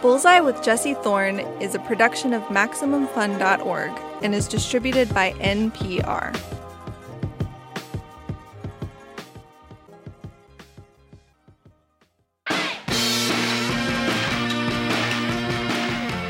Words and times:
Bullseye 0.00 0.38
with 0.38 0.62
Jesse 0.62 0.94
Thorn 0.94 1.40
is 1.60 1.74
a 1.74 1.80
production 1.80 2.32
of 2.32 2.42
MaximumFun.org 2.44 3.90
and 4.22 4.32
is 4.32 4.46
distributed 4.46 5.12
by 5.12 5.32
NPR. 5.32 6.38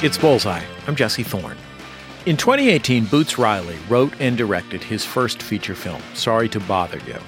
It's 0.03 0.16
Bullseye. 0.16 0.62
I'm 0.87 0.96
Jesse 0.96 1.23
Thorn. 1.23 1.59
In 2.25 2.39
2018, 2.39 3.05
Boots 3.05 3.37
Riley 3.37 3.77
wrote 3.91 4.14
and 4.19 4.39
directed 4.39 4.82
his 4.82 5.05
first 5.05 5.43
feature 5.43 5.75
film, 5.75 6.00
Sorry 6.14 6.48
to 6.50 6.61
Bother 6.61 7.00
You. 7.07 7.19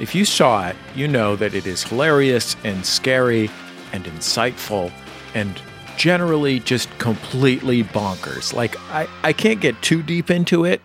If 0.00 0.12
you 0.14 0.24
saw 0.24 0.68
it, 0.68 0.76
you 0.96 1.06
know 1.06 1.36
that 1.36 1.54
it 1.54 1.68
is 1.68 1.84
hilarious 1.84 2.56
and 2.64 2.84
scary 2.84 3.48
and 3.92 4.04
insightful 4.06 4.90
and 5.34 5.60
generally 5.96 6.60
just 6.60 6.88
completely 6.98 7.84
bonkers. 7.84 8.54
Like, 8.54 8.76
I, 8.90 9.08
I 9.22 9.32
can't 9.32 9.60
get 9.60 9.80
too 9.82 10.02
deep 10.02 10.30
into 10.30 10.64
it 10.64 10.80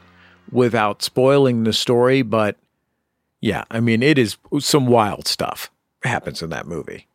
without 0.52 1.02
spoiling 1.02 1.63
the 1.63 1.73
story, 1.73 2.21
but 2.21 2.57
yeah, 3.41 3.63
I 3.69 3.79
mean, 3.79 4.02
it 4.02 4.17
is 4.17 4.38
some 4.59 4.88
wild 4.88 5.27
stuff 5.27 5.71
happens 6.03 6.41
in 6.41 6.49
that 6.49 6.67
movie. 6.67 7.07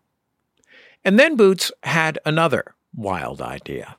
And 1.04 1.18
then 1.18 1.36
Boots 1.36 1.72
had 1.82 2.18
another 2.24 2.74
wild 2.94 3.40
idea 3.40 3.96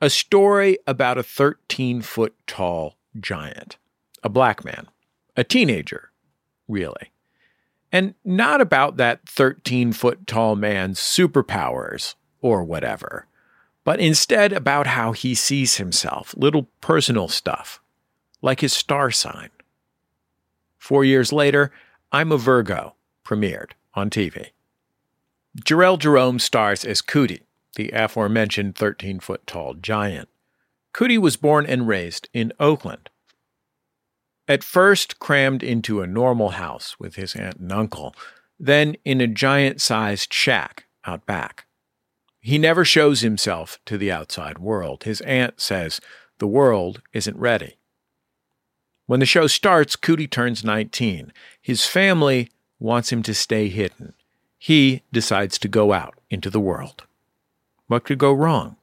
a 0.00 0.08
story 0.08 0.78
about 0.86 1.18
a 1.18 1.24
13 1.24 2.02
foot 2.02 2.32
tall 2.46 2.96
giant, 3.18 3.76
a 4.22 4.28
black 4.28 4.64
man, 4.64 4.86
a 5.36 5.42
teenager, 5.42 6.12
really. 6.68 7.10
And 7.90 8.14
not 8.24 8.60
about 8.60 8.96
that 8.98 9.28
13 9.28 9.92
foot 9.92 10.26
tall 10.26 10.54
man's 10.54 11.00
superpowers 11.00 12.14
or 12.40 12.64
whatever, 12.64 13.26
but 13.84 14.00
instead 14.00 14.52
about 14.52 14.86
how 14.86 15.12
he 15.12 15.34
sees 15.34 15.76
himself, 15.76 16.34
little 16.36 16.68
personal 16.80 17.28
stuff, 17.28 17.80
like 18.42 18.60
his 18.60 18.72
star 18.72 19.10
sign. 19.10 19.50
Four 20.78 21.04
years 21.04 21.32
later, 21.32 21.72
I'm 22.12 22.32
a 22.32 22.38
Virgo 22.38 22.94
premiered 23.24 23.72
on 23.94 24.10
TV. 24.10 24.48
Jharrel 25.64 25.98
Jerome 25.98 26.38
stars 26.38 26.84
as 26.84 27.02
Cootie, 27.02 27.42
the 27.76 27.90
aforementioned 27.90 28.76
13 28.76 29.20
foot 29.20 29.46
tall 29.46 29.74
giant. 29.74 30.28
Cootie 30.92 31.18
was 31.18 31.36
born 31.36 31.66
and 31.66 31.86
raised 31.86 32.28
in 32.32 32.52
Oakland. 32.58 33.10
At 34.46 34.64
first, 34.64 35.18
crammed 35.18 35.62
into 35.62 36.00
a 36.00 36.06
normal 36.06 36.50
house 36.50 36.98
with 36.98 37.16
his 37.16 37.34
aunt 37.34 37.56
and 37.56 37.70
uncle, 37.70 38.14
then 38.58 38.96
in 39.04 39.20
a 39.20 39.26
giant 39.26 39.80
sized 39.80 40.32
shack 40.32 40.86
out 41.04 41.26
back. 41.26 41.66
He 42.40 42.58
never 42.58 42.84
shows 42.84 43.20
himself 43.20 43.78
to 43.86 43.98
the 43.98 44.12
outside 44.12 44.58
world. 44.58 45.04
His 45.04 45.20
aunt 45.22 45.60
says 45.60 46.00
the 46.38 46.46
world 46.46 47.02
isn't 47.12 47.36
ready. 47.36 47.76
When 49.06 49.20
the 49.20 49.26
show 49.26 49.46
starts, 49.46 49.96
Cootie 49.96 50.28
turns 50.28 50.62
19. 50.62 51.32
His 51.60 51.86
family 51.86 52.50
wants 52.78 53.10
him 53.10 53.22
to 53.24 53.34
stay 53.34 53.68
hidden. 53.68 54.14
He 54.58 55.02
decides 55.12 55.58
to 55.58 55.68
go 55.68 55.92
out 55.92 56.14
into 56.30 56.50
the 56.50 56.60
world. 56.60 57.04
What 57.86 58.04
could 58.04 58.18
go 58.18 58.32
wrong? 58.32 58.76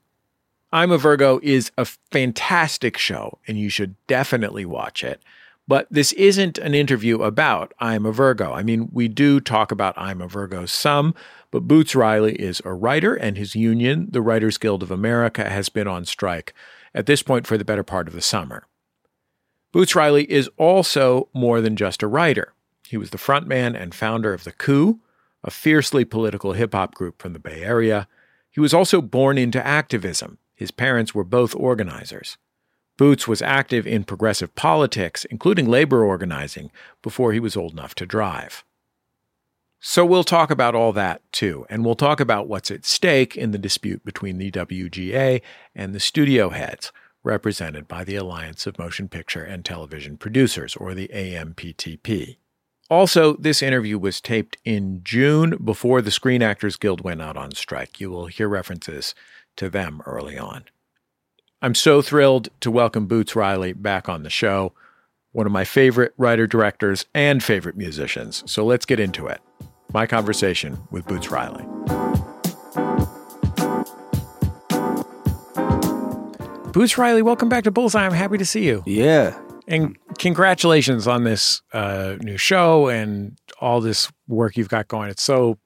I'm 0.71 0.91
a 0.91 0.97
Virgo 0.97 1.39
is 1.43 1.71
a 1.77 1.85
fantastic 1.85 2.97
show, 2.97 3.37
and 3.47 3.59
you 3.59 3.69
should 3.69 3.95
definitely 4.07 4.65
watch 4.65 5.03
it. 5.03 5.21
But 5.67 5.87
this 5.89 6.11
isn't 6.13 6.57
an 6.57 6.75
interview 6.75 7.21
about 7.21 7.73
I'm 7.79 8.05
a 8.05 8.11
Virgo. 8.11 8.51
I 8.51 8.61
mean, 8.61 8.89
we 8.91 9.07
do 9.07 9.39
talk 9.39 9.71
about 9.71 9.97
I'm 9.97 10.21
a 10.21 10.27
Virgo 10.27 10.65
some, 10.65 11.15
but 11.55 11.69
Boots 11.69 11.95
Riley 11.95 12.33
is 12.33 12.61
a 12.65 12.73
writer, 12.73 13.15
and 13.15 13.37
his 13.37 13.55
union, 13.55 14.09
the 14.11 14.21
Writers 14.21 14.57
Guild 14.57 14.83
of 14.83 14.91
America, 14.91 15.49
has 15.49 15.69
been 15.69 15.87
on 15.87 16.03
strike 16.03 16.53
at 16.93 17.05
this 17.05 17.23
point 17.23 17.47
for 17.47 17.57
the 17.57 17.63
better 17.63 17.81
part 17.81 18.09
of 18.09 18.13
the 18.13 18.19
summer. 18.19 18.65
Boots 19.71 19.95
Riley 19.95 20.29
is 20.29 20.49
also 20.57 21.29
more 21.33 21.61
than 21.61 21.77
just 21.77 22.03
a 22.03 22.07
writer. 22.07 22.51
He 22.89 22.97
was 22.97 23.11
the 23.11 23.17
frontman 23.17 23.73
and 23.73 23.95
founder 23.95 24.33
of 24.33 24.43
The 24.43 24.51
Coup, 24.51 24.99
a 25.45 25.49
fiercely 25.49 26.03
political 26.03 26.51
hip 26.51 26.73
hop 26.73 26.93
group 26.93 27.21
from 27.21 27.31
the 27.31 27.39
Bay 27.39 27.63
Area. 27.63 28.09
He 28.51 28.59
was 28.59 28.73
also 28.73 29.01
born 29.01 29.37
into 29.37 29.65
activism. 29.65 30.39
His 30.55 30.71
parents 30.71 31.15
were 31.15 31.23
both 31.23 31.55
organizers. 31.55 32.37
Boots 32.97 33.29
was 33.29 33.41
active 33.41 33.87
in 33.87 34.03
progressive 34.03 34.55
politics, 34.55 35.23
including 35.23 35.69
labor 35.69 36.03
organizing, 36.03 36.69
before 37.01 37.31
he 37.31 37.39
was 37.39 37.55
old 37.55 37.71
enough 37.71 37.95
to 37.95 38.05
drive. 38.05 38.64
So 39.87 40.03
we'll 40.03 40.23
talk 40.23 40.49
about 40.49 40.73
all 40.73 40.91
that 40.93 41.21
too, 41.31 41.67
and 41.69 41.85
we'll 41.85 41.93
talk 41.93 42.19
about 42.19 42.47
what's 42.47 42.71
at 42.71 42.85
stake 42.85 43.37
in 43.37 43.51
the 43.51 43.59
dispute 43.59 44.03
between 44.03 44.39
the 44.39 44.49
WGA 44.49 45.43
and 45.75 45.93
the 45.93 45.99
studio 45.99 46.49
heads, 46.49 46.91
represented 47.23 47.87
by 47.87 48.03
the 48.03 48.15
Alliance 48.15 48.65
of 48.65 48.79
Motion 48.79 49.07
Picture 49.07 49.43
and 49.43 49.63
Television 49.63 50.17
Producers, 50.17 50.75
or 50.75 50.95
the 50.95 51.07
AMPTP. 51.13 52.37
Also, 52.89 53.35
this 53.35 53.61
interview 53.61 53.99
was 53.99 54.19
taped 54.19 54.57
in 54.65 55.01
June 55.03 55.55
before 55.63 56.01
the 56.01 56.09
Screen 56.09 56.41
Actors 56.41 56.77
Guild 56.77 57.01
went 57.01 57.21
out 57.21 57.37
on 57.37 57.51
strike. 57.51 58.01
You 58.01 58.09
will 58.09 58.25
hear 58.25 58.49
references 58.49 59.13
to 59.55 59.69
them 59.69 60.01
early 60.07 60.35
on. 60.35 60.63
I'm 61.61 61.75
so 61.75 62.01
thrilled 62.01 62.49
to 62.61 62.71
welcome 62.71 63.05
Boots 63.05 63.35
Riley 63.35 63.73
back 63.73 64.09
on 64.09 64.23
the 64.23 64.31
show, 64.31 64.73
one 65.31 65.45
of 65.45 65.51
my 65.51 65.63
favorite 65.63 66.15
writer 66.17 66.47
directors 66.47 67.05
and 67.13 67.43
favorite 67.43 67.77
musicians. 67.77 68.41
So 68.51 68.65
let's 68.65 68.87
get 68.87 68.99
into 68.99 69.27
it. 69.27 69.41
My 69.95 70.05
conversation 70.05 70.77
with 70.91 71.07
Boots 71.07 71.31
Riley. 71.31 71.63
Boots 76.73 76.97
Riley, 76.97 77.21
welcome 77.21 77.47
back 77.47 77.63
to 77.63 77.71
Bullseye. 77.71 78.05
I'm 78.05 78.11
happy 78.11 78.37
to 78.37 78.43
see 78.43 78.65
you. 78.65 78.83
Yeah. 78.85 79.39
And 79.69 79.97
congratulations 80.19 81.07
on 81.07 81.23
this 81.23 81.61
uh, 81.71 82.17
new 82.19 82.35
show 82.35 82.89
and 82.89 83.37
all 83.61 83.79
this 83.79 84.11
work 84.27 84.57
you've 84.57 84.67
got 84.67 84.89
going. 84.89 85.09
It's 85.09 85.23
so 85.23 85.59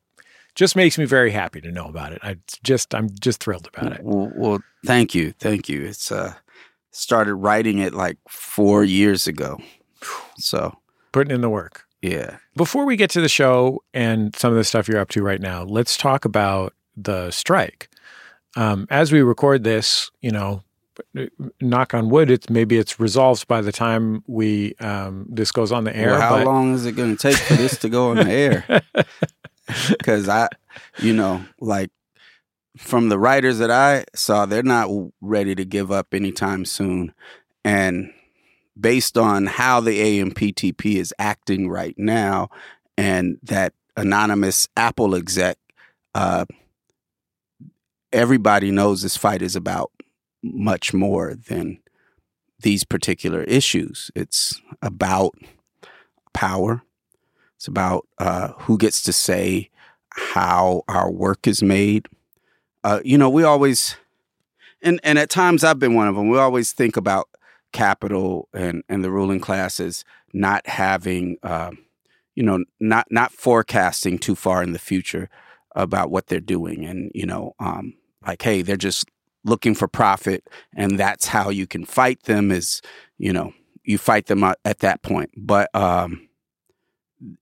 just 0.53 0.75
makes 0.75 0.99
me 0.99 1.05
very 1.05 1.31
happy 1.31 1.59
to 1.61 1.71
know 1.71 1.85
about 1.85 2.13
it. 2.13 2.19
I 2.21 2.37
just 2.61 2.93
I'm 2.93 3.09
just 3.19 3.41
thrilled 3.41 3.67
about 3.73 3.93
it. 3.93 4.01
Well, 4.03 4.31
well 4.35 4.59
thank 4.85 5.15
you, 5.15 5.31
thank 5.39 5.67
you. 5.67 5.83
It's 5.83 6.11
uh 6.11 6.35
started 6.91 7.33
writing 7.33 7.79
it 7.79 7.95
like 7.95 8.19
four 8.27 8.83
years 8.83 9.25
ago, 9.25 9.59
so 10.37 10.77
putting 11.11 11.33
in 11.33 11.41
the 11.41 11.49
work. 11.49 11.88
Yeah. 12.01 12.37
Before 12.55 12.85
we 12.85 12.95
get 12.95 13.09
to 13.11 13.21
the 13.21 13.29
show 13.29 13.83
and 13.93 14.35
some 14.35 14.51
of 14.51 14.57
the 14.57 14.63
stuff 14.63 14.87
you're 14.87 14.99
up 14.99 15.09
to 15.09 15.21
right 15.21 15.41
now, 15.41 15.63
let's 15.63 15.97
talk 15.97 16.25
about 16.25 16.73
the 16.95 17.31
strike. 17.31 17.89
Um, 18.55 18.87
as 18.89 19.11
we 19.11 19.21
record 19.21 19.63
this, 19.63 20.09
you 20.21 20.31
know, 20.31 20.63
knock 21.61 21.93
on 21.93 22.09
wood, 22.09 22.31
it's 22.31 22.49
maybe 22.49 22.77
it's 22.77 22.99
resolved 22.99 23.47
by 23.47 23.61
the 23.61 23.71
time 23.71 24.23
we 24.27 24.75
um, 24.75 25.25
this 25.29 25.51
goes 25.51 25.71
on 25.71 25.83
the 25.83 25.95
air. 25.95 26.11
Well, 26.11 26.21
how 26.21 26.37
but... 26.37 26.45
long 26.45 26.73
is 26.73 26.85
it 26.85 26.93
going 26.93 27.15
to 27.15 27.21
take 27.21 27.37
for 27.37 27.55
this 27.55 27.77
to 27.79 27.89
go 27.89 28.11
on 28.11 28.17
the 28.17 28.29
air? 28.29 28.81
Because 29.87 30.27
I, 30.27 30.47
you 30.97 31.13
know, 31.13 31.45
like 31.59 31.91
from 32.75 33.09
the 33.09 33.19
writers 33.19 33.59
that 33.59 33.69
I 33.69 34.03
saw, 34.15 34.47
they're 34.47 34.63
not 34.63 34.89
ready 35.21 35.53
to 35.53 35.63
give 35.63 35.91
up 35.91 36.11
anytime 36.11 36.65
soon, 36.65 37.13
and 37.63 38.11
based 38.79 39.17
on 39.17 39.45
how 39.45 39.79
the 39.79 39.99
AMPTP 39.99 40.95
is 40.95 41.13
acting 41.19 41.69
right 41.69 41.95
now, 41.97 42.49
and 42.97 43.37
that 43.43 43.73
anonymous 43.97 44.67
Apple 44.77 45.15
exec, 45.15 45.57
uh, 46.15 46.45
everybody 48.13 48.71
knows 48.71 49.01
this 49.01 49.17
fight 49.17 49.41
is 49.41 49.55
about 49.55 49.91
much 50.41 50.93
more 50.93 51.35
than 51.35 51.79
these 52.61 52.83
particular 52.83 53.43
issues. 53.43 54.11
It's 54.15 54.61
about 54.81 55.33
power. 56.33 56.83
It's 57.55 57.67
about 57.67 58.07
uh, 58.17 58.49
who 58.59 58.77
gets 58.77 59.01
to 59.03 59.13
say 59.13 59.69
how 60.11 60.83
our 60.87 61.11
work 61.11 61.47
is 61.47 61.61
made. 61.61 62.07
Uh, 62.83 62.99
you 63.03 63.17
know, 63.17 63.29
we 63.29 63.43
always, 63.43 63.97
and 64.81 64.99
and 65.03 65.19
at 65.19 65.29
times 65.29 65.63
I've 65.63 65.79
been 65.79 65.93
one 65.93 66.07
of 66.07 66.15
them. 66.15 66.29
We 66.29 66.37
always 66.37 66.71
think 66.71 66.95
about 66.95 67.29
capital 67.71 68.49
and 68.53 68.83
and 68.89 69.03
the 69.03 69.11
ruling 69.11 69.39
classes 69.39 70.03
not 70.33 70.65
having, 70.67 71.37
uh, 71.43 71.71
you 72.35 72.43
know, 72.43 72.63
not 72.79 73.07
not 73.11 73.31
forecasting 73.31 74.17
too 74.17 74.35
far 74.35 74.63
in 74.63 74.73
the 74.73 74.79
future 74.79 75.29
about 75.75 76.11
what 76.11 76.27
they're 76.27 76.39
doing, 76.39 76.85
and 76.85 77.11
you 77.13 77.25
know, 77.25 77.53
um, 77.59 77.93
like 78.25 78.41
hey, 78.41 78.61
they're 78.61 78.77
just 78.77 79.05
looking 79.43 79.73
for 79.73 79.87
profit 79.87 80.47
and 80.75 80.99
that's 80.99 81.27
how 81.27 81.49
you 81.49 81.65
can 81.65 81.85
fight 81.85 82.23
them 82.23 82.51
is 82.51 82.81
you 83.17 83.31
know 83.31 83.53
you 83.83 83.97
fight 83.97 84.27
them 84.27 84.43
at 84.43 84.79
that 84.79 85.01
point. 85.01 85.31
But 85.35 85.73
um 85.75 86.27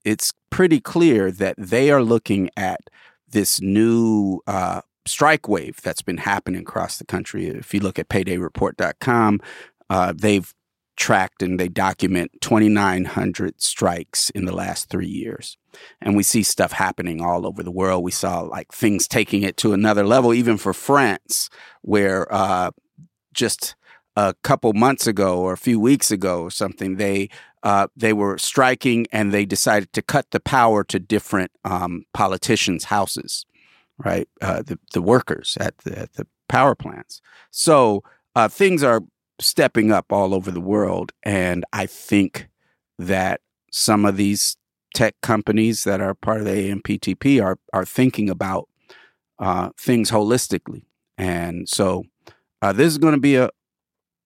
it's 0.04 0.34
pretty 0.50 0.80
clear 0.80 1.32
that 1.32 1.56
they 1.58 1.92
are 1.92 2.04
looking 2.04 2.50
at 2.56 2.82
this 3.30 3.62
new 3.62 4.42
uh 4.48 4.82
strike 5.06 5.48
wave 5.48 5.82
that's 5.82 6.02
been 6.02 6.18
happening 6.18 6.62
across 6.62 6.98
the 6.98 7.06
country. 7.06 7.48
If 7.48 7.74
you 7.74 7.80
look 7.80 7.98
at 7.98 8.10
paydayreport.com 8.10 9.42
uh 9.90 10.14
they've 10.16 10.54
tracked 10.98 11.44
and 11.44 11.60
they 11.60 11.70
document 11.70 12.32
2,900 12.42 13.62
strikes 13.62 14.30
in 14.32 14.46
the 14.46 14.52
last 14.52 14.90
three 14.90 15.08
years. 15.08 15.58
And 16.02 16.18
we 16.18 16.24
see 16.24 16.44
stuff 16.44 16.74
happening 16.74 17.22
all 17.22 17.46
over 17.46 17.64
the 17.64 17.72
world. 17.72 18.04
We 18.04 18.12
saw 18.12 18.42
like 18.42 18.74
things 18.74 19.08
taking 19.08 19.44
it 19.44 19.56
to 19.58 19.74
another 19.74 20.04
level, 20.04 20.34
even 20.34 20.58
for 20.58 20.74
France, 20.74 21.50
where 21.82 22.28
uh, 22.34 22.72
just 23.32 23.76
a 24.16 24.34
couple 24.42 24.74
months 24.74 25.06
ago 25.06 25.40
or 25.40 25.54
a 25.54 25.58
few 25.58 25.80
weeks 25.80 26.10
ago 26.10 26.42
or 26.42 26.52
something, 26.52 26.98
they 26.98 27.30
uh, 27.64 27.88
they 27.96 28.14
were 28.14 28.38
striking 28.38 29.06
and 29.12 29.32
they 29.32 29.46
decided 29.46 29.94
to 29.94 30.02
cut 30.02 30.32
the 30.32 30.40
power 30.40 30.84
to 30.84 31.00
different 31.00 31.52
um, 31.64 32.06
politicians' 32.14 32.86
houses, 32.86 33.46
right? 33.98 34.28
Uh, 34.42 34.64
the 34.64 34.80
the 34.94 35.02
workers 35.02 35.58
at 35.60 35.78
the 35.80 36.00
at 36.00 36.14
the 36.14 36.26
power 36.50 36.74
plants. 36.74 37.22
So 37.52 38.04
uh, 38.36 38.48
things 38.48 38.84
are 38.84 39.02
stepping 39.40 39.92
up 39.92 40.12
all 40.12 40.34
over 40.34 40.52
the 40.52 40.62
world. 40.62 41.12
And 41.24 41.66
I 41.74 41.86
think 41.86 42.50
that 42.98 43.42
some 43.72 44.06
of 44.06 44.18
these 44.18 44.58
tech 44.94 45.16
companies 45.22 45.84
that 45.84 46.02
are 46.02 46.14
part 46.14 46.40
of 46.40 46.46
the 46.46 46.72
AMPTP 46.72 47.44
are, 47.44 47.60
are 47.74 47.86
thinking 47.86 48.30
about 48.30 48.68
uh, 49.40 49.70
things 49.78 50.10
holistically. 50.10 50.84
And 51.18 51.68
so 51.70 52.06
uh, 52.62 52.74
this 52.74 52.88
is 52.88 52.98
going 52.98 53.14
to 53.14 53.20
be 53.20 53.36
a, 53.36 53.50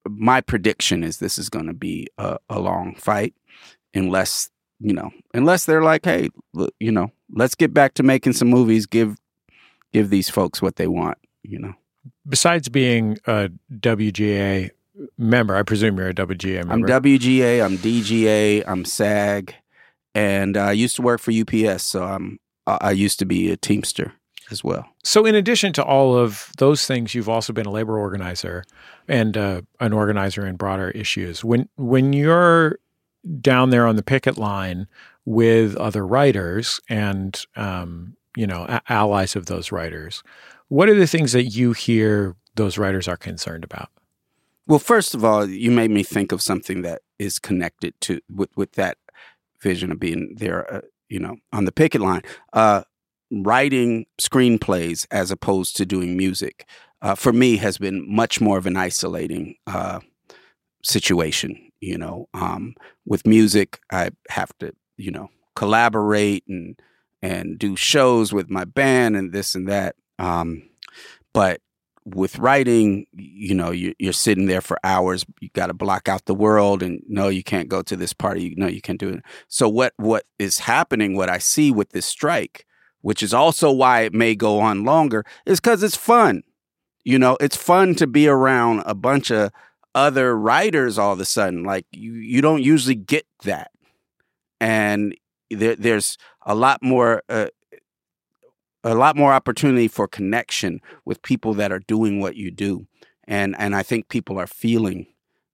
my 0.08 0.42
prediction 0.42 1.04
is 1.04 1.18
this 1.18 1.38
is 1.38 1.50
going 1.50 1.68
to 1.68 1.74
be 1.74 2.08
a, 2.18 2.38
a 2.50 2.60
long 2.60 2.96
fight 2.96 3.36
unless, 3.94 4.50
you 4.80 4.94
know, 4.94 5.12
unless 5.34 5.66
they're 5.66 5.84
like, 5.84 6.06
hey, 6.06 6.30
you 6.80 6.92
know, 6.92 7.12
let's 7.34 7.56
get 7.56 7.74
back 7.74 7.94
to 7.96 8.04
making 8.04 8.34
some 8.34 8.50
movies, 8.50 8.86
give, 8.86 9.18
give 9.92 10.10
these 10.10 10.30
folks 10.30 10.62
what 10.62 10.78
they 10.78 10.88
want, 10.88 11.18
you 11.44 11.60
know. 11.60 11.74
Besides 12.28 12.70
being 12.70 13.18
a 13.28 13.50
WGA 13.74 14.72
member. 15.18 15.56
I 15.56 15.64
presume 15.64 15.98
you're 15.98 16.10
a 16.10 16.14
WGA 16.14 16.66
member. 16.66 16.74
I'm 16.74 17.04
WGA. 17.04 17.64
I'm 17.64 17.78
DGA. 17.78 18.64
I'm 18.68 18.86
SAG, 18.86 19.56
and 20.16 20.58
I 20.58 20.72
used 20.72 20.96
to 20.98 21.02
work 21.02 21.22
for 21.22 21.32
UPS. 21.32 21.84
So 21.84 22.04
I'm. 22.04 22.40
I 22.68 22.92
used 22.92 23.18
to 23.20 23.26
be 23.26 23.52
a 23.52 23.58
Teamster 23.58 24.14
as 24.52 24.64
well. 24.64 24.88
So, 25.04 25.26
in 25.26 25.34
addition 25.34 25.74
to 25.74 25.84
all 25.84 26.16
of 26.16 26.52
those 26.58 26.86
things, 26.86 27.16
you've 27.16 27.30
also 27.30 27.54
been 27.54 27.66
a 27.66 27.72
labor 27.72 27.98
organizer 27.98 28.64
and 29.08 29.36
uh, 29.36 29.62
an 29.80 29.94
organizer 29.94 30.46
in 30.46 30.58
broader 30.58 30.92
issues. 30.92 31.44
When 31.44 31.70
when 31.78 32.14
you're 32.14 32.78
down 33.40 33.70
there 33.70 33.88
on 33.88 33.96
the 33.96 34.04
picket 34.04 34.38
line 34.38 34.88
with 35.26 35.76
other 35.78 36.06
writers 36.06 36.80
and 36.90 37.44
um, 37.56 38.16
you 38.36 38.46
know 38.46 38.66
a- 38.68 38.82
allies 38.90 39.36
of 39.36 39.48
those 39.48 39.72
writers, 39.72 40.22
what 40.68 40.90
are 40.90 40.96
the 40.96 41.08
things 41.08 41.32
that 41.32 41.46
you 41.46 41.74
hear 41.74 42.36
those 42.56 42.78
writers 42.78 43.08
are 43.08 43.18
concerned 43.18 43.64
about? 43.64 43.90
Well, 44.68 44.80
first 44.80 45.14
of 45.14 45.26
all, 45.26 45.48
you 45.50 45.72
made 45.72 45.92
me 45.92 46.04
think 46.04 46.32
of 46.32 46.42
something 46.42 46.82
that 46.84 47.02
is 47.20 47.40
connected 47.40 47.94
to 48.02 48.22
with 48.30 48.50
with 48.56 48.74
that 48.74 48.98
vision 49.62 49.92
of 49.92 50.00
being 50.00 50.36
there, 50.38 50.72
uh, 50.74 50.82
you 51.10 51.20
know, 51.20 51.38
on 51.52 51.66
the 51.66 51.72
picket 51.72 52.02
line. 52.02 52.22
Uh, 52.54 52.84
writing 53.32 54.06
screenplays 54.20 55.08
as 55.12 55.32
opposed 55.32 55.76
to 55.78 55.86
doing 55.86 56.18
music 56.18 56.68
uh, 57.02 57.16
for 57.16 57.32
me 57.32 57.58
has 57.58 57.78
been 57.78 58.06
much 58.14 58.42
more 58.42 58.58
of 58.58 58.66
an 58.66 58.78
isolating 58.78 59.56
uh, 59.68 60.00
situation. 60.84 61.72
You 61.80 61.98
know, 61.98 62.30
um, 62.34 62.76
with 63.06 63.26
music, 63.26 63.80
I 63.92 64.12
have 64.30 64.52
to, 64.60 64.74
you 64.98 65.12
know, 65.12 65.30
collaborate 65.56 66.44
and 66.48 66.80
and 67.24 67.58
do 67.60 67.76
shows 67.76 68.34
with 68.34 68.50
my 68.50 68.66
band 68.66 69.16
and 69.16 69.32
this 69.32 69.56
and 69.56 69.68
that. 69.68 69.96
Um, 70.20 70.70
but 71.34 71.62
with 72.06 72.40
writing, 72.40 73.06
you 73.14 73.54
know, 73.54 73.72
you, 73.72 73.94
are 74.06 74.14
sitting 74.14 74.48
there 74.48 74.62
for 74.62 74.80
hours. 74.84 75.26
You 75.40 75.50
got 75.54 75.68
to 75.68 75.74
block 75.74 76.10
out 76.10 76.26
the 76.26 76.36
world, 76.36 76.82
and 76.82 77.02
no, 77.08 77.28
you 77.28 77.44
can't 77.44 77.70
go 77.70 77.82
to 77.84 77.96
this 77.96 78.14
party. 78.14 78.54
Know, 78.58 78.68
you 78.68 78.82
can't 78.82 79.00
do 79.00 79.10
it. 79.10 79.24
So 79.48 79.70
what 79.70 79.94
what 79.98 80.26
is 80.40 80.60
happening? 80.60 81.16
What 81.16 81.30
I 81.30 81.38
see 81.38 81.72
with 81.72 81.92
this 81.92 82.06
strike, 82.06 82.66
which 83.02 83.22
is 83.22 83.34
also 83.34 83.72
why 83.72 84.02
it 84.02 84.14
may 84.14 84.36
go 84.36 84.60
on 84.60 84.84
longer, 84.84 85.26
is 85.46 85.60
because 85.60 85.84
it's 85.84 85.96
fun. 85.96 86.44
You 87.04 87.20
know, 87.20 87.38
it's 87.40 87.58
fun 87.58 87.96
to 87.96 88.08
be 88.08 88.28
around 88.28 88.84
a 88.86 88.96
bunch 88.96 89.32
of 89.32 89.52
other 89.94 90.38
writers 90.38 90.98
all 90.98 91.14
of 91.14 91.20
a 91.20 91.26
sudden. 91.26 91.64
Like 91.64 91.86
you, 91.92 92.14
you 92.14 92.42
don't 92.42 92.64
usually 92.64 92.96
get 92.96 93.26
that, 93.44 93.72
and 94.60 95.16
there, 95.52 95.76
there's 95.76 96.18
a 96.46 96.56
lot 96.56 96.82
more. 96.82 97.22
Uh, 97.30 97.48
a 98.84 98.96
lot 98.96 99.16
more 99.16 99.34
opportunity 99.34 99.88
for 99.88 100.08
connection 100.08 100.82
with 101.06 101.22
people 101.22 101.54
that 101.56 101.72
are 101.72 101.80
doing 101.80 102.20
what 102.20 102.36
you 102.36 102.52
do. 102.52 102.88
And 103.28 103.56
and 103.58 103.76
I 103.76 103.84
think 103.84 104.10
people 104.10 104.40
are 104.40 104.48
feeling 104.48 105.08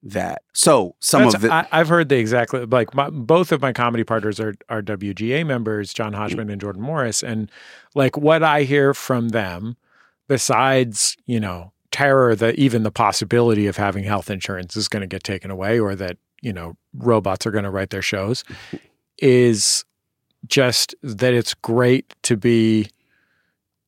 that. 0.03 0.43
So 0.53 0.95
some 0.99 1.23
That's, 1.23 1.35
of 1.35 1.45
it, 1.45 1.51
I, 1.51 1.65
have 1.71 1.89
heard 1.89 2.09
the 2.09 2.17
exactly 2.17 2.65
like 2.65 2.93
my, 2.93 3.09
both 3.09 3.51
of 3.51 3.61
my 3.61 3.73
comedy 3.73 4.03
partners 4.03 4.39
are 4.39 4.53
are 4.69 4.81
WGA 4.81 5.45
members, 5.45 5.93
John 5.93 6.13
mm. 6.13 6.15
Hodgman 6.15 6.45
mm-hmm. 6.45 6.53
and 6.53 6.61
Jordan 6.61 6.81
Morris, 6.81 7.23
and 7.23 7.51
like 7.95 8.17
what 8.17 8.43
I 8.43 8.63
hear 8.63 8.93
from 8.93 9.29
them, 9.29 9.75
besides 10.27 11.17
you 11.25 11.39
know 11.39 11.71
terror 11.91 12.35
that 12.35 12.55
even 12.55 12.83
the 12.83 12.91
possibility 12.91 13.67
of 13.67 13.77
having 13.77 14.03
health 14.03 14.29
insurance 14.29 14.75
is 14.75 14.87
going 14.87 15.01
to 15.01 15.07
get 15.07 15.23
taken 15.23 15.51
away, 15.51 15.79
or 15.79 15.95
that 15.95 16.17
you 16.41 16.53
know 16.53 16.77
robots 16.93 17.45
are 17.45 17.51
going 17.51 17.63
to 17.63 17.71
write 17.71 17.89
their 17.89 18.01
shows, 18.01 18.43
is 19.17 19.83
just 20.45 20.95
that 21.01 21.33
it's 21.33 21.53
great 21.53 22.13
to 22.23 22.37
be 22.37 22.89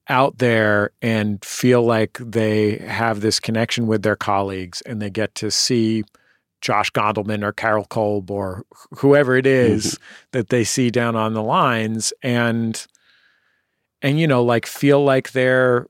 out 0.10 0.40
there 0.40 0.92
and 1.02 1.44
feel 1.46 1.84
like 1.84 2.18
they 2.20 2.78
have 2.78 3.22
this 3.22 3.40
connection 3.40 3.88
with 3.88 4.02
their 4.02 4.16
colleagues 4.16 4.82
and 4.82 5.02
they 5.02 5.10
get 5.10 5.36
to 5.36 5.52
see 5.52 6.04
Josh 6.62 6.92
Gondelman 6.92 7.44
or 7.44 7.54
Carol 7.54 7.86
Kolb 7.86 8.32
or 8.32 8.66
whoever 8.98 9.36
it 9.38 9.46
is 9.46 9.94
mm-hmm. 9.94 10.04
that 10.32 10.50
they 10.50 10.64
see 10.64 10.90
down 10.90 11.16
on 11.16 11.34
the 11.34 11.44
lines 11.44 12.12
and 12.22 12.86
and 14.02 14.20
you 14.20 14.28
know 14.28 14.44
like 14.44 14.66
feel 14.66 15.04
like 15.04 15.32
they're 15.32 15.88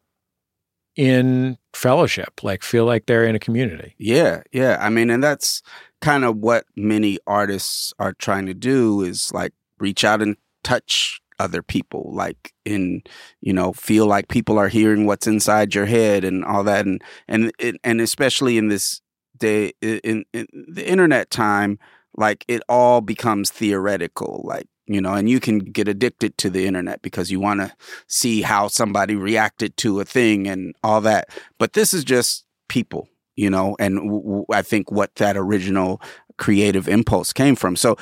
in 0.96 1.58
fellowship 1.74 2.44
like 2.44 2.64
feel 2.64 2.86
like 2.86 3.06
they're 3.06 3.24
in 3.24 3.36
a 3.36 3.40
community 3.40 3.96
yeah 3.98 4.42
yeah 4.52 4.78
i 4.82 4.90
mean 4.90 5.10
and 5.10 5.24
that's 5.24 5.62
kind 6.02 6.26
of 6.26 6.38
what 6.38 6.66
many 6.76 7.18
artists 7.26 7.94
are 8.00 8.14
trying 8.14 8.46
to 8.46 8.54
do 8.54 9.02
is 9.02 9.32
like 9.34 9.54
reach 9.80 10.04
out 10.04 10.22
and 10.22 10.36
touch 10.64 11.22
other 11.40 11.64
people 11.64 12.12
like 12.14 12.54
in 12.66 13.02
you 13.42 13.54
know 13.54 13.74
feel 13.74 14.06
like 14.06 14.28
people 14.28 14.60
are 14.60 14.68
hearing 14.68 15.06
what's 15.06 15.28
inside 15.28 15.74
your 15.74 15.86
head 15.86 16.24
and 16.24 16.44
all 16.46 16.64
that. 16.64 16.86
And 16.86 17.02
and 17.28 17.52
and 17.84 18.02
especially 18.02 18.58
in 18.58 18.68
this 18.68 19.02
day 19.38 19.72
in, 19.82 20.26
in 20.34 20.46
the 20.68 20.88
internet 20.88 21.30
time 21.30 21.80
like 22.16 22.44
it 22.48 22.62
all 22.68 23.00
becomes 23.00 23.50
theoretical 23.50 24.42
like 24.44 24.68
you 24.86 25.00
know 25.00 25.14
and 25.14 25.30
you 25.30 25.40
can 25.40 25.60
get 25.60 25.88
addicted 25.88 26.38
to 26.38 26.50
the 26.50 26.68
internet 26.68 27.02
because 27.02 27.32
you 27.32 27.40
want 27.40 27.62
to 27.62 27.72
see 28.08 28.42
how 28.42 28.68
somebody 28.68 29.16
reacted 29.16 29.78
to 29.78 30.00
a 30.02 30.06
thing 30.06 30.48
and 30.48 30.76
all 30.84 31.00
that. 31.02 31.30
But 31.58 31.74
this 31.74 31.94
is 31.94 32.04
just 32.04 32.46
people 32.68 33.08
you 33.36 33.50
know 33.50 33.76
and 33.80 33.96
w- 33.96 34.22
w- 34.22 34.46
I 34.52 34.62
think 34.62 34.92
what 34.92 35.16
that 35.16 35.38
original 35.38 36.02
creative 36.38 36.88
impulse 36.88 37.34
came 37.34 37.56
from. 37.56 37.76
So 37.76 37.98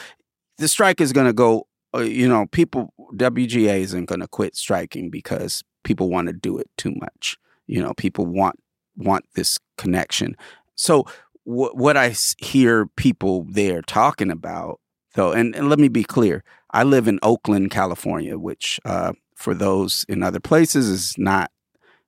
the 0.57 0.67
strike 0.67 0.99
is 0.99 1.13
going 1.13 1.27
to 1.27 1.33
go 1.33 1.67
uh, 1.95 2.01
you 2.01 2.27
know, 2.27 2.45
people 2.47 2.93
WGA 3.13 3.79
isn't 3.79 4.05
going 4.05 4.21
to 4.21 4.27
quit 4.27 4.55
striking 4.55 5.09
because 5.09 5.63
people 5.83 6.09
want 6.09 6.27
to 6.27 6.33
do 6.33 6.57
it 6.57 6.69
too 6.77 6.93
much. 6.95 7.37
You 7.67 7.81
know, 7.81 7.93
people 7.93 8.25
want 8.25 8.59
want 8.95 9.25
this 9.35 9.59
connection. 9.77 10.35
So 10.75 11.05
w- 11.45 11.71
what 11.73 11.97
I 11.97 12.15
hear 12.39 12.87
people 12.87 13.45
there 13.49 13.81
talking 13.81 14.31
about, 14.31 14.79
though, 15.13 15.31
and, 15.31 15.55
and, 15.55 15.69
let 15.69 15.77
me 15.77 15.87
be 15.87 16.03
clear, 16.03 16.43
I 16.71 16.83
live 16.83 17.07
in 17.07 17.19
Oakland, 17.21 17.69
California, 17.69 18.37
which 18.37 18.79
uh, 18.85 19.13
for 19.35 19.53
those 19.53 20.05
in 20.09 20.23
other 20.23 20.39
places 20.39 20.89
is 20.89 21.17
not 21.17 21.51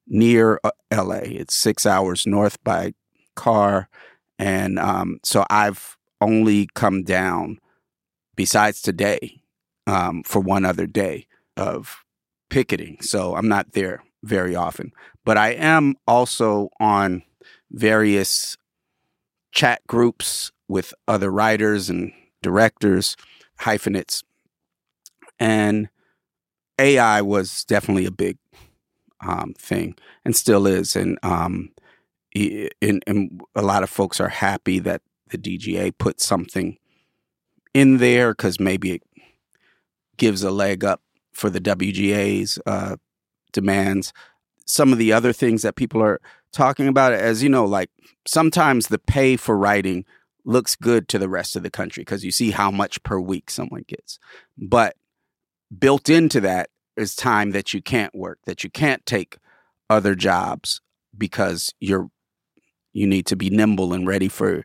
near 0.07 0.59
uh, 0.63 0.71
LA. 0.91 1.21
It's 1.23 1.55
six 1.55 1.85
hours 1.85 2.25
north 2.25 2.61
by 2.63 2.93
car, 3.35 3.87
and 4.39 4.79
um, 4.79 5.19
so 5.23 5.45
I've 5.49 5.97
only 6.21 6.67
come 6.73 7.03
down 7.03 7.59
besides 8.35 8.81
today 8.81 9.38
um, 9.89 10.21
for 10.23 10.39
one 10.39 10.65
other 10.65 10.85
day 10.85 11.25
of 11.57 12.03
picketing. 12.49 13.01
So 13.01 13.35
I'm 13.35 13.47
not 13.47 13.71
there 13.71 14.03
very 14.23 14.55
often. 14.55 14.91
But 15.25 15.37
I 15.37 15.49
am 15.53 15.95
also 16.07 16.69
on 16.79 17.23
various 17.71 18.55
chat 19.51 19.81
groups 19.87 20.51
with 20.67 20.93
other 21.07 21.31
writers 21.31 21.89
and 21.89 22.11
directors, 22.43 23.15
hyphenates. 23.61 24.23
And 25.39 25.89
AI 26.77 27.21
was 27.21 27.65
definitely 27.65 28.05
a 28.05 28.11
big 28.11 28.37
um, 29.21 29.55
thing 29.57 29.95
and 30.23 30.35
still 30.35 30.67
is. 30.67 30.95
And, 30.95 31.17
um, 31.23 31.71
and, 32.35 33.03
and 33.07 33.41
a 33.55 33.63
lot 33.63 33.81
of 33.81 33.89
folks 33.89 34.19
are 34.19 34.29
happy 34.29 34.77
that 34.79 35.01
the 35.29 35.37
DGA 35.39 35.97
put 35.97 36.21
something 36.21 36.77
in 37.73 37.97
there 37.97 38.31
because 38.31 38.59
maybe 38.59 38.91
it 38.91 39.03
gives 40.19 40.43
a 40.43 40.51
leg 40.51 40.85
up 40.85 41.01
for 41.31 41.49
the 41.49 41.61
WGA's 41.61 42.59
uh, 42.65 42.97
demands. 43.51 44.13
Some 44.65 44.91
of 44.91 44.99
the 44.99 45.11
other 45.11 45.33
things 45.33 45.63
that 45.63 45.75
people 45.75 46.01
are 46.03 46.21
talking 46.51 46.87
about, 46.87 47.13
as 47.13 47.41
you 47.41 47.49
know, 47.49 47.65
like 47.65 47.89
sometimes 48.27 48.87
the 48.87 48.99
pay 48.99 49.35
for 49.35 49.57
writing 49.57 50.05
looks 50.45 50.75
good 50.75 51.07
to 51.09 51.19
the 51.19 51.29
rest 51.29 51.55
of 51.55 51.63
the 51.63 51.69
country 51.69 52.01
because 52.01 52.23
you 52.23 52.31
see 52.31 52.51
how 52.51 52.69
much 52.69 53.01
per 53.03 53.19
week 53.19 53.49
someone 53.49 53.83
gets. 53.87 54.19
But 54.57 54.95
built 55.77 56.09
into 56.09 56.41
that 56.41 56.69
is 56.95 57.15
time 57.15 57.51
that 57.51 57.73
you 57.73 57.81
can't 57.81 58.13
work, 58.15 58.39
that 58.45 58.63
you 58.63 58.69
can't 58.69 59.05
take 59.05 59.37
other 59.89 60.15
jobs 60.15 60.81
because 61.17 61.73
you're 61.79 62.09
you 62.91 63.05
need 63.05 63.25
to 63.27 63.35
be 63.35 63.49
nimble 63.49 63.93
and 63.93 64.07
ready 64.07 64.27
for 64.27 64.63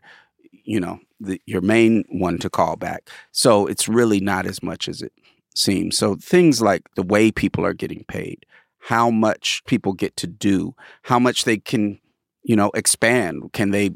you 0.51 0.79
know 0.79 0.99
the, 1.19 1.41
your 1.45 1.61
main 1.61 2.03
one 2.09 2.37
to 2.39 2.49
call 2.49 2.75
back. 2.75 3.09
So 3.31 3.67
it's 3.67 3.87
really 3.87 4.19
not 4.19 4.45
as 4.45 4.61
much 4.61 4.87
as 4.87 5.01
it 5.01 5.13
seems. 5.57 5.97
So 5.97 6.15
things 6.15 6.61
like 6.61 6.83
the 6.95 7.03
way 7.03 7.31
people 7.31 7.65
are 7.65 7.73
getting 7.73 8.03
paid, 8.07 8.45
how 8.79 9.09
much 9.09 9.63
people 9.65 9.93
get 9.93 10.15
to 10.17 10.27
do, 10.27 10.75
how 11.03 11.19
much 11.19 11.45
they 11.45 11.57
can, 11.57 11.99
you 12.43 12.55
know, 12.55 12.71
expand. 12.75 13.51
Can 13.53 13.71
they, 13.71 13.91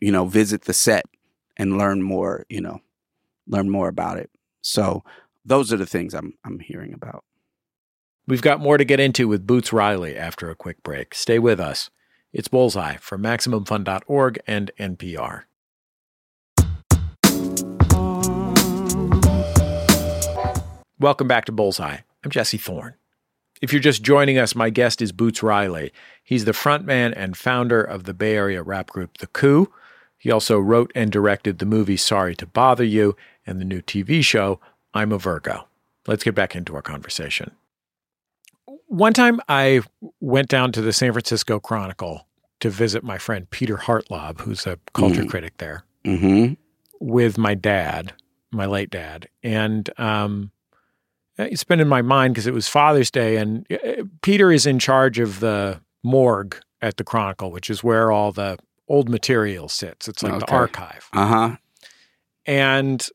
you 0.00 0.12
know, 0.12 0.26
visit 0.26 0.62
the 0.62 0.74
set 0.74 1.06
and 1.56 1.78
learn 1.78 2.02
more, 2.02 2.44
you 2.48 2.60
know, 2.60 2.80
learn 3.46 3.70
more 3.70 3.88
about 3.88 4.18
it. 4.18 4.30
So 4.60 5.02
those 5.44 5.72
are 5.72 5.76
the 5.76 5.86
things 5.86 6.14
I'm 6.14 6.34
I'm 6.44 6.60
hearing 6.60 6.92
about. 6.92 7.24
We've 8.26 8.42
got 8.42 8.60
more 8.60 8.76
to 8.76 8.84
get 8.84 9.00
into 9.00 9.26
with 9.26 9.46
Boots 9.46 9.72
Riley 9.72 10.14
after 10.14 10.50
a 10.50 10.54
quick 10.54 10.82
break. 10.82 11.14
Stay 11.14 11.38
with 11.38 11.58
us. 11.58 11.88
It's 12.30 12.48
Bullseye 12.48 12.96
from 12.96 13.22
MaximumFun.org 13.22 14.38
and 14.46 14.70
NPR. 14.78 15.44
Welcome 21.00 21.28
back 21.28 21.44
to 21.46 21.52
Bullseye. 21.52 21.98
I'm 22.24 22.30
Jesse 22.30 22.58
Thorn. 22.58 22.94
If 23.60 23.72
you're 23.72 23.82
just 23.82 24.02
joining 24.02 24.38
us, 24.38 24.54
my 24.54 24.70
guest 24.70 25.02
is 25.02 25.12
Boots 25.12 25.42
Riley. 25.42 25.92
He's 26.22 26.44
the 26.44 26.52
frontman 26.52 27.12
and 27.16 27.36
founder 27.36 27.82
of 27.82 28.04
the 28.04 28.14
Bay 28.14 28.34
Area 28.36 28.62
rap 28.62 28.90
group 28.90 29.18
The 29.18 29.26
Coup. 29.28 29.72
He 30.16 30.30
also 30.30 30.58
wrote 30.58 30.90
and 30.94 31.10
directed 31.12 31.58
the 31.58 31.66
movie 31.66 31.96
Sorry 31.96 32.34
to 32.36 32.46
Bother 32.46 32.84
You 32.84 33.16
and 33.46 33.60
the 33.60 33.64
new 33.64 33.80
TV 33.80 34.22
show 34.24 34.60
I'm 34.94 35.12
a 35.12 35.18
Virgo. 35.18 35.66
Let's 36.06 36.24
get 36.24 36.34
back 36.34 36.56
into 36.56 36.74
our 36.74 36.82
conversation. 36.82 37.52
One 38.86 39.12
time 39.12 39.40
I 39.48 39.82
went 40.20 40.48
down 40.48 40.72
to 40.72 40.80
the 40.80 40.92
San 40.92 41.12
Francisco 41.12 41.60
Chronicle 41.60 42.26
to 42.60 42.70
visit 42.70 43.04
my 43.04 43.18
friend 43.18 43.48
Peter 43.50 43.76
Hartlaub, 43.76 44.40
who's 44.40 44.66
a 44.66 44.78
culture 44.94 45.22
Mhm. 45.24 45.30
critic 45.30 45.58
there, 45.58 45.84
Mm-hmm. 46.04 46.54
with 47.00 47.38
my 47.38 47.54
dad, 47.54 48.14
my 48.50 48.66
late 48.66 48.90
dad. 48.90 49.28
And 49.42 49.88
um, 49.98 50.50
it's 51.38 51.64
been 51.64 51.80
in 51.80 51.88
my 51.88 52.02
mind 52.02 52.34
because 52.34 52.46
it 52.46 52.54
was 52.54 52.68
Father's 52.68 53.10
Day, 53.10 53.36
and 53.36 53.66
uh, 53.70 54.04
Peter 54.22 54.50
is 54.50 54.66
in 54.66 54.78
charge 54.78 55.18
of 55.18 55.40
the 55.40 55.80
morgue 56.02 56.56
at 56.80 56.96
the 56.96 57.04
Chronicle, 57.04 57.50
which 57.50 57.70
is 57.70 57.82
where 57.82 58.10
all 58.10 58.32
the 58.32 58.58
old 58.88 59.08
material 59.08 59.68
sits. 59.68 60.08
It's 60.08 60.22
like 60.22 60.38
the 60.38 60.50
archive. 60.50 61.08
Uh 61.12 61.26
huh. 61.26 61.56
And 62.46 63.06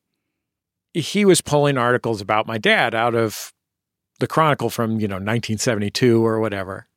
he 0.94 1.26
was 1.26 1.42
pulling 1.42 1.78
articles 1.78 2.22
about 2.22 2.46
my 2.46 2.58
dad 2.58 2.94
out 2.94 3.16
of 3.16 3.52
the 4.20 4.28
Chronicle 4.28 4.70
from, 4.70 5.00
you 5.00 5.08
know, 5.08 5.16
1972 5.16 6.26
or 6.26 6.40
whatever. 6.40 6.88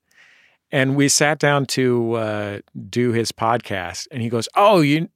And 0.71 0.97
we 0.97 1.09
sat 1.09 1.38
down 1.38 1.66
to 1.66 2.12
uh, 2.14 2.61
do 2.90 3.12
his 3.12 3.33
podcast, 3.33 4.09
and 4.11 4.21
he 4.21 4.28
goes, 4.28 4.49
"Oh, 4.56 4.80
you, 4.80 5.09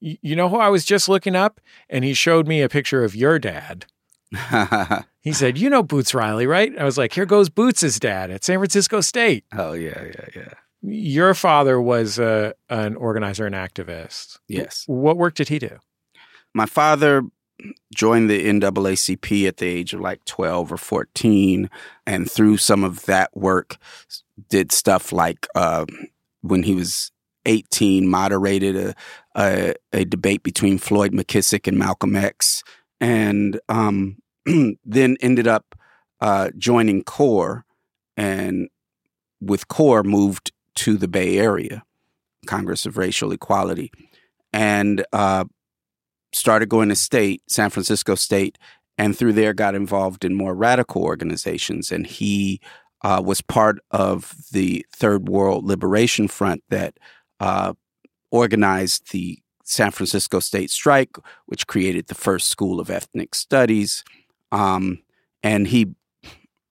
you 0.00 0.34
know 0.34 0.48
who 0.48 0.56
I 0.56 0.68
was 0.68 0.84
just 0.84 1.08
looking 1.08 1.36
up?" 1.36 1.60
And 1.88 2.04
he 2.04 2.12
showed 2.12 2.48
me 2.48 2.60
a 2.60 2.68
picture 2.68 3.04
of 3.04 3.14
your 3.14 3.38
dad. 3.38 3.86
He 5.22 5.34
said, 5.34 5.58
"You 5.58 5.68
know 5.68 5.82
Boots 5.82 6.14
Riley, 6.14 6.46
right?" 6.46 6.72
I 6.78 6.84
was 6.84 6.96
like, 6.96 7.12
"Here 7.12 7.26
goes 7.26 7.50
Boots's 7.50 8.00
dad 8.00 8.30
at 8.30 8.42
San 8.42 8.58
Francisco 8.58 9.02
State." 9.02 9.44
oh 9.52 9.74
yeah, 9.74 10.02
yeah, 10.02 10.28
yeah. 10.34 10.52
Your 10.82 11.34
father 11.34 11.78
was 11.78 12.18
uh, 12.18 12.52
an 12.70 12.96
organizer 12.96 13.44
and 13.44 13.54
activist. 13.54 14.38
Yes. 14.48 14.84
What 14.86 15.18
work 15.18 15.34
did 15.34 15.48
he 15.48 15.58
do? 15.58 15.78
My 16.54 16.64
father 16.64 17.22
joined 17.94 18.30
the 18.30 18.46
NAACP 18.46 19.46
at 19.46 19.58
the 19.58 19.66
age 19.66 19.92
of 19.92 20.00
like 20.00 20.24
12 20.24 20.72
or 20.72 20.78
14 20.78 21.68
and 22.06 22.30
through 22.30 22.56
some 22.56 22.82
of 22.82 23.04
that 23.04 23.36
work 23.36 23.76
did 24.48 24.72
stuff 24.72 25.12
like 25.12 25.46
uh, 25.54 25.84
when 26.40 26.62
he 26.62 26.74
was 26.74 27.12
18 27.44 28.08
moderated 28.08 28.76
a, 28.76 28.94
a, 29.36 29.74
a 29.92 30.04
debate 30.06 30.42
between 30.42 30.78
Floyd 30.78 31.12
McKissick 31.12 31.66
and 31.66 31.78
Malcolm 31.78 32.16
X 32.16 32.62
and 33.00 33.60
um, 33.68 34.16
then 34.84 35.16
ended 35.20 35.46
up 35.46 35.74
uh, 36.20 36.50
joining 36.56 37.02
CORE 37.02 37.64
and 38.16 38.68
with 39.40 39.68
CORE 39.68 40.02
moved 40.02 40.52
to 40.76 40.96
the 40.96 41.08
Bay 41.08 41.38
Area, 41.38 41.82
Congress 42.46 42.86
of 42.86 42.96
Racial 42.96 43.32
Equality, 43.32 43.90
and 44.52 45.04
uh, 45.12 45.44
started 46.32 46.68
going 46.68 46.88
to 46.90 46.94
state, 46.94 47.42
San 47.48 47.70
Francisco 47.70 48.14
State, 48.14 48.58
and 48.98 49.16
through 49.16 49.32
there 49.32 49.54
got 49.54 49.74
involved 49.74 50.24
in 50.24 50.34
more 50.34 50.54
radical 50.54 51.02
organizations. 51.02 51.90
And 51.90 52.06
he 52.06 52.60
uh, 53.02 53.22
was 53.24 53.40
part 53.40 53.78
of 53.90 54.34
the 54.52 54.84
Third 54.94 55.28
World 55.28 55.64
Liberation 55.64 56.28
Front 56.28 56.62
that 56.68 56.98
uh, 57.40 57.72
organized 58.30 59.12
the 59.12 59.38
San 59.64 59.90
Francisco 59.90 60.40
State 60.40 60.70
Strike, 60.70 61.16
which 61.46 61.66
created 61.66 62.08
the 62.08 62.14
first 62.14 62.48
school 62.48 62.80
of 62.80 62.90
ethnic 62.90 63.34
studies. 63.34 64.04
Um, 64.52 65.02
and 65.42 65.66
he 65.66 65.94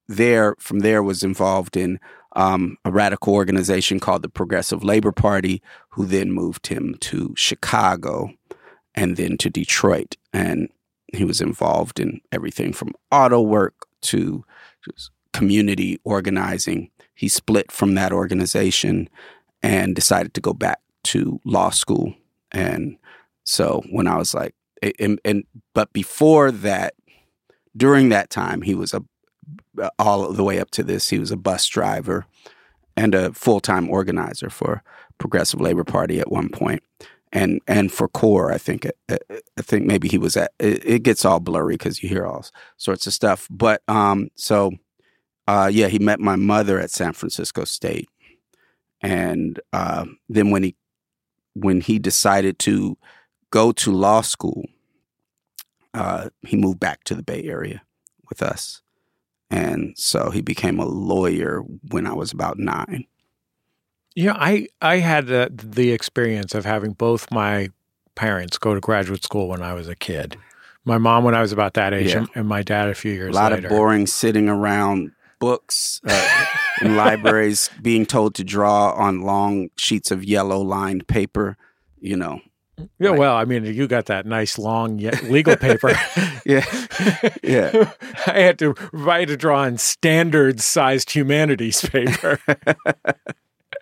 there 0.08 0.56
from 0.58 0.80
there 0.80 1.02
was 1.02 1.22
involved 1.22 1.76
in 1.76 2.00
um, 2.36 2.76
a 2.84 2.90
radical 2.90 3.34
organization 3.34 4.00
called 4.00 4.22
the 4.22 4.28
Progressive 4.28 4.84
Labor 4.84 5.12
Party, 5.12 5.62
who 5.90 6.04
then 6.04 6.32
moved 6.32 6.66
him 6.66 6.96
to 7.00 7.32
Chicago 7.36 8.30
and 8.94 9.16
then 9.16 9.36
to 9.38 9.50
Detroit. 9.50 10.16
And 10.32 10.68
he 11.12 11.24
was 11.24 11.40
involved 11.40 11.98
in 11.98 12.20
everything 12.32 12.72
from 12.72 12.92
auto 13.10 13.40
work 13.40 13.86
to 14.02 14.44
community 15.32 15.98
organizing. 16.04 16.90
He 17.14 17.28
split 17.28 17.70
from 17.70 17.94
that 17.94 18.12
organization 18.12 19.08
and 19.62 19.94
decided 19.94 20.34
to 20.34 20.40
go 20.40 20.52
back 20.52 20.80
to 21.04 21.40
law 21.44 21.70
school. 21.70 22.14
And 22.52 22.96
so 23.44 23.82
when 23.90 24.06
I 24.06 24.16
was 24.16 24.34
like, 24.34 24.54
and, 24.98 25.20
and 25.24 25.44
but 25.74 25.92
before 25.92 26.50
that, 26.50 26.94
during 27.76 28.08
that 28.10 28.30
time, 28.30 28.62
he 28.62 28.74
was 28.74 28.94
a 28.94 29.02
all 29.98 30.32
the 30.32 30.44
way 30.44 30.58
up 30.58 30.70
to 30.72 30.82
this, 30.82 31.08
he 31.08 31.18
was 31.18 31.30
a 31.30 31.36
bus 31.36 31.66
driver 31.66 32.26
and 32.96 33.14
a 33.14 33.32
full 33.32 33.60
time 33.60 33.88
organizer 33.88 34.50
for 34.50 34.82
Progressive 35.18 35.60
Labor 35.60 35.84
Party 35.84 36.18
at 36.20 36.30
one 36.30 36.48
point, 36.48 36.82
and 37.32 37.60
and 37.66 37.92
for 37.92 38.08
CORE, 38.08 38.52
I 38.52 38.58
think 38.58 38.86
I 39.08 39.18
think 39.60 39.86
maybe 39.86 40.08
he 40.08 40.18
was 40.18 40.36
at. 40.36 40.52
It, 40.58 40.84
it 40.84 41.02
gets 41.02 41.24
all 41.24 41.40
blurry 41.40 41.74
because 41.74 42.02
you 42.02 42.08
hear 42.08 42.26
all 42.26 42.44
sorts 42.76 43.06
of 43.06 43.12
stuff. 43.12 43.46
But 43.50 43.82
um, 43.88 44.30
so 44.34 44.72
uh, 45.46 45.70
yeah, 45.72 45.88
he 45.88 45.98
met 45.98 46.20
my 46.20 46.36
mother 46.36 46.78
at 46.80 46.90
San 46.90 47.12
Francisco 47.12 47.64
State, 47.64 48.08
and 49.00 49.60
uh, 49.72 50.06
then 50.28 50.50
when 50.50 50.62
he 50.62 50.76
when 51.54 51.80
he 51.80 51.98
decided 51.98 52.58
to 52.60 52.96
go 53.50 53.72
to 53.72 53.90
law 53.90 54.20
school, 54.20 54.64
uh, 55.94 56.30
he 56.42 56.56
moved 56.56 56.80
back 56.80 57.04
to 57.04 57.14
the 57.14 57.22
Bay 57.22 57.44
Area 57.44 57.82
with 58.28 58.42
us. 58.42 58.82
And 59.50 59.94
so 59.96 60.30
he 60.30 60.40
became 60.40 60.78
a 60.78 60.86
lawyer 60.86 61.62
when 61.88 62.06
I 62.06 62.12
was 62.12 62.32
about 62.32 62.58
nine. 62.58 63.06
Yeah, 64.14 64.34
I 64.36 64.68
I 64.80 64.98
had 64.98 65.26
the, 65.26 65.50
the 65.52 65.92
experience 65.92 66.54
of 66.54 66.64
having 66.64 66.92
both 66.92 67.30
my 67.30 67.70
parents 68.14 68.58
go 68.58 68.74
to 68.74 68.80
graduate 68.80 69.24
school 69.24 69.48
when 69.48 69.62
I 69.62 69.72
was 69.72 69.88
a 69.88 69.96
kid. 69.96 70.36
My 70.84 70.98
mom 70.98 71.24
when 71.24 71.34
I 71.34 71.40
was 71.40 71.52
about 71.52 71.74
that 71.74 71.92
age, 71.92 72.14
Yeah. 72.14 72.26
and, 72.34 72.48
my 72.48 72.62
dad 72.62 72.88
a 72.88 72.94
few 72.94 73.12
years 73.12 73.30
ago. 73.30 73.38
A 73.38 73.40
lot 73.42 73.52
later. 73.52 73.66
of 73.66 73.70
boring 73.70 74.06
sitting 74.06 74.48
around 74.48 75.12
books 75.38 76.00
uh, 76.06 76.44
in 76.82 76.96
libraries, 76.96 77.70
being 77.82 78.06
told 78.06 78.34
to 78.36 78.44
draw 78.44 78.92
on 78.92 79.22
long 79.22 79.70
sheets 79.76 80.10
of 80.10 80.24
yellow 80.24 80.60
lined 80.60 81.06
paper. 81.06 81.56
You 82.00 82.16
know, 82.16 82.40
Yeah, 82.98 83.10
well, 83.10 83.36
I 83.36 83.44
mean, 83.44 83.64
you 83.64 83.86
got 83.86 84.06
that 84.06 84.26
nice 84.26 84.58
long 84.58 84.98
legal 85.24 85.56
paper. 85.58 85.92
yeah, 86.44 86.64
yeah. 87.42 87.92
I 88.26 88.40
had 88.40 88.58
to 88.60 88.74
I 89.06 89.20
had 89.20 89.28
to 89.28 89.36
draw 89.36 89.62
on 89.62 89.78
standard 89.78 90.60
sized 90.60 91.10
humanities 91.10 91.82
paper. 91.82 92.40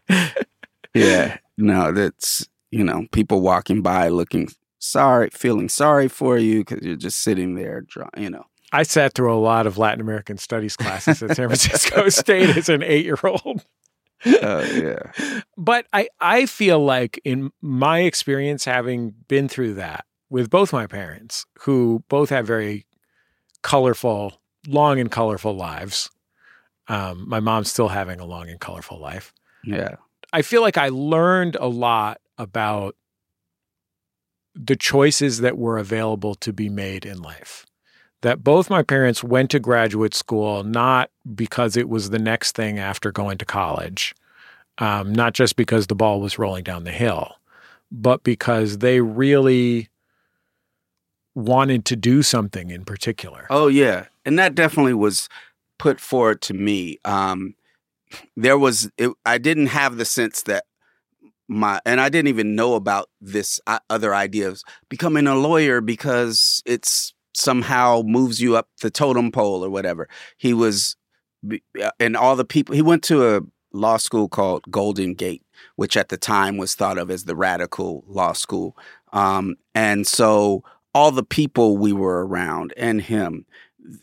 yeah. 0.94 1.38
No, 1.56 1.92
that's 1.92 2.48
you 2.70 2.84
know 2.84 3.06
people 3.12 3.40
walking 3.40 3.82
by 3.82 4.08
looking 4.08 4.48
sorry, 4.78 5.30
feeling 5.32 5.68
sorry 5.68 6.08
for 6.08 6.38
you 6.38 6.60
because 6.60 6.84
you're 6.84 6.96
just 6.96 7.20
sitting 7.20 7.54
there, 7.54 7.82
drawing, 7.82 8.10
you 8.16 8.30
know. 8.30 8.44
I 8.70 8.82
sat 8.82 9.14
through 9.14 9.32
a 9.32 9.40
lot 9.40 9.66
of 9.66 9.78
Latin 9.78 10.00
American 10.00 10.36
studies 10.36 10.76
classes 10.76 11.22
at 11.22 11.36
San 11.36 11.48
Francisco 11.48 12.08
State 12.10 12.54
as 12.56 12.68
an 12.68 12.82
eight 12.82 13.06
Oh 14.26 14.62
yeah, 14.62 15.40
But 15.56 15.86
I, 15.92 16.08
I 16.20 16.46
feel 16.46 16.84
like, 16.84 17.20
in 17.24 17.50
my 17.60 18.00
experience, 18.00 18.64
having 18.64 19.14
been 19.28 19.48
through 19.48 19.74
that 19.74 20.04
with 20.30 20.50
both 20.50 20.72
my 20.72 20.86
parents, 20.86 21.46
who 21.60 22.04
both 22.08 22.30
have 22.30 22.46
very 22.46 22.86
colorful, 23.62 24.40
long 24.66 24.98
and 24.98 25.10
colorful 25.10 25.54
lives, 25.54 26.10
um, 26.88 27.28
my 27.28 27.40
mom's 27.40 27.70
still 27.70 27.88
having 27.88 28.20
a 28.20 28.24
long 28.24 28.48
and 28.48 28.60
colorful 28.60 28.98
life. 28.98 29.32
yeah. 29.64 29.96
I 30.32 30.42
feel 30.42 30.60
like 30.60 30.76
I 30.76 30.88
learned 30.88 31.56
a 31.58 31.68
lot 31.68 32.20
about 32.36 32.96
the 34.54 34.76
choices 34.76 35.40
that 35.40 35.56
were 35.56 35.78
available 35.78 36.34
to 36.34 36.52
be 36.52 36.68
made 36.68 37.06
in 37.06 37.22
life. 37.22 37.64
That 38.22 38.42
both 38.42 38.68
my 38.68 38.82
parents 38.82 39.22
went 39.22 39.50
to 39.52 39.60
graduate 39.60 40.14
school 40.14 40.64
not 40.64 41.10
because 41.34 41.76
it 41.76 41.88
was 41.88 42.10
the 42.10 42.18
next 42.18 42.56
thing 42.56 42.78
after 42.78 43.12
going 43.12 43.38
to 43.38 43.44
college, 43.44 44.14
um, 44.78 45.12
not 45.12 45.34
just 45.34 45.54
because 45.54 45.86
the 45.86 45.94
ball 45.94 46.20
was 46.20 46.38
rolling 46.38 46.64
down 46.64 46.84
the 46.84 46.90
hill, 46.90 47.36
but 47.92 48.24
because 48.24 48.78
they 48.78 49.00
really 49.00 49.88
wanted 51.34 51.84
to 51.84 51.96
do 51.96 52.22
something 52.22 52.70
in 52.70 52.84
particular. 52.84 53.46
Oh 53.50 53.68
yeah, 53.68 54.06
and 54.24 54.38
that 54.38 54.54
definitely 54.54 54.94
was 54.94 55.28
put 55.78 56.00
forward 56.00 56.42
to 56.42 56.54
me. 56.54 56.98
Um, 57.04 57.54
there 58.36 58.58
was 58.58 58.90
it, 58.98 59.12
I 59.24 59.38
didn't 59.38 59.68
have 59.68 59.96
the 59.96 60.04
sense 60.04 60.42
that 60.42 60.64
my 61.46 61.80
and 61.86 62.00
I 62.00 62.08
didn't 62.08 62.28
even 62.28 62.54
know 62.54 62.74
about 62.74 63.08
this 63.20 63.60
uh, 63.66 63.78
other 63.88 64.14
idea 64.14 64.48
of 64.48 64.62
becoming 64.88 65.26
a 65.26 65.36
lawyer 65.36 65.80
because 65.80 66.62
it's 66.66 67.14
somehow 67.34 68.02
moves 68.04 68.40
you 68.40 68.56
up 68.56 68.68
the 68.82 68.90
totem 68.90 69.30
pole 69.30 69.64
or 69.64 69.70
whatever. 69.70 70.08
He 70.36 70.54
was 70.54 70.96
uh, 71.80 71.90
and 72.00 72.16
all 72.16 72.36
the 72.36 72.44
people 72.44 72.74
he 72.74 72.82
went 72.82 73.02
to 73.04 73.36
a 73.36 73.40
law 73.72 73.96
school 73.96 74.28
called 74.28 74.64
Golden 74.70 75.14
Gate, 75.14 75.42
which 75.76 75.96
at 75.96 76.08
the 76.08 76.16
time 76.16 76.56
was 76.56 76.74
thought 76.74 76.98
of 76.98 77.10
as 77.10 77.24
the 77.24 77.36
radical 77.36 78.04
law 78.06 78.32
school. 78.32 78.76
Um, 79.12 79.56
and 79.74 80.06
so 80.06 80.64
all 80.94 81.10
the 81.10 81.22
people 81.22 81.76
we 81.76 81.92
were 81.92 82.26
around 82.26 82.72
and 82.76 83.00
him, 83.02 83.46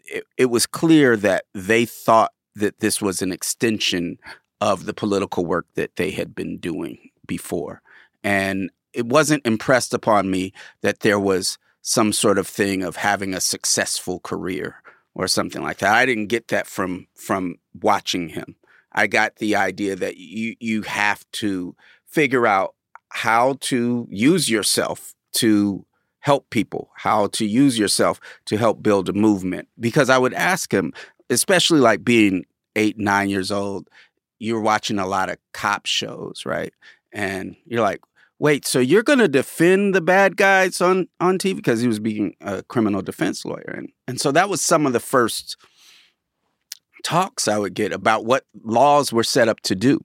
it, 0.06 0.26
it 0.38 0.46
was 0.46 0.66
clear 0.66 1.18
that 1.18 1.46
they 1.54 1.86
thought 1.86 2.32
that 2.56 2.80
this 2.80 3.02
was 3.02 3.22
an 3.22 3.32
extension 3.32 4.18
of 4.62 4.86
the 4.86 4.94
political 4.94 5.46
work 5.46 5.68
that 5.76 5.96
they 5.98 6.12
had 6.12 6.34
been 6.34 6.58
doing 6.58 7.10
before. 7.28 7.82
And 8.24 8.70
it 8.94 9.06
wasn't 9.06 9.46
impressed 9.46 9.94
upon 9.94 10.32
me 10.32 10.54
that 10.82 11.02
there 11.02 11.20
was 11.20 11.58
some 11.88 12.12
sort 12.12 12.40
of 12.40 12.48
thing 12.48 12.82
of 12.82 12.96
having 12.96 13.36
a 13.36 13.40
successful 13.40 14.20
career 14.20 14.82
or 15.14 15.28
something 15.28 15.62
like 15.62 15.78
that. 15.78 15.94
I 15.94 16.08
didn't 16.08 16.28
get 16.28 16.48
that 16.48 16.66
from 16.66 17.08
from 17.16 17.58
watching 17.80 18.30
him. 18.30 18.56
I 18.92 19.06
got 19.06 19.36
the 19.36 19.56
idea 19.56 19.96
that 19.96 20.18
you 20.18 20.56
you 20.60 20.82
have 20.82 21.24
to 21.34 21.76
figure 22.08 22.48
out 22.48 22.74
how 23.10 23.58
to 23.62 24.08
use 24.10 24.50
yourself 24.50 25.14
to 25.34 25.86
help 26.22 26.50
people, 26.50 26.90
how 26.96 27.28
to 27.28 27.46
use 27.46 27.78
yourself 27.78 28.20
to 28.46 28.58
help 28.58 28.82
build 28.82 29.08
a 29.08 29.14
movement. 29.14 29.68
Because 29.80 30.10
I 30.10 30.18
would 30.18 30.34
ask 30.34 30.74
him, 30.74 30.92
especially 31.30 31.82
like 31.82 32.04
being 32.04 32.46
eight, 32.76 32.98
nine 32.98 33.30
years 33.30 33.52
old, 33.52 33.88
you're 34.40 34.60
watching 34.60 34.98
a 34.98 35.06
lot 35.06 35.30
of 35.30 35.38
cop 35.54 35.86
shows, 35.86 36.48
right? 36.48 36.74
And 37.14 37.56
you're 37.68 37.84
like, 37.84 38.02
wait, 38.40 38.66
so 38.66 38.80
you're 38.80 39.04
going 39.04 39.20
to 39.20 39.28
defend 39.28 39.96
the 39.96 40.02
bad 40.02 40.38
guys 40.38 40.82
on, 40.82 41.08
on 41.20 41.38
TV? 41.38 41.56
Because 41.56 41.82
he 41.82 41.88
was 41.88 42.00
being 42.00 42.36
a 42.42 42.64
criminal 42.64 43.02
defense 43.02 43.46
lawyer. 43.46 43.74
And, 43.78 43.90
and 44.08 44.20
so 44.20 44.32
that 44.32 44.50
was 44.50 44.62
some 44.62 44.86
of 44.86 44.94
the 44.94 45.00
first 45.00 45.58
talks 47.04 47.48
I 47.48 47.60
would 47.60 47.76
get 47.76 47.92
about 47.94 48.26
what 48.26 48.46
laws 48.64 49.14
were 49.14 49.24
set 49.24 49.48
up 49.48 49.62
to 49.62 49.76
do 49.76 50.02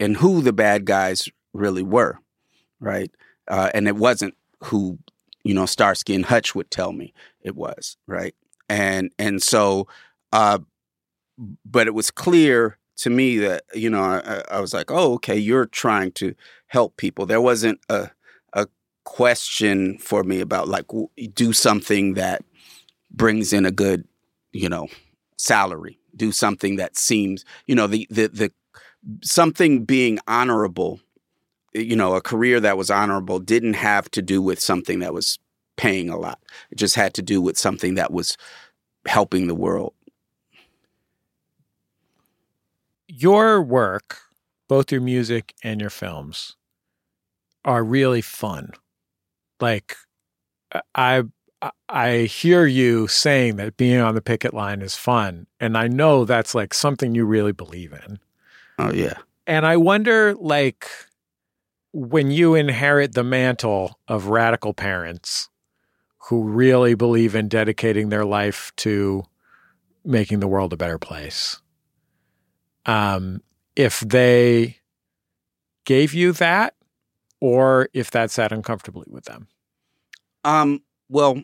and 0.00 0.16
who 0.16 0.40
the 0.40 0.52
bad 0.52 0.84
guys 0.86 1.28
really 1.52 1.82
were, 1.82 2.18
right? 2.80 3.10
Uh, 3.46 3.70
and 3.74 3.86
it 3.86 3.96
wasn't 3.96 4.34
who 4.64 4.98
you 5.44 5.52
know 5.52 5.66
Starsky 5.66 6.14
and 6.14 6.24
Hutch 6.24 6.54
would 6.54 6.70
tell 6.70 6.92
me 6.92 7.12
it 7.42 7.54
was, 7.54 7.96
right? 8.06 8.34
And 8.68 9.12
and 9.18 9.42
so, 9.42 9.86
uh, 10.32 10.58
but 11.64 11.86
it 11.86 11.94
was 11.94 12.10
clear 12.10 12.78
to 12.96 13.10
me 13.10 13.38
that 13.38 13.64
you 13.74 13.90
know 13.90 14.02
I, 14.02 14.42
I 14.50 14.60
was 14.60 14.72
like, 14.74 14.90
oh, 14.90 15.14
okay, 15.14 15.36
you're 15.36 15.66
trying 15.66 16.12
to 16.12 16.34
help 16.66 16.96
people. 16.96 17.26
There 17.26 17.40
wasn't 17.40 17.80
a 17.88 18.10
a 18.52 18.66
question 19.04 19.98
for 19.98 20.24
me 20.24 20.40
about 20.40 20.68
like 20.68 20.86
do 21.34 21.52
something 21.52 22.14
that 22.14 22.42
brings 23.10 23.52
in 23.52 23.66
a 23.66 23.70
good, 23.70 24.06
you 24.52 24.68
know, 24.68 24.88
salary. 25.36 25.98
Do 26.16 26.32
something 26.32 26.76
that 26.76 26.96
seems, 26.96 27.44
you 27.66 27.74
know, 27.74 27.86
the 27.86 28.06
the 28.10 28.28
the 28.28 28.52
something 29.22 29.84
being 29.84 30.18
honorable 30.26 31.00
you 31.74 31.96
know, 31.96 32.14
a 32.14 32.20
career 32.20 32.60
that 32.60 32.76
was 32.76 32.90
honorable 32.90 33.40
didn't 33.40 33.74
have 33.74 34.10
to 34.12 34.22
do 34.22 34.40
with 34.40 34.60
something 34.60 35.00
that 35.00 35.12
was 35.12 35.38
paying 35.76 36.08
a 36.08 36.16
lot. 36.16 36.38
It 36.70 36.78
just 36.78 36.94
had 36.94 37.14
to 37.14 37.22
do 37.22 37.40
with 37.42 37.58
something 37.58 37.96
that 37.96 38.12
was 38.12 38.36
helping 39.06 39.48
the 39.48 39.54
world. 39.54 39.92
Your 43.16 43.62
work, 43.62 44.18
both 44.68 44.90
your 44.90 45.00
music 45.00 45.54
and 45.62 45.80
your 45.80 45.90
films, 45.90 46.56
are 47.64 47.84
really 47.84 48.20
fun. 48.20 48.70
Like 49.60 49.96
I 50.94 51.22
I 51.88 52.22
hear 52.22 52.66
you 52.66 53.06
saying 53.06 53.56
that 53.56 53.76
being 53.76 54.00
on 54.00 54.16
the 54.16 54.20
picket 54.20 54.52
line 54.52 54.82
is 54.82 54.96
fun, 54.96 55.46
and 55.60 55.78
I 55.78 55.86
know 55.86 56.24
that's 56.24 56.56
like 56.56 56.74
something 56.74 57.14
you 57.14 57.24
really 57.24 57.52
believe 57.52 57.92
in. 57.92 58.18
Oh 58.78 58.92
yeah. 58.92 59.18
And 59.46 59.64
I 59.64 59.76
wonder 59.76 60.34
like 60.34 60.88
when 61.92 62.32
you 62.32 62.56
inherit 62.56 63.14
the 63.14 63.22
mantle 63.22 64.00
of 64.08 64.26
radical 64.26 64.74
parents 64.74 65.48
who 66.28 66.42
really 66.42 66.94
believe 66.94 67.36
in 67.36 67.46
dedicating 67.46 68.08
their 68.08 68.24
life 68.24 68.72
to 68.78 69.22
making 70.04 70.40
the 70.40 70.48
world 70.48 70.72
a 70.72 70.76
better 70.76 70.98
place, 70.98 71.60
um, 72.86 73.40
if 73.76 74.00
they 74.00 74.78
gave 75.84 76.14
you 76.14 76.32
that, 76.32 76.74
or 77.40 77.88
if 77.92 78.10
that 78.12 78.30
sat 78.30 78.52
uncomfortably 78.52 79.06
with 79.08 79.24
them. 79.24 79.48
Um, 80.44 80.82
well, 81.08 81.42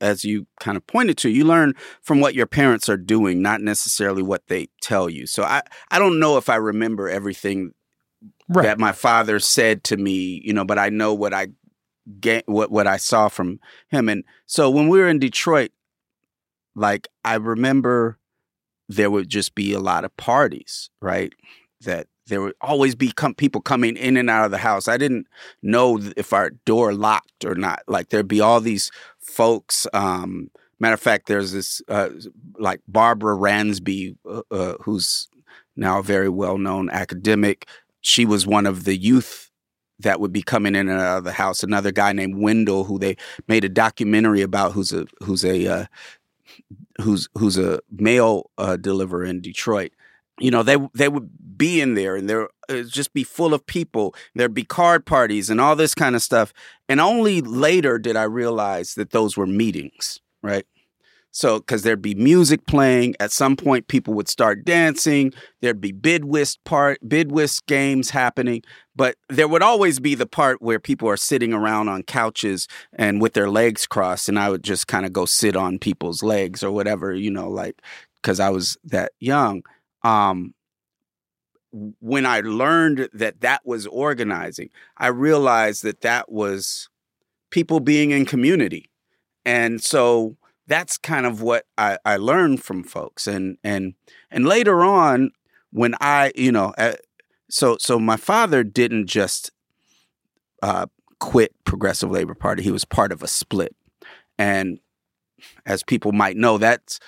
as 0.00 0.24
you 0.24 0.46
kind 0.58 0.76
of 0.76 0.86
pointed 0.86 1.16
to, 1.18 1.30
you 1.30 1.44
learn 1.44 1.74
from 2.02 2.20
what 2.20 2.34
your 2.34 2.46
parents 2.46 2.88
are 2.88 2.96
doing, 2.96 3.42
not 3.42 3.60
necessarily 3.60 4.22
what 4.22 4.46
they 4.48 4.68
tell 4.82 5.08
you. 5.08 5.26
So 5.26 5.42
I, 5.42 5.62
I 5.90 5.98
don't 5.98 6.18
know 6.18 6.36
if 6.36 6.48
I 6.48 6.56
remember 6.56 7.08
everything 7.08 7.72
right. 8.48 8.64
that 8.64 8.78
my 8.78 8.92
father 8.92 9.38
said 9.38 9.84
to 9.84 9.96
me, 9.96 10.40
you 10.44 10.52
know, 10.52 10.64
but 10.64 10.78
I 10.78 10.88
know 10.88 11.14
what 11.14 11.34
I 11.34 11.48
get, 12.18 12.48
what 12.48 12.70
what 12.70 12.86
I 12.86 12.96
saw 12.96 13.28
from 13.28 13.60
him. 13.88 14.08
And 14.08 14.24
so 14.46 14.70
when 14.70 14.88
we 14.88 14.98
were 14.98 15.08
in 15.08 15.18
Detroit, 15.18 15.70
like 16.74 17.08
I 17.24 17.34
remember 17.34 18.18
there 18.90 19.10
would 19.10 19.28
just 19.28 19.54
be 19.54 19.72
a 19.72 19.80
lot 19.80 20.04
of 20.04 20.16
parties, 20.16 20.90
right? 21.00 21.32
That 21.82 22.08
there 22.26 22.40
would 22.42 22.54
always 22.60 22.94
be 22.94 23.10
com- 23.12 23.34
people 23.34 23.60
coming 23.60 23.96
in 23.96 24.16
and 24.16 24.30
out 24.30 24.44
of 24.44 24.50
the 24.50 24.58
house. 24.58 24.88
I 24.88 24.96
didn't 24.96 25.26
know 25.62 25.98
if 26.16 26.32
our 26.32 26.50
door 26.50 26.92
locked 26.94 27.44
or 27.44 27.54
not. 27.54 27.82
Like 27.88 28.08
there'd 28.08 28.28
be 28.28 28.40
all 28.40 28.60
these 28.60 28.90
folks. 29.18 29.86
Um, 29.92 30.50
matter 30.78 30.94
of 30.94 31.00
fact, 31.00 31.26
there's 31.26 31.52
this 31.52 31.82
uh, 31.88 32.10
like 32.58 32.80
Barbara 32.86 33.34
Ransby, 33.36 34.16
uh, 34.28 34.42
uh, 34.50 34.74
who's 34.82 35.28
now 35.76 36.00
a 36.00 36.02
very 36.02 36.28
well 36.28 36.58
known 36.58 36.90
academic 36.90 37.66
she 38.00 38.24
was 38.24 38.46
one 38.46 38.66
of 38.66 38.84
the 38.84 38.96
youth 38.96 39.50
that 39.98 40.20
would 40.20 40.32
be 40.32 40.42
coming 40.42 40.74
in 40.74 40.88
and 40.88 41.00
out 41.00 41.18
of 41.18 41.24
the 41.24 41.32
house. 41.32 41.62
Another 41.62 41.92
guy 41.92 42.12
named 42.12 42.36
Wendell, 42.36 42.84
who 42.84 42.98
they 42.98 43.16
made 43.48 43.64
a 43.64 43.68
documentary 43.68 44.40
about, 44.40 44.72
who's 44.72 44.92
a 44.92 45.06
who's 45.22 45.44
a 45.44 45.66
uh, 45.66 45.86
who's 47.00 47.28
who's 47.36 47.58
a 47.58 47.80
mail 47.90 48.50
uh, 48.58 48.76
deliverer 48.76 49.24
in 49.24 49.40
Detroit. 49.40 49.92
You 50.38 50.50
know, 50.50 50.62
they 50.62 50.76
they 50.94 51.08
would 51.08 51.30
be 51.56 51.80
in 51.80 51.94
there, 51.94 52.16
and 52.16 52.28
there 52.28 52.48
just 52.84 53.12
be 53.12 53.24
full 53.24 53.52
of 53.52 53.66
people. 53.66 54.14
There'd 54.34 54.54
be 54.54 54.64
card 54.64 55.04
parties 55.04 55.50
and 55.50 55.60
all 55.60 55.76
this 55.76 55.94
kind 55.94 56.16
of 56.16 56.22
stuff. 56.22 56.52
And 56.88 57.00
only 57.00 57.40
later 57.40 57.98
did 57.98 58.16
I 58.16 58.22
realize 58.24 58.94
that 58.94 59.10
those 59.10 59.36
were 59.36 59.46
meetings, 59.46 60.20
right? 60.42 60.66
So, 61.32 61.60
because 61.60 61.82
there'd 61.82 62.02
be 62.02 62.14
music 62.16 62.66
playing, 62.66 63.14
at 63.20 63.30
some 63.30 63.56
point 63.56 63.86
people 63.86 64.14
would 64.14 64.28
start 64.28 64.64
dancing. 64.64 65.32
There'd 65.60 65.80
be 65.80 65.92
bid 65.92 66.24
whist 66.24 66.62
part, 66.64 66.98
bid 67.08 67.30
whist 67.30 67.66
games 67.66 68.10
happening, 68.10 68.62
but 68.96 69.14
there 69.28 69.46
would 69.46 69.62
always 69.62 70.00
be 70.00 70.16
the 70.16 70.26
part 70.26 70.60
where 70.60 70.80
people 70.80 71.08
are 71.08 71.16
sitting 71.16 71.52
around 71.52 71.88
on 71.88 72.02
couches 72.02 72.66
and 72.92 73.20
with 73.20 73.34
their 73.34 73.48
legs 73.48 73.86
crossed, 73.86 74.28
and 74.28 74.38
I 74.38 74.50
would 74.50 74.64
just 74.64 74.88
kind 74.88 75.06
of 75.06 75.12
go 75.12 75.24
sit 75.24 75.54
on 75.54 75.78
people's 75.78 76.22
legs 76.22 76.64
or 76.64 76.72
whatever, 76.72 77.12
you 77.12 77.30
know, 77.30 77.48
like 77.48 77.80
because 78.20 78.40
I 78.40 78.50
was 78.50 78.76
that 78.84 79.12
young. 79.20 79.62
Um, 80.02 80.54
when 82.00 82.26
I 82.26 82.40
learned 82.40 83.08
that 83.12 83.42
that 83.42 83.64
was 83.64 83.86
organizing, 83.86 84.70
I 84.96 85.06
realized 85.08 85.84
that 85.84 86.00
that 86.00 86.32
was 86.32 86.88
people 87.50 87.78
being 87.78 88.10
in 88.10 88.26
community, 88.26 88.90
and 89.44 89.80
so 89.80 90.36
that's 90.70 90.96
kind 90.96 91.26
of 91.26 91.42
what 91.42 91.66
I, 91.76 91.98
I 92.04 92.16
learned 92.16 92.62
from 92.62 92.84
folks 92.84 93.26
and 93.26 93.58
and 93.62 93.94
and 94.30 94.46
later 94.46 94.82
on 94.84 95.32
when 95.72 95.94
I 96.00 96.32
you 96.36 96.52
know 96.52 96.72
uh, 96.78 96.94
so 97.50 97.76
so 97.78 97.98
my 97.98 98.16
father 98.16 98.62
didn't 98.62 99.08
just 99.08 99.50
uh, 100.62 100.86
quit 101.18 101.52
Progressive 101.64 102.10
Labor 102.10 102.34
Party 102.34 102.62
he 102.62 102.70
was 102.70 102.84
part 102.84 103.10
of 103.12 103.22
a 103.22 103.26
split 103.26 103.74
and 104.38 104.78
as 105.66 105.82
people 105.82 106.12
might 106.12 106.36
know 106.36 106.56
that's 106.56 107.00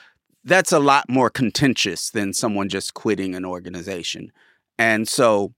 that's 0.44 0.72
a 0.72 0.80
lot 0.80 1.08
more 1.08 1.30
contentious 1.30 2.10
than 2.10 2.32
someone 2.32 2.68
just 2.68 2.94
quitting 2.94 3.36
an 3.36 3.44
organization 3.44 4.32
and 4.76 5.06
so 5.06 5.54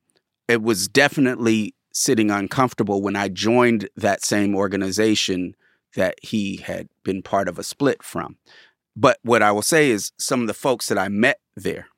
it 0.46 0.60
was 0.62 0.88
definitely 0.88 1.74
sitting 1.90 2.30
uncomfortable 2.30 3.00
when 3.00 3.16
I 3.16 3.28
joined 3.28 3.88
that 3.96 4.22
same 4.22 4.54
organization 4.54 5.54
that 5.94 6.16
he 6.22 6.56
had 6.56 6.88
been 7.02 7.22
part 7.22 7.48
of 7.48 7.58
a 7.58 7.62
split 7.62 8.02
from. 8.02 8.36
But 8.96 9.18
what 9.22 9.42
I 9.42 9.50
will 9.52 9.62
say 9.62 9.90
is 9.90 10.12
some 10.18 10.40
of 10.40 10.46
the 10.46 10.54
folks 10.54 10.88
that 10.88 10.98
I 10.98 11.08
met 11.08 11.40
there, 11.56 11.88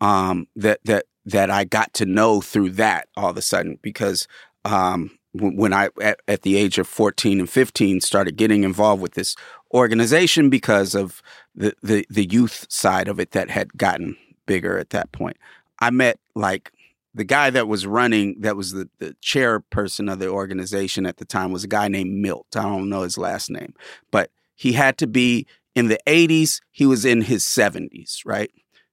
um, 0.00 0.46
that 0.56 0.80
that 0.84 1.06
that 1.26 1.50
I 1.50 1.64
got 1.64 1.94
to 1.94 2.06
know 2.06 2.40
through 2.40 2.70
that 2.70 3.08
all 3.16 3.30
of 3.30 3.36
a 3.36 3.42
sudden 3.42 3.78
because 3.82 4.26
um, 4.64 5.10
when 5.32 5.72
I 5.72 5.88
at, 6.00 6.20
at, 6.26 6.42
the 6.42 6.56
age 6.56 6.78
of 6.78 6.88
14 6.88 7.40
and 7.40 7.48
15 7.48 8.00
started 8.00 8.36
getting 8.36 8.64
involved 8.64 9.00
with 9.00 9.14
this 9.14 9.36
organization 9.72 10.50
because 10.50 10.94
of 10.94 11.22
the, 11.54 11.74
the 11.82 12.06
the 12.10 12.26
youth 12.26 12.66
side 12.68 13.08
of 13.08 13.20
it 13.20 13.30
that 13.32 13.50
had 13.50 13.76
gotten 13.76 14.16
bigger 14.46 14.78
at 14.78 14.90
that 14.90 15.12
point. 15.12 15.36
I 15.78 15.90
met 15.90 16.18
like 16.34 16.72
the 17.14 17.24
guy 17.24 17.50
that 17.50 17.68
was 17.68 17.86
running 17.86 18.40
that 18.40 18.56
was 18.56 18.72
the, 18.72 18.88
the 18.98 19.16
chairperson 19.22 20.12
of 20.12 20.18
the 20.18 20.28
organization 20.28 21.06
at 21.06 21.16
the 21.16 21.24
time 21.24 21.52
was 21.52 21.64
a 21.64 21.68
guy 21.68 21.88
named 21.88 22.12
Milt. 22.12 22.46
I 22.54 22.62
don't 22.62 22.88
know 22.88 23.02
his 23.02 23.18
last 23.18 23.50
name, 23.50 23.74
but 24.10 24.30
he 24.54 24.72
had 24.72 24.98
to 24.98 25.06
be 25.06 25.46
in 25.74 25.88
the 25.88 26.00
80s, 26.06 26.60
he 26.70 26.86
was 26.86 27.04
in 27.04 27.22
his 27.22 27.44
70s, 27.44 28.20
right? 28.24 28.50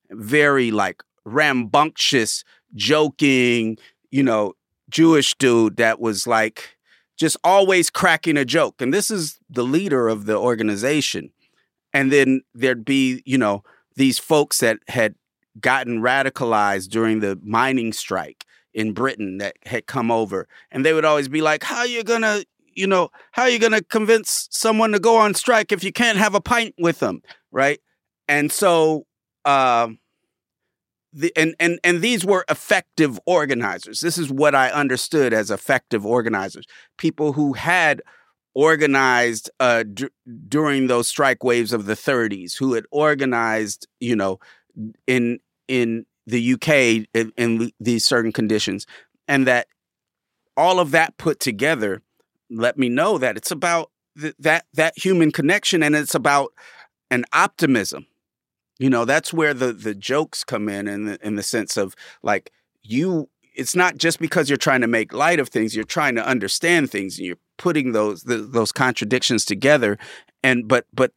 Very 0.10 0.71
like 0.71 1.03
rambunctious, 1.25 2.43
joking, 2.75 3.77
you 4.12 4.23
know, 4.23 4.53
Jewish 4.89 5.36
dude 5.36 5.77
that 5.77 5.99
was 5.99 6.27
like 6.27 6.77
just 7.17 7.38
always 7.43 7.89
cracking 7.89 8.38
a 8.38 8.45
joke. 8.45 8.82
And 8.82 8.93
this 8.93 9.12
is 9.12 9.39
the 9.49 9.63
leader 9.63 10.08
of 10.08 10.25
the 10.25 10.38
organization. 10.38 11.32
And 11.93 12.12
then 12.12 12.41
there'd 12.53 12.86
be, 12.86 13.21
you 13.25 13.38
know, 13.38 13.63
these 13.95 14.19
folks 14.19 14.60
that 14.60 14.77
had 14.88 15.15
gotten 15.60 16.02
radicalized 16.02 16.89
during 16.89 17.20
the 17.20 17.39
mining 17.43 17.93
strike 17.93 18.46
in 18.74 18.93
Britain 18.93 19.39
that 19.39 19.56
had 19.65 19.88
come 19.88 20.12
over. 20.12 20.48
And 20.72 20.86
they 20.86 20.93
would 20.93 21.06
always 21.06 21.28
be 21.28 21.41
like, 21.41 21.63
How 21.63 21.80
are 21.80 21.88
you 21.88 22.04
gonna, 22.04 22.43
you 22.74 22.88
know, 22.88 23.10
how 23.32 23.43
are 23.43 23.50
you 23.50 23.60
gonna 23.60 23.82
convince 23.82 24.48
someone 24.52 24.91
to 24.91 25.00
go 25.00 25.17
on 25.17 25.34
strike 25.34 25.72
if 25.72 25.84
you 25.84 25.91
can't 25.91 26.17
have 26.17 26.36
a 26.36 26.41
pint 26.41 26.76
with 26.78 27.00
them? 27.00 27.22
Right. 27.52 27.80
And 28.28 28.52
so 28.52 29.06
uh, 29.46 29.88
the, 31.13 31.32
and 31.36 31.56
and 31.60 31.80
and 31.84 32.02
these 32.02 32.26
were 32.26 32.46
effective 32.50 33.20
organizers. 33.26 34.02
This 34.02 34.17
is 34.17 34.30
what 34.30 34.54
I 34.54 34.70
understood 34.70 35.34
as 35.34 35.50
effective 35.50 36.06
organizers. 36.06 36.65
People 36.98 37.34
who 37.34 37.54
had 37.54 38.02
organized 38.54 39.50
uh, 39.60 39.84
d- 39.84 40.10
during 40.48 40.88
those 40.88 41.08
strike 41.08 41.43
waves 41.43 41.74
of 41.74 41.86
the 41.86 41.93
30s, 41.93 42.58
who 42.58 42.74
had 42.74 42.86
organized, 42.91 43.88
you 44.00 44.15
know, 44.15 44.39
in 45.06 45.39
in 45.67 46.06
the 46.25 46.53
UK 46.53 47.08
in, 47.13 47.32
in 47.38 47.71
these 47.80 48.06
certain 48.06 48.32
conditions, 48.32 48.86
and 49.27 49.47
that 49.47 49.67
all 50.56 50.80
of 50.80 50.91
that 50.91 51.17
put 51.17 51.39
together 51.39 52.01
let 52.49 52.77
me 52.77 52.89
know 52.89 53.17
that 53.17 53.38
it's 53.38 53.51
about 53.51 53.91
th- 54.19 54.36
that 54.39 54.65
that 54.73 54.97
human 54.97 55.32
connection, 55.32 55.84
and 55.84 55.95
it's 55.95 56.15
about 56.15 56.53
an 57.12 57.25
optimism. 57.34 58.06
You 58.80 58.89
know, 58.89 59.06
that's 59.06 59.34
where 59.34 59.53
the 59.53 59.73
the 59.73 59.95
jokes 59.95 60.43
come 60.43 60.69
in 60.69 60.88
in 60.88 61.06
the, 61.06 61.25
in 61.25 61.36
the 61.36 61.43
sense 61.43 61.77
of 61.77 61.95
like 62.23 62.51
you 62.84 63.30
it's 63.56 63.75
not 63.75 63.97
just 63.97 64.19
because 64.19 64.49
you're 64.49 64.58
trying 64.58 64.82
to 64.82 64.88
make 64.88 65.13
light 65.13 65.39
of 65.39 65.49
things, 65.49 65.75
you're 65.75 65.84
trying 65.84 66.13
to 66.15 66.25
understand 66.25 66.91
things 66.91 67.17
and 67.17 67.25
you're 67.25 67.39
putting 67.58 67.91
those 67.91 68.23
the, 68.23 68.38
those 68.38 68.71
contradictions 68.71 69.43
together 69.43 69.97
and 70.43 70.67
but 70.67 70.86
but 70.93 71.12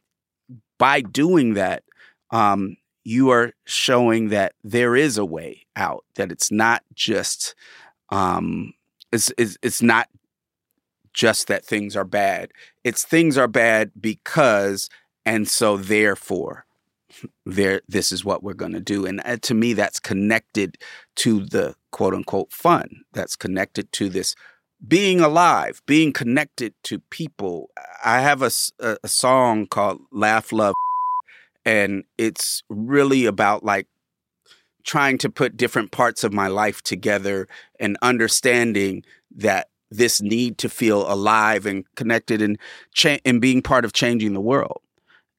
by 0.79 1.01
doing 1.01 1.53
that 1.53 1.83
um 2.31 2.75
you 3.03 3.29
are 3.31 3.53
showing 3.65 4.29
that 4.29 4.53
there 4.63 4.95
is 4.95 5.17
a 5.17 5.25
way 5.25 5.65
out 5.75 6.05
that 6.15 6.31
it's 6.31 6.51
not 6.51 6.83
just 6.93 7.55
um 8.09 8.73
it's 9.11 9.31
it's, 9.37 9.57
it's 9.61 9.81
not 9.81 10.07
just 11.13 11.47
that 11.47 11.65
things 11.65 11.95
are 11.95 12.05
bad. 12.05 12.51
It's 12.83 13.03
things 13.03 13.37
are 13.37 13.47
bad 13.47 13.91
because 13.99 14.89
and 15.25 15.47
so 15.47 15.77
therefore 15.77 16.65
there 17.45 17.81
this 17.87 18.11
is 18.11 18.23
what 18.23 18.43
we're 18.43 18.53
going 18.53 18.73
to 18.73 18.79
do. 18.79 19.05
And 19.05 19.21
uh, 19.25 19.37
to 19.41 19.53
me 19.53 19.73
that's 19.73 19.99
connected 19.99 20.77
to 21.17 21.45
the 21.45 21.75
quote 21.91 22.13
unquote 22.13 22.53
fun. 22.53 23.03
That's 23.13 23.35
connected 23.35 23.91
to 23.93 24.09
this 24.09 24.35
being 24.87 25.19
alive 25.19 25.81
being 25.85 26.13
connected 26.13 26.73
to 26.83 26.99
people. 26.99 27.69
I 28.03 28.21
have 28.21 28.41
a, 28.41 28.51
a, 28.79 28.97
a 29.03 29.07
song 29.07 29.67
called 29.67 30.01
laugh 30.11 30.51
love 30.51 30.73
and 31.65 32.03
it's 32.17 32.63
really 32.69 33.25
about 33.25 33.63
like 33.63 33.87
trying 34.83 35.17
to 35.19 35.29
put 35.29 35.57
different 35.57 35.91
parts 35.91 36.23
of 36.23 36.33
my 36.33 36.47
life 36.47 36.81
together 36.81 37.47
and 37.79 37.97
understanding 38.01 39.03
that 39.35 39.67
this 39.91 40.21
need 40.21 40.57
to 40.57 40.69
feel 40.69 41.11
alive 41.11 41.65
and 41.65 41.85
connected 41.95 42.41
and 42.41 42.57
cha- 42.93 43.19
and 43.25 43.41
being 43.41 43.61
part 43.61 43.85
of 43.85 43.93
changing 43.93 44.33
the 44.33 44.41
world 44.41 44.81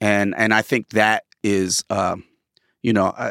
and 0.03 0.35
and 0.37 0.53
I 0.53 0.63
think 0.63 0.91
that 0.91 1.25
is, 1.45 1.85
um, 1.89 2.25
you 2.83 2.93
know, 2.93 3.15
I, 3.17 3.31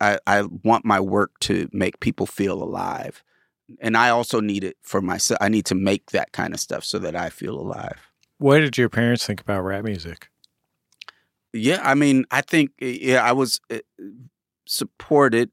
I, 0.00 0.18
I 0.26 0.42
want 0.62 0.84
my 0.84 1.00
work 1.00 1.32
to 1.40 1.68
make 1.72 1.98
people 2.00 2.26
feel 2.26 2.62
alive, 2.62 3.24
and 3.80 3.96
I 3.96 4.10
also 4.10 4.40
need 4.40 4.64
it 4.64 4.76
for 4.82 5.00
myself. 5.00 5.38
I 5.40 5.48
need 5.48 5.64
to 5.66 5.74
make 5.74 6.10
that 6.10 6.32
kind 6.32 6.52
of 6.52 6.60
stuff 6.60 6.84
so 6.84 6.98
that 6.98 7.16
I 7.16 7.30
feel 7.30 7.58
alive. 7.58 8.12
What 8.36 8.58
did 8.58 8.76
your 8.76 8.90
parents 8.90 9.26
think 9.26 9.40
about 9.40 9.62
rap 9.62 9.82
music? 9.82 10.28
Yeah, 11.54 11.80
I 11.82 11.94
mean, 11.94 12.24
I 12.30 12.40
think 12.40 12.72
yeah, 12.80 13.24
I 13.24 13.32
was 13.32 13.60
uh, 13.70 13.78
supported 14.66 15.50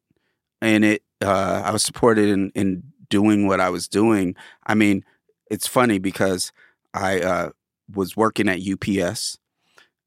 in 0.61 0.83
it. 0.83 1.03
Uh, 1.21 1.61
I 1.63 1.71
was 1.71 1.83
supported 1.83 2.27
in 2.27 2.51
in 2.55 2.83
doing 3.09 3.47
what 3.47 3.59
I 3.59 3.69
was 3.69 3.87
doing. 3.87 4.35
I 4.65 4.73
mean, 4.73 5.05
it's 5.51 5.67
funny 5.67 5.99
because 5.99 6.51
I 6.93 7.19
uh, 7.19 7.49
was 7.93 8.17
working 8.17 8.49
at 8.49 8.61
UPS 8.67 9.37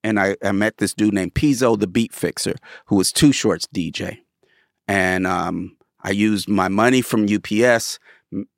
and 0.02 0.20
I, 0.20 0.36
I 0.44 0.52
met 0.52 0.78
this 0.78 0.94
dude 0.94 1.14
named 1.14 1.34
Pizzo 1.34 1.78
the 1.78 1.86
Beat 1.86 2.12
Fixer, 2.12 2.56
who 2.86 2.96
was 2.96 3.12
Too 3.12 3.32
Short's 3.32 3.66
DJ. 3.66 4.18
And 4.88 5.26
um, 5.26 5.76
I 6.02 6.10
used 6.10 6.48
my 6.48 6.68
money 6.68 7.02
from 7.02 7.26
UPS. 7.26 7.98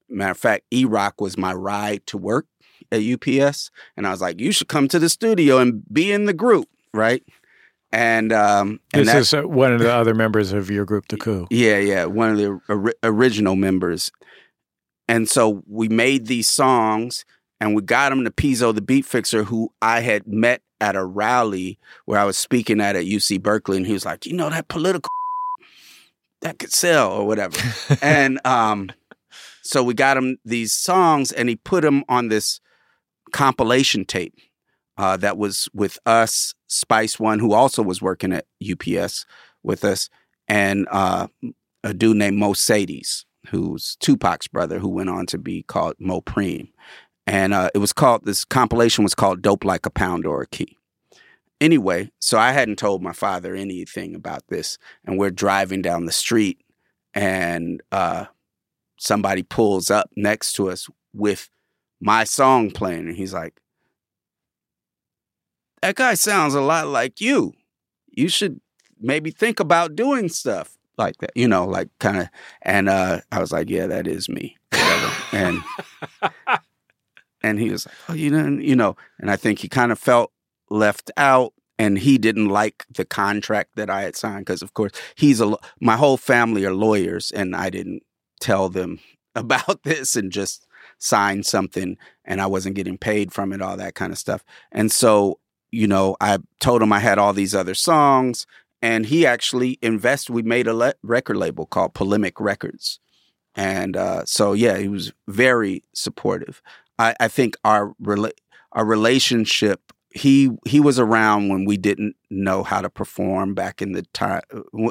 Matter 0.08 0.32
of 0.32 0.38
fact, 0.38 0.64
E 0.72 0.84
Rock 0.84 1.20
was 1.20 1.36
my 1.36 1.52
ride 1.52 2.06
to 2.06 2.18
work 2.18 2.46
at 2.90 3.00
UPS. 3.00 3.70
And 3.96 4.06
I 4.06 4.10
was 4.10 4.20
like, 4.20 4.40
you 4.40 4.52
should 4.52 4.68
come 4.68 4.88
to 4.88 4.98
the 4.98 5.08
studio 5.08 5.58
and 5.58 5.82
be 5.92 6.10
in 6.10 6.24
the 6.24 6.32
group, 6.32 6.68
right? 6.92 7.22
And, 7.92 8.32
um, 8.32 8.80
and 8.92 9.06
this 9.06 9.14
is 9.14 9.34
uh, 9.34 9.42
one 9.42 9.72
of 9.72 9.80
the 9.80 9.92
other 9.92 10.14
members 10.14 10.52
of 10.52 10.70
your 10.70 10.84
group, 10.84 11.08
The 11.08 11.16
Coup. 11.16 11.46
Yeah, 11.50 11.78
yeah, 11.78 12.04
one 12.04 12.30
of 12.30 12.36
the 12.36 12.60
or- 12.68 12.94
original 13.02 13.56
members. 13.56 14.10
And 15.08 15.28
so 15.28 15.62
we 15.66 15.88
made 15.88 16.26
these 16.26 16.48
songs 16.48 17.24
and 17.60 17.74
we 17.74 17.82
got 17.82 18.10
them 18.10 18.24
to 18.24 18.30
Pizzo 18.30 18.74
the 18.74 18.82
Beat 18.82 19.04
Fixer, 19.04 19.44
who 19.44 19.72
I 19.80 20.00
had 20.00 20.26
met 20.26 20.62
at 20.80 20.96
a 20.96 21.04
rally 21.04 21.78
where 22.04 22.20
I 22.20 22.24
was 22.24 22.36
speaking 22.36 22.80
at 22.80 22.96
at 22.96 23.04
UC 23.04 23.42
Berkeley, 23.42 23.78
and 23.78 23.86
he 23.86 23.92
was 23.92 24.04
like, 24.04 24.26
"You 24.26 24.34
know 24.34 24.50
that 24.50 24.68
political 24.68 25.10
that 26.42 26.58
could 26.58 26.72
sell 26.72 27.12
or 27.12 27.26
whatever," 27.26 27.58
and 28.02 28.44
um, 28.46 28.90
so 29.62 29.82
we 29.82 29.94
got 29.94 30.16
him 30.16 30.38
these 30.44 30.72
songs, 30.72 31.32
and 31.32 31.48
he 31.48 31.56
put 31.56 31.82
them 31.82 32.04
on 32.08 32.28
this 32.28 32.60
compilation 33.32 34.04
tape 34.04 34.34
uh, 34.98 35.16
that 35.16 35.38
was 35.38 35.68
with 35.72 35.98
us, 36.06 36.54
Spice 36.66 37.18
One, 37.18 37.38
who 37.38 37.52
also 37.52 37.82
was 37.82 38.02
working 38.02 38.32
at 38.32 38.46
UPS 38.62 39.26
with 39.62 39.84
us, 39.84 40.08
and 40.48 40.86
uh, 40.90 41.28
a 41.82 41.94
dude 41.94 42.16
named 42.16 42.38
Mo 42.38 42.52
Sadies, 42.52 43.24
who's 43.48 43.96
Tupac's 43.96 44.48
brother, 44.48 44.78
who 44.78 44.88
went 44.88 45.10
on 45.10 45.26
to 45.26 45.38
be 45.38 45.62
called 45.62 45.96
Mopreme 46.00 46.68
and 47.26 47.52
uh, 47.52 47.70
it 47.74 47.78
was 47.78 47.92
called 47.92 48.24
this 48.24 48.44
compilation 48.44 49.02
was 49.02 49.14
called 49.14 49.42
"Dope 49.42 49.64
Like 49.64 49.84
a 49.84 49.90
Pound 49.90 50.26
or 50.26 50.42
a 50.42 50.46
Key." 50.46 50.76
Anyway, 51.60 52.10
so 52.20 52.38
I 52.38 52.52
hadn't 52.52 52.78
told 52.78 53.02
my 53.02 53.12
father 53.12 53.54
anything 53.54 54.14
about 54.14 54.46
this, 54.48 54.78
and 55.04 55.18
we're 55.18 55.30
driving 55.30 55.82
down 55.82 56.06
the 56.06 56.12
street, 56.12 56.60
and 57.14 57.82
uh, 57.90 58.26
somebody 58.98 59.42
pulls 59.42 59.90
up 59.90 60.10
next 60.16 60.52
to 60.54 60.70
us 60.70 60.88
with 61.12 61.50
my 62.00 62.24
song 62.24 62.70
playing, 62.70 63.08
and 63.08 63.16
he's 63.16 63.34
like, 63.34 63.58
"That 65.86 65.94
guy 65.94 66.14
sounds 66.14 66.54
a 66.54 66.60
lot 66.60 66.88
like 66.88 67.20
you. 67.20 67.52
You 68.08 68.28
should 68.28 68.60
maybe 68.98 69.30
think 69.30 69.60
about 69.60 69.94
doing 69.94 70.28
stuff." 70.28 70.76
like 70.98 71.18
that, 71.18 71.30
you 71.34 71.46
know, 71.48 71.66
like 71.66 71.88
kind 71.98 72.18
of. 72.18 72.28
And 72.62 72.88
uh, 72.88 73.20
I 73.32 73.40
was 73.40 73.52
like, 73.52 73.68
yeah, 73.68 73.86
that 73.86 74.06
is 74.06 74.28
me. 74.28 74.56
and 75.32 75.62
and 77.42 77.60
he 77.60 77.70
was 77.70 77.86
like, 77.86 77.94
"Oh, 78.08 78.14
you 78.14 78.30
know, 78.30 78.60
you 78.60 78.76
know," 78.76 78.96
and 79.18 79.30
I 79.30 79.36
think 79.36 79.60
he 79.60 79.68
kind 79.68 79.92
of 79.92 79.98
felt 79.98 80.32
left 80.70 81.10
out, 81.16 81.52
and 81.78 81.98
he 81.98 82.18
didn't 82.18 82.48
like 82.48 82.84
the 82.94 83.04
contract 83.04 83.76
that 83.76 83.90
I 83.90 84.02
had 84.02 84.16
signed 84.16 84.46
because, 84.46 84.62
of 84.62 84.74
course, 84.74 84.92
he's 85.14 85.40
a 85.40 85.56
my 85.80 85.96
whole 85.96 86.16
family 86.16 86.64
are 86.64 86.74
lawyers, 86.74 87.30
and 87.30 87.54
I 87.54 87.70
didn't 87.70 88.02
tell 88.40 88.68
them 88.68 89.00
about 89.34 89.82
this 89.84 90.16
and 90.16 90.32
just 90.32 90.66
signed 90.98 91.46
something, 91.46 91.96
and 92.24 92.40
I 92.40 92.46
wasn't 92.46 92.76
getting 92.76 92.98
paid 92.98 93.32
from 93.32 93.52
it, 93.52 93.62
all 93.62 93.76
that 93.76 93.94
kind 93.94 94.12
of 94.12 94.18
stuff, 94.18 94.42
and 94.72 94.90
so 94.90 95.38
you 95.70 95.86
know, 95.86 96.16
I 96.20 96.38
told 96.60 96.82
him 96.82 96.92
I 96.92 97.00
had 97.00 97.18
all 97.18 97.32
these 97.32 97.54
other 97.54 97.74
songs, 97.74 98.46
and 98.82 99.06
he 99.06 99.26
actually 99.26 99.78
invested. 99.82 100.32
We 100.32 100.42
made 100.42 100.66
a 100.66 100.74
le- 100.74 100.94
record 101.02 101.36
label 101.36 101.66
called 101.66 101.94
Polemic 101.94 102.40
Records, 102.40 103.00
and 103.54 103.96
uh, 103.96 104.24
so 104.24 104.52
yeah, 104.52 104.78
he 104.78 104.88
was 104.88 105.12
very 105.28 105.82
supportive. 105.94 106.62
I, 106.98 107.14
I 107.20 107.28
think 107.28 107.56
our 107.64 107.94
rela- 108.02 108.32
our 108.72 108.84
relationship. 108.84 109.80
He 110.10 110.50
he 110.66 110.80
was 110.80 110.98
around 110.98 111.50
when 111.50 111.66
we 111.66 111.76
didn't 111.76 112.16
know 112.30 112.62
how 112.62 112.80
to 112.80 112.88
perform 112.88 113.54
back 113.54 113.82
in 113.82 113.92
the 113.92 114.02
time 114.14 114.40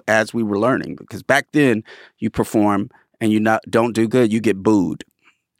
as 0.07 0.35
we 0.35 0.43
were 0.43 0.59
learning 0.59 0.97
because 0.97 1.23
back 1.23 1.47
then 1.51 1.83
you 2.19 2.29
perform 2.29 2.91
and 3.19 3.31
you 3.31 3.39
not 3.39 3.63
don't 3.67 3.93
do 3.95 4.07
good 4.07 4.31
you 4.31 4.39
get 4.39 4.61
booed, 4.61 5.03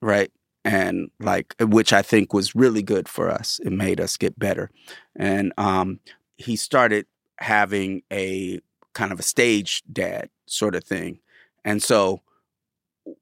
right? 0.04 0.32
And 0.66 1.12
like 1.20 1.56
which 1.62 1.94
I 1.94 2.02
think 2.02 2.34
was 2.34 2.56
really 2.56 2.82
good 2.82 3.08
for 3.08 3.30
us. 3.30 3.60
It 3.64 3.72
made 3.72 4.02
us 4.02 4.18
get 4.18 4.38
better. 4.38 4.72
And 5.16 5.54
um, 5.58 6.00
he 6.38 6.56
started 6.56 7.06
having 7.38 8.02
a 8.12 8.60
kind 8.94 9.12
of 9.12 9.20
a 9.20 9.24
stage 9.24 9.84
dad 9.92 10.30
sort 10.48 10.76
of 10.76 10.84
thing. 10.84 11.20
And 11.64 11.84
so, 11.84 12.22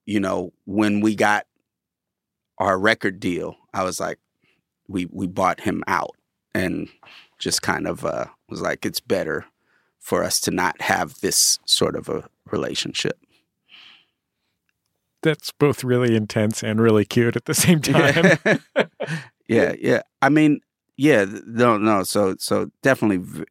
you 0.05 0.21
know, 0.21 0.53
when 0.65 1.01
we 1.01 1.15
got 1.15 1.45
our 2.59 2.79
record 2.79 3.19
deal, 3.19 3.57
I 3.73 3.83
was 3.83 3.99
like, 3.99 4.19
we 4.87 5.07
we 5.11 5.27
bought 5.27 5.59
him 5.59 5.83
out 5.87 6.15
and 6.55 6.87
just 7.39 7.61
kind 7.61 7.87
of 7.87 8.05
uh, 8.05 8.25
was 8.49 8.61
like, 8.61 8.85
it's 8.85 9.01
better 9.01 9.45
for 9.99 10.23
us 10.23 10.39
to 10.41 10.51
not 10.51 10.81
have 10.81 11.19
this 11.19 11.59
sort 11.65 11.95
of 11.95 12.07
a 12.07 12.29
relationship. 12.51 13.19
That's 15.23 15.51
both 15.51 15.83
really 15.83 16.15
intense 16.15 16.63
and 16.63 16.79
really 16.79 17.05
cute 17.05 17.35
at 17.35 17.45
the 17.45 17.53
same 17.53 17.81
time. 17.81 18.37
yeah, 19.47 19.73
yeah. 19.79 20.01
I 20.21 20.29
mean, 20.29 20.61
yeah, 20.97 21.25
no, 21.47 21.77
no. 21.77 22.03
So, 22.03 22.35
so 22.37 22.69
definitely 22.83 23.17
v- 23.17 23.45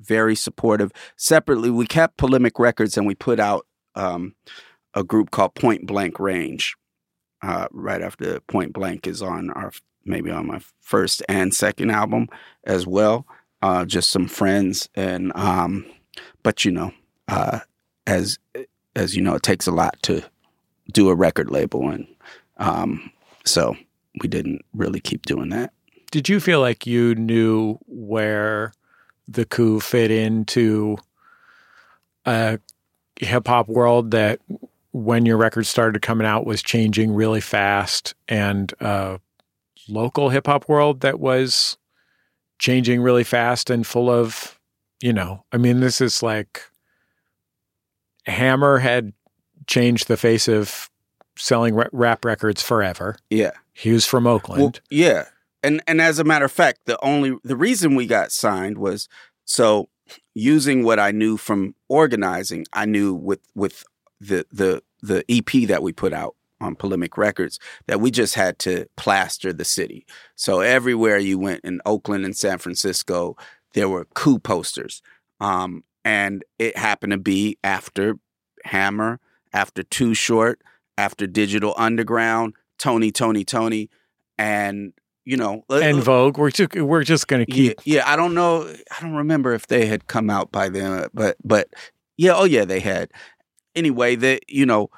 very 0.00 0.36
supportive. 0.36 0.92
Separately, 1.16 1.70
we 1.70 1.86
kept 1.86 2.18
Polemic 2.18 2.58
Records 2.58 2.96
and 2.96 3.06
we 3.06 3.14
put 3.14 3.40
out 3.40 3.66
um, 3.94 4.34
a 4.94 5.02
group 5.02 5.30
called 5.30 5.54
Point 5.54 5.86
Blank 5.86 6.20
Range. 6.20 6.76
Uh, 7.42 7.66
right 7.72 8.02
after 8.02 8.40
Point 8.40 8.72
Blank 8.72 9.06
is 9.06 9.22
on 9.22 9.50
our 9.50 9.72
maybe 10.04 10.30
on 10.30 10.46
my 10.46 10.60
first 10.80 11.22
and 11.28 11.52
second 11.54 11.90
album 11.90 12.28
as 12.64 12.86
well. 12.86 13.26
Uh, 13.62 13.84
just 13.84 14.10
some 14.10 14.28
friends 14.28 14.88
and 14.94 15.32
um, 15.34 15.84
but 16.42 16.64
you 16.64 16.70
know, 16.70 16.92
uh, 17.28 17.60
as 18.06 18.38
as 18.94 19.16
you 19.16 19.22
know, 19.22 19.34
it 19.34 19.42
takes 19.42 19.66
a 19.66 19.72
lot 19.72 19.96
to 20.02 20.24
do 20.92 21.08
a 21.08 21.14
record 21.14 21.50
label, 21.50 21.88
and 21.88 22.06
um, 22.58 23.10
so 23.44 23.76
we 24.20 24.28
didn't 24.28 24.64
really 24.74 25.00
keep 25.00 25.26
doing 25.26 25.50
that. 25.50 25.72
Did 26.10 26.28
you 26.28 26.40
feel 26.40 26.60
like 26.60 26.86
you 26.86 27.14
knew 27.14 27.78
where 27.86 28.72
the 29.28 29.44
coup 29.44 29.80
fit 29.80 30.10
into 30.10 30.96
a 32.24 32.58
hip 33.18 33.48
hop 33.48 33.68
world 33.68 34.10
that 34.12 34.40
when 34.92 35.26
your 35.26 35.36
record 35.36 35.66
started 35.66 36.00
coming 36.00 36.26
out 36.26 36.46
was 36.46 36.62
changing 36.62 37.12
really 37.12 37.40
fast 37.40 38.14
and 38.28 38.72
a 38.80 39.20
local 39.88 40.30
hip 40.30 40.46
hop 40.46 40.68
world 40.68 41.00
that 41.00 41.20
was 41.20 41.76
changing 42.58 43.02
really 43.02 43.24
fast 43.24 43.68
and 43.68 43.86
full 43.86 44.08
of, 44.08 44.58
you 45.00 45.12
know, 45.12 45.44
I 45.52 45.58
mean, 45.58 45.80
this 45.80 46.00
is 46.00 46.22
like 46.22 46.62
Hammer 48.24 48.78
had 48.78 49.12
changed 49.66 50.08
the 50.08 50.16
face 50.16 50.48
of 50.48 50.90
selling 51.36 51.74
rap 51.92 52.24
records 52.24 52.62
forever. 52.62 53.16
Yeah. 53.30 53.52
He 53.72 53.92
was 53.92 54.06
from 54.06 54.26
Oakland. 54.26 54.62
Well, 54.62 54.72
yeah 54.90 55.26
and 55.66 55.82
and 55.86 56.00
as 56.00 56.18
a 56.18 56.24
matter 56.24 56.44
of 56.44 56.52
fact, 56.52 56.80
the 56.86 57.02
only 57.04 57.36
the 57.42 57.56
reason 57.56 57.96
we 57.96 58.06
got 58.06 58.30
signed 58.30 58.78
was 58.78 59.08
so 59.44 59.88
using 60.32 60.84
what 60.84 61.00
I 61.00 61.10
knew 61.10 61.36
from 61.36 61.74
organizing, 61.88 62.66
I 62.72 62.86
knew 62.86 63.12
with 63.14 63.40
with 63.54 63.84
the 64.20 64.46
the 64.52 64.82
the 65.02 65.24
EP 65.28 65.66
that 65.68 65.82
we 65.82 65.92
put 65.92 66.12
out 66.12 66.36
on 66.60 66.76
Polemic 66.76 67.18
Records 67.18 67.58
that 67.86 68.00
we 68.00 68.10
just 68.10 68.34
had 68.34 68.58
to 68.60 68.86
plaster 68.96 69.52
the 69.52 69.64
city. 69.64 70.06
So 70.36 70.60
everywhere 70.60 71.18
you 71.18 71.38
went 71.38 71.64
in 71.64 71.82
Oakland 71.84 72.24
and 72.24 72.36
San 72.36 72.58
Francisco, 72.58 73.36
there 73.74 73.88
were 73.88 74.06
coup 74.14 74.38
posters. 74.38 75.02
Um, 75.40 75.84
and 76.02 76.44
it 76.58 76.78
happened 76.78 77.10
to 77.10 77.18
be 77.18 77.58
after 77.62 78.14
Hammer, 78.64 79.20
after 79.56 79.82
Too 79.82 80.12
Short, 80.12 80.60
after 80.98 81.26
Digital 81.26 81.74
Underground, 81.78 82.52
Tony, 82.78 83.10
Toni, 83.10 83.42
Toné, 83.42 83.88
and 84.36 84.92
you 85.24 85.36
know, 85.36 85.64
uh, 85.70 85.76
En 85.76 85.96
uh, 85.96 86.00
Vogue. 86.02 86.36
We're 86.36 86.50
just 86.50 86.74
we're 86.74 87.02
just 87.02 87.26
to 87.26 87.46
keep. 87.46 87.80
Yeah, 87.84 87.96
yeah, 87.96 88.10
I 88.10 88.16
don't 88.16 88.34
know. 88.34 88.68
I 88.68 89.02
don't 89.02 89.14
remember 89.14 89.54
if 89.54 89.66
they 89.66 89.86
had 89.86 90.06
come 90.06 90.28
out 90.28 90.52
by 90.52 90.68
then, 90.68 90.92
uh, 90.92 91.08
but 91.14 91.36
but 91.42 91.68
yeah, 92.18 92.34
oh 92.34 92.44
yeah, 92.44 92.66
they 92.66 92.80
had. 92.80 93.10
Anyway, 93.74 94.14
that 94.16 94.42
you 94.46 94.66
know, 94.66 94.90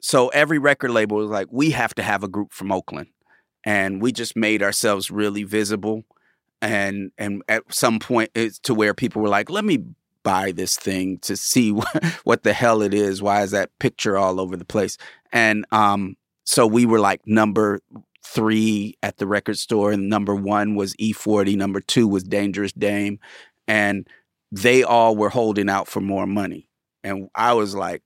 so 0.00 0.28
every 0.28 0.58
record 0.58 0.90
label 0.90 1.18
was 1.18 1.30
like, 1.30 1.46
we 1.50 1.70
have 1.70 1.94
to 1.94 2.02
have 2.02 2.24
a 2.24 2.28
group 2.28 2.52
from 2.52 2.72
Oakland, 2.72 3.08
and 3.64 4.02
we 4.02 4.10
just 4.10 4.36
made 4.36 4.64
ourselves 4.64 5.12
really 5.12 5.44
visible, 5.44 6.04
and 6.60 7.12
and 7.16 7.40
at 7.48 7.62
some 7.72 8.00
point 8.00 8.30
it's 8.34 8.58
to 8.60 8.74
where 8.74 8.94
people 8.94 9.22
were 9.22 9.28
like, 9.28 9.48
let 9.48 9.64
me 9.64 9.84
buy 10.26 10.50
this 10.50 10.76
thing 10.76 11.18
to 11.18 11.36
see 11.36 11.70
what 12.24 12.42
the 12.42 12.52
hell 12.52 12.82
it 12.82 12.92
is. 12.92 13.22
Why 13.22 13.42
is 13.42 13.52
that 13.52 13.70
picture 13.78 14.18
all 14.18 14.40
over 14.40 14.56
the 14.56 14.64
place? 14.64 14.98
And 15.32 15.64
um, 15.70 16.16
so 16.44 16.66
we 16.66 16.84
were 16.84 16.98
like 16.98 17.24
number 17.26 17.78
three 18.24 18.98
at 19.04 19.18
the 19.18 19.26
record 19.26 19.56
store, 19.56 19.92
and 19.92 20.08
number 20.08 20.34
one 20.34 20.74
was 20.74 20.94
E40, 20.96 21.56
number 21.56 21.80
two 21.80 22.08
was 22.08 22.24
Dangerous 22.24 22.72
Dame, 22.72 23.20
and 23.68 24.08
they 24.50 24.82
all 24.82 25.14
were 25.14 25.28
holding 25.28 25.68
out 25.70 25.86
for 25.86 26.00
more 26.00 26.26
money. 26.26 26.68
And 27.04 27.28
I 27.36 27.52
was 27.52 27.76
like, 27.76 28.02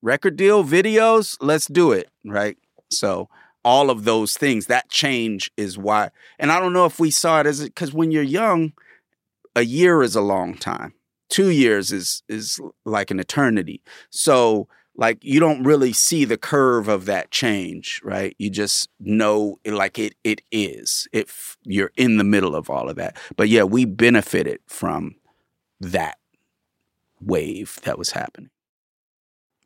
record 0.00 0.36
deal, 0.36 0.64
videos, 0.64 1.36
let's 1.42 1.66
do 1.66 1.92
it, 1.92 2.08
right? 2.24 2.56
So 2.90 3.28
all 3.62 3.90
of 3.90 4.04
those 4.04 4.32
things, 4.32 4.64
that 4.66 4.88
change 4.88 5.50
is 5.58 5.76
why. 5.76 6.08
And 6.38 6.50
I 6.50 6.58
don't 6.58 6.72
know 6.72 6.86
if 6.86 6.98
we 6.98 7.10
saw 7.10 7.40
it 7.40 7.46
as 7.46 7.60
it 7.60 7.74
because 7.74 7.92
when 7.92 8.10
you're 8.10 8.22
young, 8.22 8.72
a 9.54 9.62
year 9.62 10.02
is 10.02 10.16
a 10.16 10.22
long 10.22 10.54
time. 10.54 10.94
Two 11.30 11.50
years 11.50 11.92
is 11.92 12.22
is 12.28 12.60
like 12.84 13.10
an 13.10 13.20
eternity. 13.20 13.82
So 14.10 14.68
like 14.96 15.24
you 15.24 15.40
don't 15.40 15.62
really 15.62 15.92
see 15.92 16.24
the 16.24 16.36
curve 16.36 16.88
of 16.88 17.06
that 17.06 17.30
change, 17.30 18.00
right? 18.04 18.36
You 18.38 18.50
just 18.50 18.88
know 19.00 19.58
like 19.64 19.98
it 19.98 20.14
it 20.24 20.42
is. 20.52 21.08
If 21.12 21.56
you're 21.64 21.92
in 21.96 22.18
the 22.18 22.24
middle 22.24 22.54
of 22.54 22.68
all 22.68 22.90
of 22.90 22.96
that. 22.96 23.16
But 23.36 23.48
yeah, 23.48 23.62
we 23.62 23.84
benefited 23.84 24.60
from 24.66 25.16
that 25.80 26.18
wave 27.20 27.78
that 27.84 27.98
was 27.98 28.10
happening. 28.10 28.50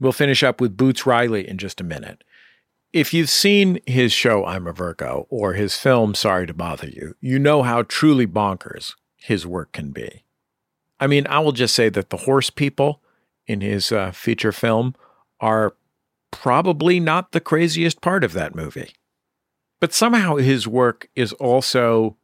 We'll 0.00 0.12
finish 0.12 0.42
up 0.42 0.60
with 0.60 0.76
Boots 0.76 1.06
Riley 1.06 1.48
in 1.48 1.58
just 1.58 1.80
a 1.80 1.84
minute. 1.84 2.24
If 2.92 3.12
you've 3.12 3.30
seen 3.30 3.80
his 3.86 4.12
show 4.12 4.44
I'm 4.44 4.66
a 4.68 4.72
Virgo 4.72 5.26
or 5.28 5.54
his 5.54 5.76
film 5.76 6.14
Sorry 6.14 6.46
to 6.46 6.54
Bother 6.54 6.88
You, 6.88 7.16
you 7.20 7.38
know 7.40 7.62
how 7.62 7.82
truly 7.82 8.26
bonkers 8.26 8.94
his 9.16 9.46
work 9.46 9.72
can 9.72 9.90
be. 9.90 10.23
I 11.04 11.06
mean, 11.06 11.26
I 11.26 11.38
will 11.40 11.52
just 11.52 11.74
say 11.74 11.90
that 11.90 12.08
the 12.08 12.16
horse 12.16 12.48
people 12.48 13.02
in 13.46 13.60
his 13.60 13.92
uh, 13.92 14.10
feature 14.10 14.52
film 14.52 14.94
are 15.38 15.74
probably 16.30 16.98
not 16.98 17.32
the 17.32 17.40
craziest 17.40 18.00
part 18.00 18.24
of 18.24 18.32
that 18.32 18.54
movie. 18.54 18.94
But 19.82 19.92
somehow 19.92 20.36
his 20.36 20.66
work 20.66 21.10
is 21.14 21.34
also 21.34 22.16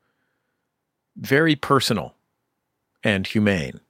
very 1.14 1.56
personal 1.56 2.14
and 3.04 3.26
humane. 3.26 3.80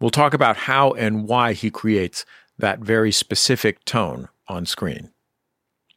We'll 0.00 0.10
talk 0.10 0.34
about 0.34 0.56
how 0.56 0.90
and 0.90 1.28
why 1.28 1.52
he 1.52 1.70
creates 1.70 2.24
that 2.58 2.80
very 2.80 3.12
specific 3.12 3.84
tone 3.84 4.28
on 4.48 4.66
screen. 4.66 5.12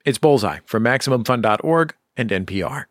It's 0.05 0.19
Bullseye 0.19 0.59
from 0.65 0.83
MaximumFun.org 0.83 1.95
and 2.15 2.29
NPR. 2.29 2.85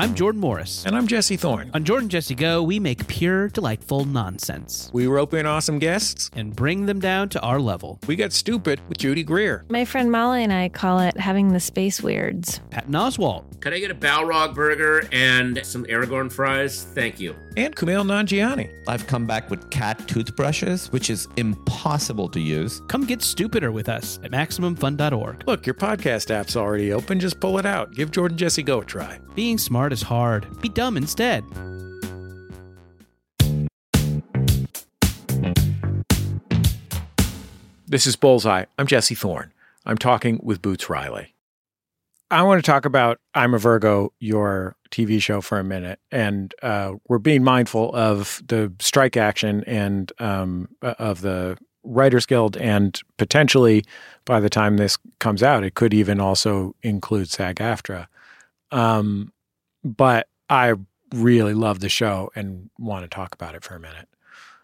I'm 0.00 0.14
Jordan 0.14 0.40
Morris. 0.40 0.86
And 0.86 0.96
I'm 0.96 1.06
Jesse 1.06 1.36
Thorn. 1.36 1.70
On 1.74 1.84
Jordan 1.84 2.08
Jesse 2.08 2.34
Go, 2.34 2.62
we 2.62 2.80
make 2.80 3.06
pure, 3.06 3.48
delightful 3.50 4.06
nonsense. 4.06 4.88
We 4.94 5.06
rope 5.06 5.34
in 5.34 5.44
awesome 5.44 5.78
guests 5.78 6.30
and 6.34 6.56
bring 6.56 6.86
them 6.86 7.00
down 7.00 7.28
to 7.28 7.40
our 7.42 7.60
level. 7.60 7.98
We 8.06 8.16
get 8.16 8.32
stupid 8.32 8.80
with 8.88 8.96
Judy 8.96 9.22
Greer. 9.22 9.66
My 9.68 9.84
friend 9.84 10.10
Molly 10.10 10.42
and 10.42 10.54
I 10.54 10.70
call 10.70 11.00
it 11.00 11.18
having 11.18 11.52
the 11.52 11.60
space 11.60 12.00
weirds. 12.00 12.60
Patton 12.70 12.94
Oswalt. 12.94 13.60
Could 13.60 13.74
I 13.74 13.78
get 13.78 13.90
a 13.90 13.94
Balrog 13.94 14.54
burger 14.54 15.06
and 15.12 15.60
some 15.66 15.84
Aragorn 15.84 16.32
fries? 16.32 16.84
Thank 16.94 17.20
you. 17.20 17.36
And 17.58 17.76
Kumail 17.76 18.06
Nanjiani. 18.06 18.72
I've 18.88 19.06
come 19.06 19.26
back 19.26 19.50
with 19.50 19.68
cat 19.68 20.08
toothbrushes, 20.08 20.90
which 20.92 21.10
is 21.10 21.28
impossible 21.36 22.30
to 22.30 22.40
use. 22.40 22.80
Come 22.88 23.04
get 23.04 23.20
stupider 23.20 23.70
with 23.70 23.90
us 23.90 24.18
at 24.24 24.30
MaximumFun.org. 24.30 25.46
Look, 25.46 25.66
your 25.66 25.74
podcast 25.74 26.30
app's 26.30 26.56
already 26.56 26.90
open. 26.94 27.20
Just 27.20 27.38
pull 27.38 27.58
it 27.58 27.66
out. 27.66 27.92
Give 27.92 28.10
Jordan 28.10 28.38
Jesse 28.38 28.62
Go 28.62 28.80
a 28.80 28.84
try. 28.84 29.20
Being 29.34 29.58
smart 29.58 29.89
is 29.92 30.02
hard. 30.02 30.46
Be 30.60 30.68
dumb 30.68 30.96
instead. 30.96 31.44
This 37.86 38.06
is 38.06 38.14
Bullseye. 38.14 38.66
I'm 38.78 38.86
Jesse 38.86 39.16
Thorn. 39.16 39.52
I'm 39.84 39.98
talking 39.98 40.38
with 40.42 40.62
Boots 40.62 40.88
Riley. 40.88 41.34
I 42.30 42.42
want 42.44 42.64
to 42.64 42.70
talk 42.70 42.84
about 42.84 43.18
I'm 43.34 43.54
a 43.54 43.58
Virgo, 43.58 44.12
your 44.20 44.76
TV 44.92 45.20
show, 45.20 45.40
for 45.40 45.58
a 45.58 45.64
minute. 45.64 45.98
And 46.12 46.54
uh, 46.62 46.92
we're 47.08 47.18
being 47.18 47.42
mindful 47.42 47.92
of 47.94 48.42
the 48.46 48.72
strike 48.78 49.16
action 49.16 49.64
and 49.64 50.12
um, 50.20 50.68
of 50.82 51.22
the 51.22 51.58
Writers 51.82 52.26
Guild, 52.26 52.56
and 52.56 53.00
potentially 53.16 53.84
by 54.24 54.38
the 54.38 54.50
time 54.50 54.76
this 54.76 54.98
comes 55.18 55.42
out, 55.42 55.64
it 55.64 55.74
could 55.74 55.94
even 55.94 56.20
also 56.20 56.74
include 56.82 57.30
SAG-AFTRA. 57.30 58.06
Um, 58.70 59.32
but 59.84 60.28
I 60.48 60.74
really 61.12 61.54
love 61.54 61.80
the 61.80 61.88
show 61.88 62.30
and 62.34 62.70
want 62.78 63.04
to 63.04 63.08
talk 63.08 63.34
about 63.34 63.54
it 63.54 63.64
for 63.64 63.74
a 63.74 63.80
minute. 63.80 64.08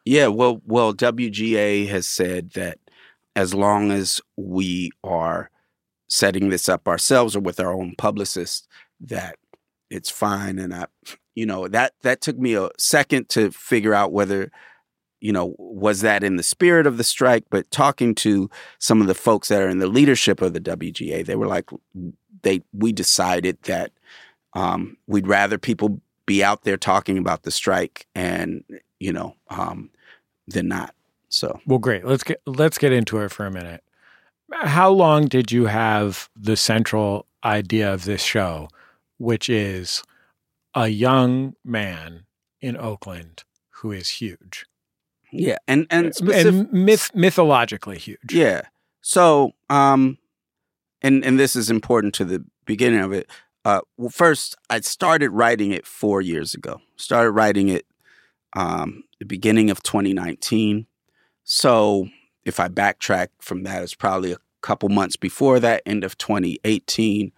Yeah, 0.05 0.29
well, 0.29 0.62
well, 0.64 0.94
WGA 0.94 1.88
has 1.88 2.07
said 2.07 2.50
that 2.52 2.79
as 3.35 3.52
long 3.52 3.90
as 3.90 4.20
we 4.37 4.90
are 5.02 5.50
setting 6.09 6.48
this 6.48 6.68
up 6.68 6.87
ourselves 6.87 7.35
or 7.35 7.40
with 7.40 7.59
our 7.59 7.72
own 7.72 7.94
publicist, 7.98 8.68
that 9.00 9.37
it's 9.90 10.11
fine. 10.11 10.59
And 10.59 10.72
I, 10.72 10.87
you 11.35 11.44
know, 11.44 11.68
that 11.68 11.94
that 12.02 12.20
took 12.20 12.38
me 12.38 12.55
a 12.55 12.70
second 12.79 13.29
to 13.31 13.50
figure 13.50 13.94
out 13.94 14.12
whether, 14.12 14.50
you 15.20 15.33
know, 15.33 15.55
was 15.59 16.00
that 16.02 16.22
in 16.22 16.37
the 16.37 16.42
spirit 16.42 16.87
of 16.87 16.98
the 16.98 17.05
strike. 17.05 17.44
But 17.50 17.70
talking 17.70 18.14
to 18.16 18.48
some 18.79 19.00
of 19.00 19.09
the 19.09 19.14
folks 19.14 19.48
that 19.48 19.61
are 19.61 19.68
in 19.68 19.79
the 19.79 19.87
leadership 19.87 20.40
of 20.40 20.52
the 20.52 20.61
WGA, 20.61 21.26
they 21.26 21.37
were 21.37 21.48
like, 21.48 21.68
they 22.42 22.62
we 22.72 22.92
decided 22.92 23.61
that 23.62 23.90
um, 24.56 24.96
we'd 25.06 25.28
rather 25.28 25.58
people 25.58 26.00
be 26.24 26.42
out 26.42 26.62
there 26.62 26.76
talking 26.76 27.18
about 27.18 27.42
the 27.42 27.50
strike 27.50 28.06
and 28.14 28.64
you 28.98 29.12
know 29.12 29.36
um, 29.50 29.90
than 30.48 30.68
not. 30.68 30.94
So 31.28 31.60
Well, 31.66 31.78
great. 31.78 32.04
Let's 32.04 32.24
get 32.24 32.40
let's 32.46 32.78
get 32.78 32.92
into 32.92 33.18
it 33.18 33.30
for 33.30 33.46
a 33.46 33.50
minute. 33.50 33.84
How 34.52 34.90
long 34.90 35.26
did 35.26 35.52
you 35.52 35.66
have 35.66 36.30
the 36.34 36.56
central 36.56 37.26
idea 37.44 37.92
of 37.92 38.04
this 38.04 38.22
show, 38.22 38.68
which 39.18 39.48
is 39.48 40.02
a 40.74 40.88
young 40.88 41.54
man 41.64 42.24
in 42.60 42.76
Oakland 42.76 43.44
who 43.70 43.92
is 43.92 44.08
huge 44.08 44.64
yeah, 45.30 45.58
and 45.68 45.86
and 45.90 46.14
specific, 46.14 46.46
and 46.46 46.72
myth 46.72 47.10
mythologically 47.14 47.98
huge? 47.98 48.32
Yeah. 48.32 48.62
So, 49.02 49.52
um, 49.68 50.18
and 51.02 51.24
and 51.24 51.38
this 51.38 51.56
is 51.56 51.68
important 51.70 52.14
to 52.14 52.24
the 52.24 52.44
beginning 52.64 53.00
of 53.00 53.12
it. 53.12 53.28
Uh, 53.66 53.81
well, 53.96 54.11
first, 54.11 54.55
I 54.70 54.79
started 54.79 55.31
writing 55.31 55.72
it 55.72 55.88
four 55.88 56.20
years 56.20 56.55
ago. 56.55 56.81
Started 56.94 57.33
writing 57.33 57.68
it 57.68 57.85
um, 58.52 59.02
the 59.18 59.24
beginning 59.24 59.70
of 59.70 59.83
2019. 59.83 60.87
So, 61.42 62.07
if 62.44 62.61
I 62.61 62.68
backtrack 62.68 63.31
from 63.40 63.64
that, 63.64 63.83
it's 63.83 63.92
probably 63.92 64.31
a 64.31 64.38
couple 64.61 64.88
months 64.88 65.16
before 65.16 65.59
that, 65.59 65.83
end 65.85 66.05
of 66.05 66.16
2018. 66.16 67.33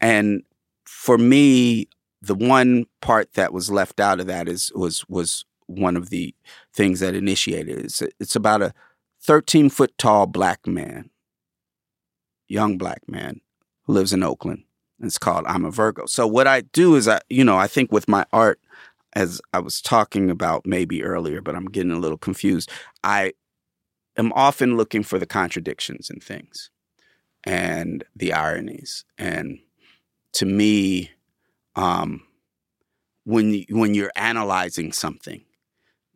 And 0.00 0.44
for 0.86 1.18
me, 1.18 1.88
the 2.22 2.34
one 2.34 2.86
part 3.02 3.34
that 3.34 3.52
was 3.52 3.70
left 3.70 4.00
out 4.00 4.20
of 4.20 4.26
that 4.26 4.48
is 4.48 4.72
was 4.74 5.04
was 5.10 5.44
one 5.66 5.98
of 5.98 6.08
the 6.08 6.34
things 6.72 7.00
that 7.00 7.14
initiated. 7.14 7.84
It's 7.84 8.02
it's 8.18 8.34
about 8.34 8.62
a 8.62 8.72
13 9.20 9.68
foot 9.68 9.92
tall 9.98 10.26
black 10.26 10.66
man, 10.66 11.10
young 12.48 12.78
black 12.78 13.02
man 13.06 13.42
who 13.82 13.92
lives 13.92 14.14
in 14.14 14.22
Oakland. 14.22 14.64
It's 15.00 15.18
called 15.18 15.44
I'm 15.46 15.64
a 15.64 15.70
Virgo. 15.70 16.06
So 16.06 16.26
what 16.26 16.46
I 16.46 16.62
do 16.62 16.94
is 16.94 17.08
I, 17.08 17.20
you 17.28 17.44
know, 17.44 17.56
I 17.56 17.66
think 17.66 17.92
with 17.92 18.08
my 18.08 18.24
art, 18.32 18.60
as 19.14 19.40
I 19.52 19.60
was 19.60 19.80
talking 19.80 20.30
about 20.30 20.66
maybe 20.66 21.02
earlier, 21.04 21.40
but 21.40 21.54
I'm 21.54 21.66
getting 21.66 21.92
a 21.92 21.98
little 21.98 22.18
confused. 22.18 22.70
I 23.02 23.32
am 24.16 24.32
often 24.32 24.76
looking 24.76 25.02
for 25.02 25.18
the 25.18 25.26
contradictions 25.26 26.10
in 26.10 26.20
things 26.20 26.70
and 27.44 28.04
the 28.16 28.32
ironies. 28.32 29.04
And 29.18 29.58
to 30.32 30.46
me, 30.46 31.10
um, 31.76 32.22
when 33.24 33.64
when 33.70 33.94
you're 33.94 34.12
analyzing 34.16 34.92
something, 34.92 35.44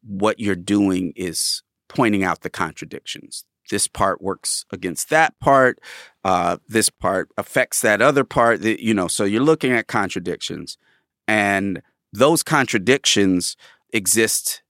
what 0.03 0.41
you're 0.41 0.57
doing 0.57 1.13
is 1.17 1.63
pointing 1.89 2.23
out 2.23 2.43
the 2.43 2.51
contradictions. 2.51 3.45
This 3.69 3.87
part 3.87 4.21
works 4.23 4.65
against 4.73 5.11
that 5.11 5.39
part. 5.41 5.81
Uh, 6.25 6.59
this 6.69 6.91
part 6.91 7.31
affects 7.37 7.81
that 7.83 8.03
other 8.03 8.25
part. 8.25 8.63
That, 8.63 8.81
you 8.81 8.95
know, 8.95 9.09
so 9.09 9.25
you're 9.25 9.43
looking 9.43 9.73
at 9.73 9.87
contradictions, 9.87 10.79
and 11.27 11.83
those 12.13 12.43
contradictions 12.43 13.57
exist 13.93 14.63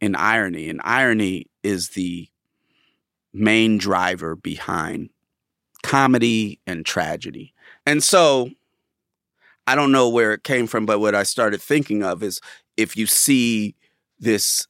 in 0.00 0.14
irony, 0.14 0.68
and 0.68 0.80
irony 0.84 1.46
is 1.62 1.90
the 1.90 2.28
main 3.32 3.78
driver 3.78 4.36
behind 4.36 5.10
comedy 5.82 6.60
and 6.66 6.86
tragedy. 6.86 7.52
And 7.84 8.02
so 8.02 8.50
I 9.66 9.74
don't 9.74 9.92
know 9.92 10.08
where 10.08 10.32
it 10.32 10.44
came 10.44 10.66
from, 10.66 10.86
but 10.86 10.98
what 10.98 11.14
I 11.14 11.22
started 11.22 11.60
thinking 11.60 12.02
of 12.02 12.22
is 12.22 12.40
if 12.76 12.96
you 12.96 13.06
see 13.06 13.74
this, 14.18 14.66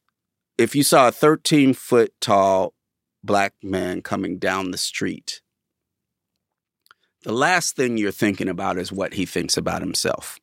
if 0.58 0.74
you 0.74 0.82
saw 0.82 1.08
a 1.08 1.12
13 1.12 1.74
foot 1.74 2.12
tall 2.20 2.74
black 3.24 3.54
man 3.62 4.02
coming 4.02 4.38
down 4.38 4.70
the 4.70 4.78
street, 4.78 5.40
the 7.22 7.32
last 7.32 7.74
thing 7.74 7.96
you're 7.96 8.12
thinking 8.12 8.48
about 8.48 8.78
is 8.78 8.92
what 8.92 9.14
he 9.14 9.24
thinks 9.24 9.56
about 9.56 9.80
himself. 9.80 10.38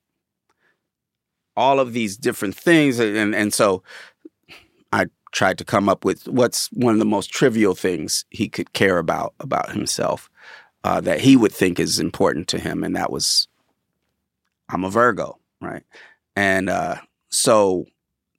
All 1.55 1.79
of 1.79 1.93
these 1.93 2.17
different 2.17 2.55
things. 2.55 2.99
And, 2.99 3.35
and 3.35 3.53
so 3.53 3.83
I 4.91 5.05
tried 5.31 5.57
to 5.59 5.65
come 5.65 5.87
up 5.87 6.03
with 6.03 6.27
what's 6.27 6.67
one 6.71 6.93
of 6.93 6.99
the 6.99 7.05
most 7.05 7.31
trivial 7.31 7.75
things 7.75 8.25
he 8.29 8.49
could 8.49 8.73
care 8.73 8.97
about 8.97 9.33
about 9.39 9.71
himself 9.71 10.29
uh, 10.83 10.99
that 11.01 11.21
he 11.21 11.37
would 11.37 11.51
think 11.51 11.79
is 11.79 11.99
important 11.99 12.47
to 12.49 12.59
him. 12.59 12.83
And 12.83 12.95
that 12.95 13.11
was, 13.11 13.47
I'm 14.69 14.83
a 14.83 14.89
Virgo, 14.89 15.37
right? 15.61 15.83
And 16.35 16.69
uh, 16.69 16.95
so 17.29 17.85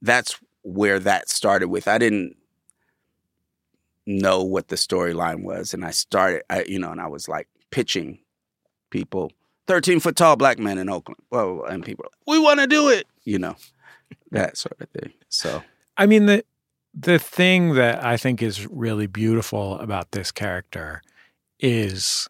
that's 0.00 0.38
where 0.62 0.98
that 0.98 1.28
started 1.28 1.68
with. 1.68 1.86
I 1.86 1.98
didn't 1.98 2.36
know 4.06 4.42
what 4.42 4.68
the 4.68 4.76
storyline 4.76 5.42
was. 5.42 5.74
And 5.74 5.84
I 5.84 5.90
started, 5.90 6.42
I, 6.50 6.64
you 6.64 6.78
know, 6.78 6.90
and 6.90 7.00
I 7.00 7.06
was 7.06 7.28
like 7.28 7.48
pitching 7.70 8.18
people 8.90 9.32
13 9.66 10.00
foot 10.00 10.16
tall 10.16 10.36
black 10.36 10.58
men 10.58 10.78
in 10.78 10.88
Oakland. 10.88 11.20
Well, 11.30 11.64
and 11.64 11.84
people, 11.84 12.06
we 12.26 12.38
want 12.38 12.60
to 12.60 12.66
do 12.66 12.88
it, 12.88 13.06
you 13.24 13.38
know, 13.38 13.56
that 14.30 14.56
sort 14.56 14.80
of 14.80 14.88
thing. 14.90 15.12
So, 15.28 15.62
I 15.96 16.06
mean 16.06 16.26
the 16.26 16.44
the 16.94 17.18
thing 17.18 17.74
that 17.74 18.04
I 18.04 18.16
think 18.16 18.42
is 18.42 18.66
really 18.66 19.06
beautiful 19.06 19.78
about 19.78 20.12
this 20.12 20.30
character 20.30 21.02
is 21.58 22.28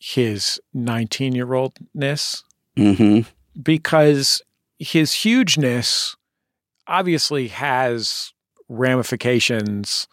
his 0.00 0.60
19 0.74 1.34
year 1.34 1.52
oldness 1.52 2.42
hmm 2.76 3.20
because 3.60 4.42
his 4.78 5.12
hugeness 5.12 6.16
obviously 6.86 7.48
has 7.48 8.32
ramifications 8.68 10.08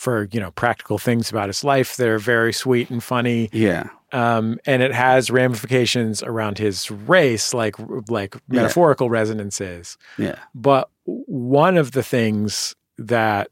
for 0.00 0.28
you 0.32 0.40
know 0.40 0.50
practical 0.52 0.96
things 0.96 1.28
about 1.30 1.48
his 1.48 1.62
life. 1.62 1.96
That 1.96 2.08
are 2.08 2.18
very 2.18 2.54
sweet 2.54 2.88
and 2.88 3.04
funny. 3.04 3.50
Yeah, 3.52 3.90
um, 4.12 4.58
and 4.64 4.82
it 4.82 4.92
has 4.94 5.30
ramifications 5.30 6.22
around 6.22 6.56
his 6.56 6.90
race 6.90 7.52
like 7.52 7.76
like 8.08 8.36
metaphorical 8.48 9.10
resonances. 9.10 9.98
Yeah, 10.16 10.38
but 10.54 10.88
one 11.04 11.76
of 11.76 11.92
the 11.92 12.02
things 12.02 12.74
that 12.96 13.50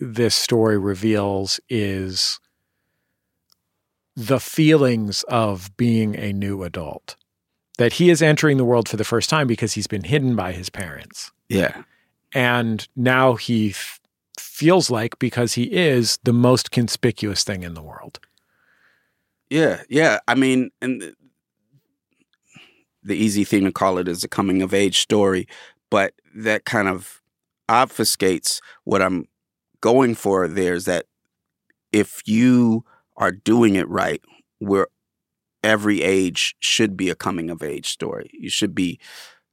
this 0.00 0.34
story 0.34 0.76
reveals 0.76 1.60
is 1.68 2.40
the 4.16 4.40
feelings 4.40 5.22
of 5.28 5.76
being 5.76 6.16
a 6.16 6.32
new 6.32 6.64
adult. 6.64 7.14
That 7.78 7.94
he 7.94 8.10
is 8.10 8.20
entering 8.20 8.56
the 8.56 8.64
world 8.64 8.88
for 8.88 8.96
the 8.96 9.04
first 9.04 9.30
time 9.30 9.46
because 9.46 9.72
he's 9.74 9.86
been 9.86 10.04
hidden 10.04 10.34
by 10.36 10.52
his 10.52 10.68
parents. 10.68 11.32
yeah, 11.48 11.82
And 12.34 12.86
now 12.96 13.36
he 13.36 13.74
feels 14.40 14.90
like, 14.90 15.18
because 15.18 15.54
he 15.54 15.64
is, 15.64 16.18
the 16.24 16.32
most 16.32 16.70
conspicuous 16.70 17.44
thing 17.44 17.62
in 17.62 17.74
the 17.74 17.82
world. 17.82 18.18
yeah, 19.50 19.82
yeah. 19.88 20.18
I 20.26 20.34
mean, 20.34 20.70
and 20.80 21.14
the, 23.02 23.16
easy 23.16 23.44
thing 23.44 23.64
to 23.64 23.72
call 23.72 23.98
it 23.98 24.08
is 24.08 24.24
a 24.24 24.28
coming 24.28 24.62
of 24.62 24.74
age 24.74 24.98
story, 24.98 25.46
but 25.90 26.14
that 26.34 26.64
kind 26.64 26.88
of 26.88 27.20
obfuscates 27.68 28.60
what 28.84 29.02
I'm 29.02 29.26
going 29.80 30.14
for 30.14 30.48
there 30.48 30.74
is 30.74 30.84
that 30.84 31.06
if 31.92 32.20
you 32.26 32.84
are 33.16 33.32
doing 33.32 33.74
it 33.74 33.88
right, 33.88 34.20
where 34.58 34.88
every 35.62 36.02
age 36.02 36.56
should 36.60 36.96
be 36.96 37.10
a 37.10 37.14
coming 37.14 37.50
of 37.50 37.62
age 37.62 37.90
story. 37.90 38.30
You 38.32 38.48
should 38.50 38.74
be 38.74 38.98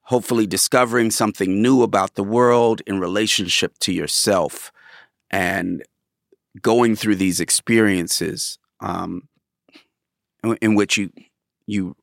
hopefully 0.04 0.48
discovering 0.48 1.12
something 1.12 1.62
new 1.62 1.84
about 1.84 2.16
the 2.16 2.24
world 2.24 2.82
in 2.88 3.00
relationship 3.00 3.78
to 3.80 3.92
yourself 3.92 4.72
and 5.30 5.84
going 6.62 6.96
through 6.96 7.16
these 7.16 7.40
experiences 7.40 8.58
um, 8.80 9.28
in, 10.62 10.76
which 10.76 10.98
you 10.98 11.12
you 11.66 11.96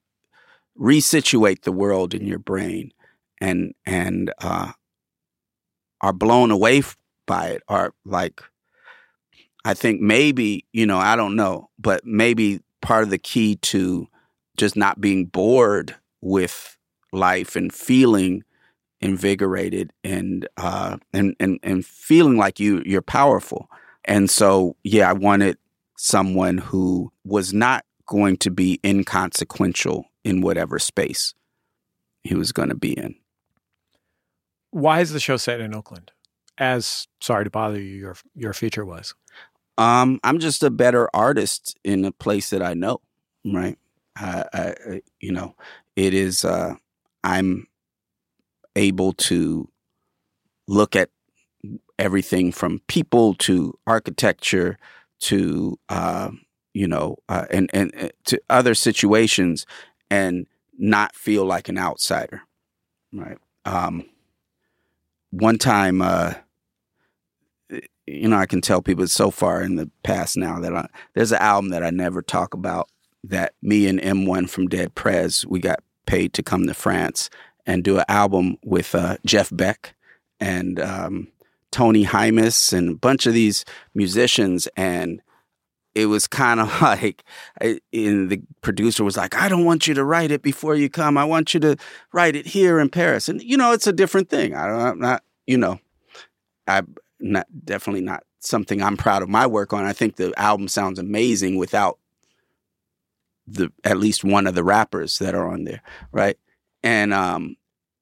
resituate 0.79 1.63
the 1.63 1.73
world 1.73 2.15
in 2.15 2.27
your 2.27 2.39
brain 2.39 2.93
and 3.41 3.75
and 3.87 4.33
uh, 4.41 4.73
are 6.01 6.13
blown 6.13 6.51
away 6.51 6.83
by 7.27 7.49
it 7.49 7.63
are 7.69 7.93
like 8.05 8.43
I 9.65 9.73
think 9.73 10.01
maybe, 10.01 10.67
you 10.73 10.85
know, 10.85 10.99
I 10.99 11.17
don't 11.17 11.37
know, 11.37 11.71
but 11.79 12.05
maybe 12.05 12.61
part 12.83 13.03
of 13.03 13.11
the 13.11 13.19
key 13.19 13.57
to 13.57 14.09
just 14.59 14.77
not 14.77 15.01
being 15.01 15.25
bored 15.25 15.97
with 16.21 16.77
life 17.13 17.57
and 17.57 17.73
feeling 17.73 18.45
invigorated 19.05 19.93
and 20.03 20.49
uh 20.57 20.97
and 21.13 21.37
and, 21.39 21.61
and 21.63 21.85
feeling 21.87 22.37
like 22.37 22.59
you 22.59 22.83
you're 22.85 23.03
powerful 23.03 23.69
and 24.05 24.29
so, 24.29 24.77
yeah, 24.85 25.09
I 25.09 25.13
wanted 25.15 25.57
someone 25.97 26.59
who 26.59 27.13
was 27.25 27.53
not 27.53 27.85
going 28.07 28.37
to 28.39 28.51
be 28.51 28.81
inconsequential 28.85 30.07
in 30.25 30.43
whatever 30.43 30.79
space 30.79 31.35
he 32.23 32.35
was 32.35 32.53
going 32.53 32.69
to 32.69 32.75
be 32.75 32.93
in. 32.93 33.15
Why 34.71 35.01
is 35.01 35.13
the 35.13 35.21
show 35.21 35.37
set 35.37 35.61
in 35.61 35.75
Oakland? 35.75 36.11
As 36.59 37.09
sorry 37.21 37.45
to 37.45 37.51
bother 37.51 37.81
you, 37.81 37.97
your 37.97 38.17
your 38.35 38.53
feature 38.53 38.85
was. 38.85 39.15
Um, 39.77 40.21
I'm 40.23 40.39
just 40.39 40.63
a 40.63 40.71
better 40.71 41.09
artist 41.13 41.77
in 41.83 42.05
a 42.05 42.13
place 42.13 42.51
that 42.51 42.63
I 42.63 42.75
know, 42.75 43.01
right? 43.45 43.77
I, 44.17 44.45
I 44.53 45.03
you 45.21 45.33
know, 45.33 45.57
it 45.97 46.15
is. 46.15 46.45
Uh, 46.45 46.75
I'm 47.25 47.67
able 48.77 49.13
to 49.13 49.69
look 50.67 50.97
at 50.97 51.11
everything 51.99 52.53
from 52.53 52.81
people 52.89 53.35
to 53.35 53.79
architecture 53.87 54.79
to 55.21 55.79
uh, 55.89 56.31
you 56.73 56.89
know 56.89 57.17
uh, 57.29 57.47
and 57.51 57.71
and 57.73 57.95
uh, 57.97 58.09
to 58.25 58.41
other 58.51 58.75
situations 58.75 59.67
and 60.11 60.47
not 60.79 61.15
feel 61.15 61.45
like 61.45 61.69
an 61.69 61.79
outsider 61.79 62.43
right? 63.13 63.39
Um, 63.65 64.05
one 65.31 65.59
time 65.59 66.03
uh, 66.03 66.35
you 68.07 68.29
know 68.29 68.37
i 68.37 68.47
can 68.47 68.61
tell 68.61 68.83
people 68.83 69.07
so 69.07 69.31
far 69.31 69.63
in 69.63 69.77
the 69.77 69.91
past 70.03 70.37
now 70.37 70.61
that 70.61 70.75
I, 70.75 70.89
there's 71.15 71.33
an 71.33 71.39
album 71.39 71.71
that 71.71 71.85
i 71.85 71.91
never 71.91 72.23
talk 72.23 72.55
about 72.55 72.89
that 73.23 73.55
me 73.63 73.87
and 73.87 74.01
m1 74.01 74.49
from 74.49 74.69
dead 74.69 74.95
prez 74.95 75.47
we 75.47 75.61
got 75.61 75.81
paid 76.07 76.33
to 76.35 76.43
come 76.43 76.67
to 76.67 76.75
france 76.75 77.31
and 77.67 77.85
do 77.85 77.99
an 77.99 78.05
album 78.09 78.59
with 78.63 78.95
uh, 78.95 79.17
jeff 79.25 79.51
beck 79.53 79.95
and 80.41 80.81
um, 80.81 81.29
Tony 81.75 82.05
Hymas 82.05 82.73
and 82.73 82.91
a 82.91 82.95
bunch 82.95 83.27
of 83.27 83.35
these 83.35 83.65
musicians. 83.95 84.69
And 84.77 85.21
it 85.95 86.07
was 86.07 86.29
kind 86.29 86.61
of 86.61 86.69
like 86.83 87.25
and 87.61 88.31
the 88.31 88.43
producer 88.61 89.05
was 89.05 89.17
like 89.17 89.35
i 89.35 89.49
don't 89.49 89.65
want 89.65 89.87
you 89.87 89.95
to 89.95 90.05
write 90.05 90.31
it 90.31 90.43
before 90.43 90.75
you 90.75 90.89
come. 90.89 91.17
I 91.17 91.25
want 91.25 91.55
you 91.55 91.61
to 91.61 91.77
write 92.13 92.37
it 92.37 92.47
here 92.47 92.79
in 92.79 92.91
paris. 92.91 93.29
And 93.29 93.43
you 93.43 93.57
know 93.57 93.73
it's 93.73 93.87
a 93.87 93.93
different 93.93 94.29
thing. 94.29 94.55
I 94.55 94.67
don't 94.67 94.81
I'm 94.81 94.99
not 94.99 95.23
you 95.47 95.59
know 95.59 95.81
i 96.67 96.83
not 97.21 97.47
definitely 97.65 98.03
not 98.03 98.25
something 98.41 98.83
i'm 98.83 98.97
proud 98.97 99.23
of 99.23 99.29
my 99.29 99.47
work 99.47 99.73
on. 99.73 99.85
I 99.85 99.93
think 99.93 100.17
the 100.17 100.33
album 100.37 100.69
sounds 100.69 100.99
amazing 100.99 101.57
without 101.57 101.99
the 103.47 103.71
at 103.83 103.99
least 103.99 104.25
one 104.25 104.47
of 104.47 104.55
the 104.55 104.65
rappers 104.65 105.19
that 105.19 105.35
are 105.35 105.49
on 105.49 105.65
there 105.65 105.83
right 106.13 106.39
and 106.85 107.13
um 107.13 107.57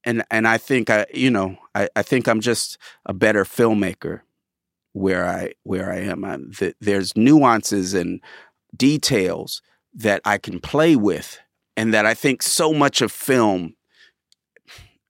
and 0.04 0.24
and 0.30 0.46
I 0.46 0.58
think 0.58 0.90
I 0.90 1.06
you 1.14 1.30
know 1.30 1.56
I, 1.74 1.88
I 1.96 2.02
think 2.02 2.26
I'm 2.28 2.40
just 2.40 2.76
a 3.06 3.14
better 3.14 3.44
filmmaker 3.44 4.20
where 4.92 5.24
I 5.24 5.54
where 5.62 5.90
I 5.90 6.00
am. 6.00 6.24
I'm, 6.24 6.52
th- 6.52 6.76
there's 6.80 7.16
nuances 7.16 7.94
and 7.94 8.20
details 8.76 9.62
that 9.94 10.20
I 10.26 10.36
can 10.36 10.60
play 10.60 10.96
with, 10.96 11.38
and 11.76 11.94
that 11.94 12.04
I 12.04 12.12
think 12.12 12.42
so 12.42 12.74
much 12.74 13.00
of 13.00 13.10
film 13.10 13.76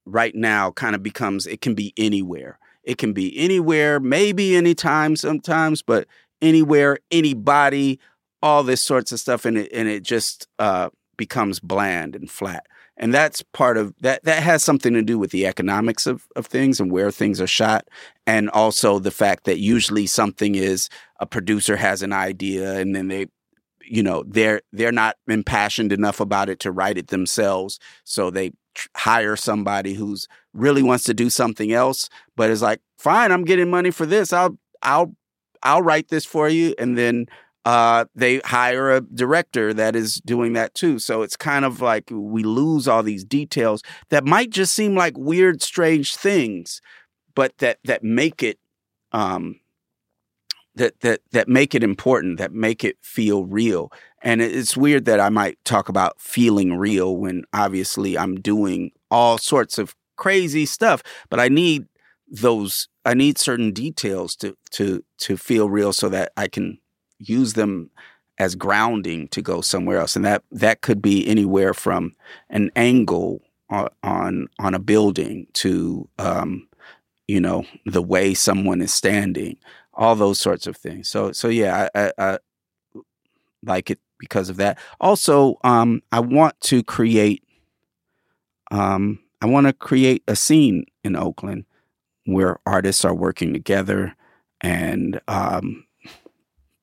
right 0.05 0.35
now 0.35 0.70
kind 0.70 0.95
of 0.95 1.03
becomes 1.03 1.47
it 1.47 1.61
can 1.61 1.75
be 1.75 1.93
anywhere. 1.97 2.59
It 2.85 2.99
can 2.99 3.12
be 3.12 3.37
anywhere, 3.39 4.01
maybe 4.01 4.57
anytime, 4.57 5.14
sometimes, 5.14 5.83
but 5.83 6.09
anywhere, 6.41 6.99
anybody, 7.12 8.01
all 8.43 8.64
this 8.64 8.83
sorts 8.83 9.12
of 9.12 9.20
stuff, 9.20 9.45
and 9.45 9.57
it 9.57 9.73
and 9.73 9.89
it 9.89 10.03
just 10.03 10.49
uh, 10.59 10.91
becomes 11.16 11.59
bland 11.59 12.14
and 12.14 12.31
flat 12.31 12.66
and 12.97 13.12
that's 13.12 13.43
part 13.53 13.76
of 13.76 13.95
that 14.01 14.22
that 14.24 14.43
has 14.43 14.62
something 14.62 14.93
to 14.95 15.03
do 15.03 15.18
with 15.18 15.30
the 15.30 15.47
economics 15.47 16.07
of, 16.07 16.26
of 16.36 16.47
things 16.47 16.80
and 16.80 16.93
where 16.93 17.11
things 17.11 17.40
are 17.40 17.47
shot 17.47 17.88
and 18.26 18.51
also 18.51 18.99
the 18.99 19.11
fact 19.11 19.45
that 19.45 19.59
usually 19.59 20.07
something 20.07 20.55
is 20.55 20.88
a 21.20 21.26
producer 21.26 21.76
has 21.76 22.03
an 22.03 22.12
idea 22.12 22.78
and 22.78 22.95
then 22.95 23.09
they 23.09 23.26
you 23.84 24.03
know 24.03 24.24
they're 24.26 24.62
they're 24.72 24.93
not 24.93 25.16
impassioned 25.28 25.93
enough 25.93 26.20
about 26.20 26.49
it 26.49 26.61
to 26.61 26.72
write 26.72 26.99
it 26.99 27.09
themselves. 27.09 27.78
So 28.05 28.30
they 28.30 28.53
hire 28.97 29.36
somebody 29.36 29.95
who's 29.95 30.28
really 30.55 30.82
wants 30.82 31.05
to 31.05 31.12
do 31.12 31.28
something 31.28 31.74
else 31.74 32.09
but 32.36 32.49
is 32.49 32.62
like 32.62 32.80
fine 32.97 33.30
i'm 33.30 33.45
getting 33.45 33.68
money 33.70 33.90
for 33.90 34.07
this. 34.07 34.32
I'll 34.32 34.57
i'll 34.82 35.14
i'll 35.62 35.82
write 35.82 36.09
this 36.09 36.24
for 36.24 36.49
you. 36.49 36.74
And 36.78 36.97
then 36.97 37.26
uh, 37.65 38.07
they 38.15 38.39
hire 38.41 38.91
a 38.91 39.01
director 39.01 39.73
that 39.73 39.95
is 39.95 40.17
doing 40.17 40.53
that 40.55 40.75
too. 40.75 40.99
So 40.99 41.23
it's 41.23 41.37
kind 41.37 41.65
of 41.65 41.81
like 41.81 42.11
we 42.11 42.43
lose 42.43 42.89
all 42.89 43.03
these 43.03 43.25
details 43.25 43.83
that 44.11 44.25
might 44.25 44.51
just 44.51 44.73
seem 44.73 44.97
like 44.97 45.17
weird, 45.17 45.63
strange 45.63 46.17
things, 46.17 46.81
but 47.35 47.57
that 47.59 47.79
that 47.85 48.03
make 48.03 48.43
it 48.43 48.59
um, 49.13 49.61
that 50.75 51.01
that 51.01 51.21
that 51.31 51.49
make 51.49 51.75
it 51.75 51.85
important, 51.85 52.39
that 52.39 52.53
make 52.53 52.83
it 52.85 52.97
feel 53.01 53.45
real. 53.45 53.93
And 54.23 54.41
it's 54.41 54.77
weird 54.77 55.05
that 55.05 55.21
I 55.21 55.29
might 55.29 55.63
talk 55.65 55.89
about 55.89 56.21
feeling 56.21 56.77
real 56.77 57.17
when 57.17 57.45
obviously 57.53 58.17
I'm 58.17 58.37
doing 58.37 58.91
all 59.11 59.39
sorts 59.39 59.79
of 59.79 59.95
crazy 60.17 60.67
stuff, 60.67 61.03
but 61.29 61.41
I 61.41 61.49
need 61.49 61.87
those 62.29 62.89
I 63.05 63.15
need 63.15 63.39
certain 63.39 63.73
details 63.73 64.35
to 64.37 64.57
to 64.73 65.05
to 65.19 65.37
feel 65.37 65.69
real 65.69 65.93
so 65.93 66.09
that 66.09 66.33
I 66.37 66.49
can 66.49 66.79
use 67.23 67.55
them 67.55 67.91
as 68.39 68.55
grounding 68.55 69.29
to 69.29 69.43
go 69.43 69.61
somewhere 69.61 69.99
else, 69.99 70.16
and 70.16 70.25
that 70.25 70.43
that 70.51 70.81
could 70.81 71.03
be 71.03 71.27
anywhere 71.27 71.75
from 71.75 72.12
an 72.51 72.70
angle 72.77 73.43
on 73.70 74.49
on, 74.59 74.75
a 74.75 74.79
building 74.79 75.47
to 75.55 76.09
um, 76.18 76.68
you 77.29 77.41
know 77.41 77.64
the 77.87 78.03
way 78.03 78.35
someone 78.35 78.81
is 78.81 78.93
standing, 78.93 79.57
all 79.95 80.14
those 80.14 80.39
sorts 80.39 80.66
of 80.66 80.77
things. 80.77 81.09
So 81.09 81.33
so 81.33 81.49
yeah, 81.49 81.89
I, 81.95 82.01
I, 82.07 82.12
I 82.18 82.39
like 83.64 83.91
it 83.91 84.01
because 84.18 84.49
of 84.49 84.57
that. 84.57 84.79
Also, 85.01 85.59
um, 85.64 86.03
I 86.11 86.20
want 86.20 86.61
to 86.62 86.83
create. 86.83 87.43
Um, 88.70 89.18
I 89.43 89.47
want 89.47 89.66
to 89.66 89.73
create 89.73 90.23
a 90.29 90.37
scene 90.37 90.87
in 91.05 91.16
Oakland 91.16 91.64
where 92.25 92.59
artists 92.64 93.05
are 93.05 93.14
working 93.14 93.53
together 93.53 94.14
and 94.61 95.20
um, 95.27 95.85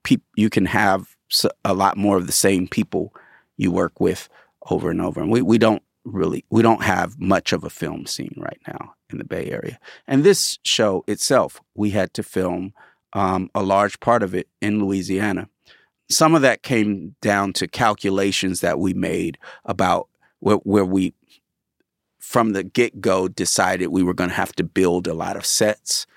pe- 0.03 0.17
you 0.35 0.49
can 0.49 0.65
have 0.65 1.15
a 1.63 1.73
lot 1.73 1.97
more 1.97 2.17
of 2.17 2.25
the 2.25 2.33
same 2.33 2.67
people 2.67 3.13
you 3.57 3.71
work 3.71 3.99
with 3.99 4.29
over 4.69 4.89
and 4.89 5.01
over. 5.01 5.21
And 5.21 5.31
we, 5.31 5.41
we 5.41 5.57
don't 5.57 5.83
really 6.05 6.45
we 6.49 6.61
don't 6.61 6.83
have 6.83 7.19
much 7.19 7.53
of 7.53 7.63
a 7.63 7.69
film 7.69 8.05
scene 8.05 8.33
right 8.37 8.59
now 8.67 8.93
in 9.11 9.17
the 9.17 9.23
Bay 9.23 9.49
Area. 9.51 9.79
And 10.07 10.23
this 10.23 10.59
show 10.63 11.03
itself, 11.07 11.61
we 11.75 11.91
had 11.91 12.13
to 12.15 12.23
film 12.23 12.73
um, 13.13 13.49
a 13.55 13.63
large 13.63 13.99
part 13.99 14.23
of 14.23 14.33
it 14.33 14.47
in 14.61 14.79
Louisiana. 14.79 15.49
Some 16.09 16.35
of 16.35 16.41
that 16.41 16.63
came 16.63 17.15
down 17.21 17.53
to 17.53 17.67
calculations 17.67 18.61
that 18.61 18.79
we 18.79 18.93
made 18.93 19.37
about 19.65 20.07
where, 20.39 20.57
where 20.57 20.85
we, 20.85 21.13
from 22.19 22.53
the 22.53 22.63
get 22.63 23.01
go, 23.01 23.27
decided 23.27 23.87
we 23.87 24.03
were 24.03 24.13
going 24.13 24.29
to 24.29 24.35
have 24.35 24.53
to 24.53 24.63
build 24.63 25.07
a 25.07 25.13
lot 25.13 25.37
of 25.37 25.45
sets 25.45 26.07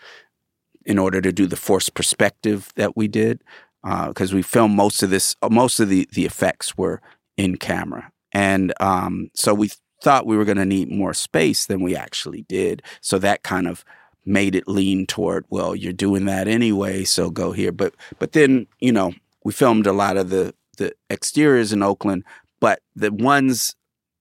in 0.84 0.98
order 0.98 1.20
to 1.20 1.32
do 1.32 1.46
the 1.46 1.56
forced 1.56 1.94
perspective 1.94 2.72
that 2.76 2.96
we 2.96 3.06
did 3.06 3.42
because 3.82 4.32
uh, 4.32 4.36
we 4.36 4.42
filmed 4.42 4.76
most 4.76 5.02
of 5.02 5.10
this, 5.10 5.36
uh, 5.42 5.48
most 5.50 5.80
of 5.80 5.88
the 5.88 6.08
the 6.12 6.24
effects 6.24 6.76
were 6.76 7.00
in 7.36 7.56
camera, 7.56 8.10
and 8.32 8.72
um, 8.80 9.30
so 9.34 9.54
we 9.54 9.70
thought 10.02 10.26
we 10.26 10.36
were 10.36 10.44
going 10.44 10.56
to 10.56 10.66
need 10.66 10.90
more 10.90 11.14
space 11.14 11.66
than 11.66 11.80
we 11.80 11.96
actually 11.96 12.42
did. 12.48 12.82
So 13.00 13.18
that 13.18 13.42
kind 13.42 13.68
of 13.68 13.84
made 14.24 14.54
it 14.54 14.68
lean 14.68 15.06
toward, 15.06 15.44
well, 15.48 15.74
you're 15.74 15.92
doing 15.92 16.26
that 16.26 16.48
anyway, 16.48 17.04
so 17.04 17.30
go 17.30 17.52
here. 17.52 17.72
But 17.72 17.94
but 18.18 18.32
then 18.32 18.66
you 18.80 18.92
know 18.92 19.14
we 19.44 19.52
filmed 19.52 19.86
a 19.86 19.92
lot 19.92 20.16
of 20.16 20.30
the 20.30 20.54
the 20.78 20.92
exteriors 21.10 21.72
in 21.72 21.82
Oakland, 21.82 22.24
but 22.60 22.80
the 22.94 23.12
ones 23.12 23.74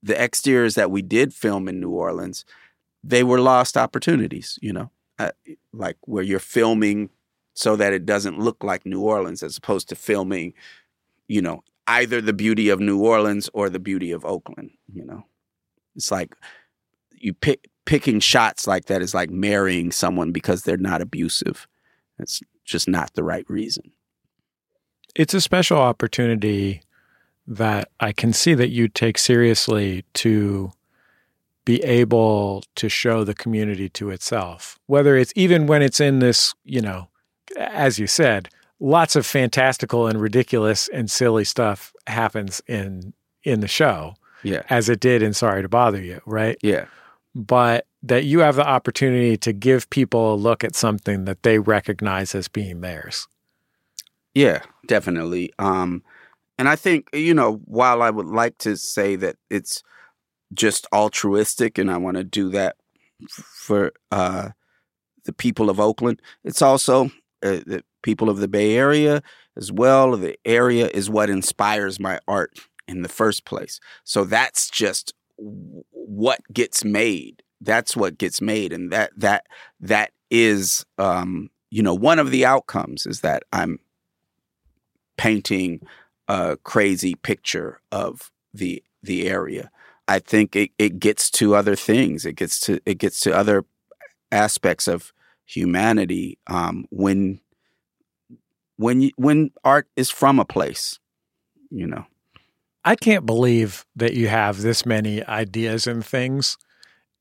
the 0.03 0.20
exteriors 0.20 0.76
that 0.76 0.89
we 0.89 1.01
did 1.01 1.34
film 1.34 1.68
in 1.68 1.80
New 1.80 1.91
Orleans, 1.91 2.45
they 3.03 3.24
were 3.24 3.39
lost 3.39 3.78
opportunities. 3.78 4.57
You 4.62 4.74
know, 4.74 4.91
uh, 5.20 5.32
like 5.74 5.97
where 6.05 6.24
you're 6.24 6.39
filming 6.39 7.09
so 7.54 7.76
that 7.76 7.93
it 7.93 8.06
doesn't 8.06 8.39
look 8.39 8.64
like 8.64 8.86
New 8.86 9.02
Orleans 9.02 9.43
as 9.43 9.58
opposed 9.58 9.89
to 9.89 9.95
filming, 9.95 10.54
you 11.28 11.41
know, 11.41 11.64
either 11.88 12.22
the 12.22 12.34
beauty 12.34 12.70
of 12.70 12.80
New 12.80 12.99
Orleans 12.99 13.49
or 13.54 13.70
the 13.70 13.80
beauty 13.80 14.12
of 14.12 14.26
Oakland, 14.26 14.72
you 14.93 15.06
know. 15.06 15.26
It's 15.95 16.12
like 16.12 16.36
you 17.12 17.34
pick 17.34 17.70
picking 17.86 18.20
shots 18.20 18.68
like 18.68 18.86
that 18.86 19.02
is 19.02 19.14
like 19.14 19.30
marrying 19.30 19.91
someone 19.91 20.32
because 20.32 20.64
they're 20.64 20.78
not 20.78 21.02
abusive. 21.02 21.68
It's 22.20 22.41
just 22.64 22.88
not 22.88 23.14
the 23.14 23.24
right 23.24 23.47
reason. 23.49 23.91
It's 25.16 25.34
a 25.34 25.41
special 25.41 25.78
opportunity 25.78 26.84
that 27.47 27.89
I 27.99 28.14
can 28.14 28.34
see 28.34 28.54
that 28.54 28.70
you 28.70 28.88
take 28.88 29.18
seriously 29.18 30.06
to 30.16 30.72
be 31.66 31.84
able 31.84 32.64
to 32.76 32.88
show 32.88 33.24
the 33.24 33.34
community 33.34 33.89
to 33.89 34.10
itself, 34.10 34.80
whether 34.86 35.18
it's 35.18 35.34
even 35.36 35.68
when 35.68 35.82
it's 35.82 35.99
in 35.99 36.20
this, 36.20 36.54
you 36.64 36.82
know, 36.82 37.10
as 37.58 37.99
you 37.99 38.08
said, 38.08 38.49
lots 38.80 39.16
of 39.16 39.26
fantastical 39.26 40.08
and 40.08 40.20
ridiculous 40.20 40.88
and 40.89 41.10
silly 41.10 41.43
stuff 41.43 41.93
happens 42.08 42.62
in 42.68 43.14
in 43.43 43.60
the 43.62 43.68
show. 43.68 44.16
Yeah. 44.43 44.64
As 44.70 44.89
it 44.89 44.99
did 44.99 45.22
in 45.22 45.34
Sorry 45.34 45.62
to 45.62 45.70
Bother 45.70 46.02
You, 46.02 46.22
right? 46.26 46.58
Yeah. 46.62 46.86
But 47.36 47.86
that 48.04 48.26
you 48.26 48.39
have 48.39 48.56
the 48.56 48.68
opportunity 48.68 49.38
to 49.38 49.54
give 49.54 49.89
people 49.89 50.34
a 50.34 50.36
look 50.36 50.64
at 50.64 50.76
something 50.76 51.26
that 51.26 51.43
they 51.43 51.60
recognize 51.60 52.34
as 52.34 52.47
being 52.47 52.82
theirs. 52.82 53.28
Yeah, 54.34 54.62
definitely. 54.88 55.54
Um, 55.60 56.04
and 56.58 56.68
I 56.68 56.76
think 56.76 57.10
you 57.14 57.34
know, 57.34 57.62
while 57.66 58.02
I 58.02 58.10
would 58.10 58.28
like 58.28 58.58
to 58.60 58.76
say 58.76 59.16
that 59.18 59.36
it's 59.49 59.84
just 60.54 60.88
altruistic, 60.93 61.78
and 61.78 61.89
I 61.89 61.97
want 61.97 62.18
to 62.18 62.24
do 62.24 62.49
that 62.49 62.76
for 63.30 63.93
uh, 64.12 64.49
the 65.26 65.34
people 65.34 65.70
of 65.70 65.80
Oakland, 65.80 66.22
it's 66.43 66.62
also 66.62 67.12
uh, 67.44 67.62
the 67.66 67.84
people 68.04 68.30
of 68.30 68.39
the 68.39 68.48
Bay 68.48 68.76
Area 68.76 69.22
as 69.58 69.72
well. 69.72 70.16
The 70.18 70.38
area 70.46 70.88
is 70.88 71.10
what 71.10 71.30
inspires 71.30 72.00
my 72.00 72.20
art 72.28 72.58
in 72.88 73.02
the 73.02 73.10
first 73.10 73.46
place. 73.46 73.80
So 74.04 74.24
that's 74.24 74.70
just 74.70 75.14
what 75.38 76.42
gets 76.54 76.84
made. 76.84 77.44
That's 77.62 77.96
what 77.96 78.18
gets 78.18 78.42
made, 78.42 78.74
and 78.74 78.92
that 78.92 79.12
that 79.18 79.46
that 79.80 80.12
is, 80.32 80.86
um, 80.98 81.50
you 81.70 81.84
know, 81.84 81.94
one 81.94 82.18
of 82.18 82.32
the 82.32 82.46
outcomes 82.46 83.06
is 83.06 83.22
that 83.22 83.44
I'm 83.54 83.80
painting 85.18 85.82
a 86.28 86.58
crazy 86.64 87.16
picture 87.16 87.82
of 87.92 88.32
the 88.54 88.84
the 89.04 89.28
area. 89.28 89.70
I 90.08 90.20
think 90.20 90.56
it, 90.56 90.72
it 90.78 91.00
gets 91.00 91.30
to 91.32 91.56
other 91.56 91.76
things. 91.76 92.26
It 92.26 92.34
gets 92.34 92.60
to 92.62 92.80
it 92.86 92.98
gets 92.98 93.20
to 93.22 93.36
other 93.36 93.66
aspects 94.32 94.88
of 94.88 95.14
humanity 95.52 96.38
um, 96.47 96.86
when 96.89 97.39
when 98.78 99.12
when 99.18 99.52
art 99.64 99.88
is 99.95 100.10
from 100.10 100.39
a 100.39 100.45
place, 100.45 100.99
you 101.70 101.88
know. 101.88 102.06
I 102.84 102.95
can't 102.95 103.28
believe 103.28 103.86
that 103.95 104.16
you 104.16 104.28
have 104.28 104.62
this 104.62 104.86
many 104.86 105.24
ideas 105.26 105.86
and 105.86 106.04
things, 106.04 106.58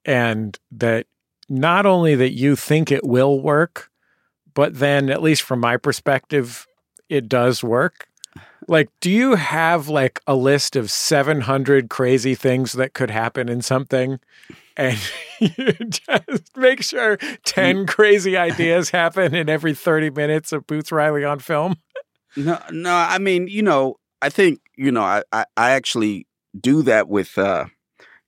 and 0.05 0.59
that 0.71 1.07
not 1.49 1.85
only 1.85 2.15
that 2.15 2.33
you 2.33 2.57
think 2.57 2.91
it 2.91 3.05
will 3.05 3.41
work, 3.41 3.91
but 4.55 4.79
then, 4.79 5.11
at 5.11 5.23
least 5.23 5.43
from 5.43 5.61
my 5.61 5.77
perspective, 5.77 6.67
it 7.09 7.29
does 7.29 7.63
work. 7.63 8.07
Like, 8.71 8.89
do 9.01 9.11
you 9.11 9.35
have 9.35 9.89
like 9.89 10.21
a 10.29 10.37
list 10.37 10.77
of 10.77 10.93
700 10.93 11.91
crazy 11.91 12.37
things 12.37 12.75
that 12.75 12.95
could 12.95 13.11
happen 13.11 13.49
in 13.49 13.63
something? 13.63 14.21
And 14.77 14.97
you 15.41 15.73
just 15.73 16.57
make 16.57 16.81
sure 16.81 17.17
10 17.45 17.87
crazy 17.87 18.37
ideas 18.37 18.91
happen 18.93 19.35
in 19.35 19.49
every 19.49 19.75
30 19.75 20.11
minutes 20.11 20.53
of 20.53 20.69
Boots 20.69 20.93
Riley 20.93 21.25
on 21.25 21.41
film? 21.41 21.75
No, 22.37 22.61
no. 22.71 22.95
I 22.95 23.19
mean, 23.19 23.49
you 23.49 23.63
know, 23.63 23.97
I 24.23 24.29
think 24.29 24.61
you 24.77 24.93
know, 24.93 25.03
I 25.03 25.25
I, 25.33 25.47
I 25.57 25.71
actually 25.73 26.29
do 26.57 26.83
that 26.83 27.09
with 27.09 27.37
uh, 27.39 27.65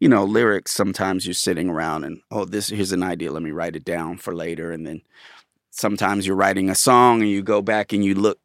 you 0.00 0.08
know 0.08 0.24
lyrics. 0.24 0.72
Sometimes 0.72 1.24
you're 1.24 1.34
sitting 1.34 1.68
around 1.68 2.02
and 2.02 2.20
oh, 2.32 2.46
this 2.46 2.68
here's 2.68 2.90
an 2.90 3.04
idea. 3.04 3.30
Let 3.30 3.44
me 3.44 3.52
write 3.52 3.76
it 3.76 3.84
down 3.84 4.16
for 4.16 4.34
later. 4.34 4.72
And 4.72 4.84
then 4.84 5.02
sometimes 5.70 6.26
you're 6.26 6.34
writing 6.34 6.68
a 6.68 6.74
song 6.74 7.20
and 7.20 7.30
you 7.30 7.42
go 7.42 7.62
back 7.62 7.92
and 7.92 8.04
you 8.04 8.16
look 8.16 8.40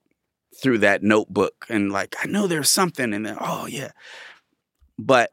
through 0.61 0.79
that 0.79 1.03
notebook 1.03 1.65
and 1.69 1.91
like 1.91 2.15
I 2.23 2.27
know 2.27 2.47
there's 2.47 2.69
something 2.69 3.13
and 3.13 3.25
then 3.25 3.37
oh 3.39 3.65
yeah, 3.67 3.91
but 4.97 5.31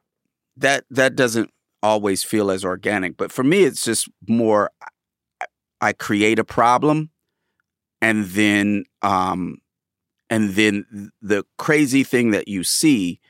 that 0.56 0.84
that 0.90 1.16
doesn't 1.16 1.50
always 1.82 2.24
feel 2.24 2.50
as 2.50 2.64
organic. 2.64 3.16
But 3.16 3.30
for 3.32 3.44
me, 3.44 3.64
it's 3.64 3.84
just 3.84 4.08
more. 4.28 4.70
I 5.80 5.92
create 5.92 6.38
a 6.38 6.44
problem, 6.44 7.10
and 8.00 8.24
then 8.26 8.84
um, 9.02 9.58
and 10.30 10.50
then 10.54 11.10
the 11.20 11.44
crazy 11.58 12.04
thing 12.04 12.30
that 12.30 12.48
you 12.48 12.64
see 12.64 13.20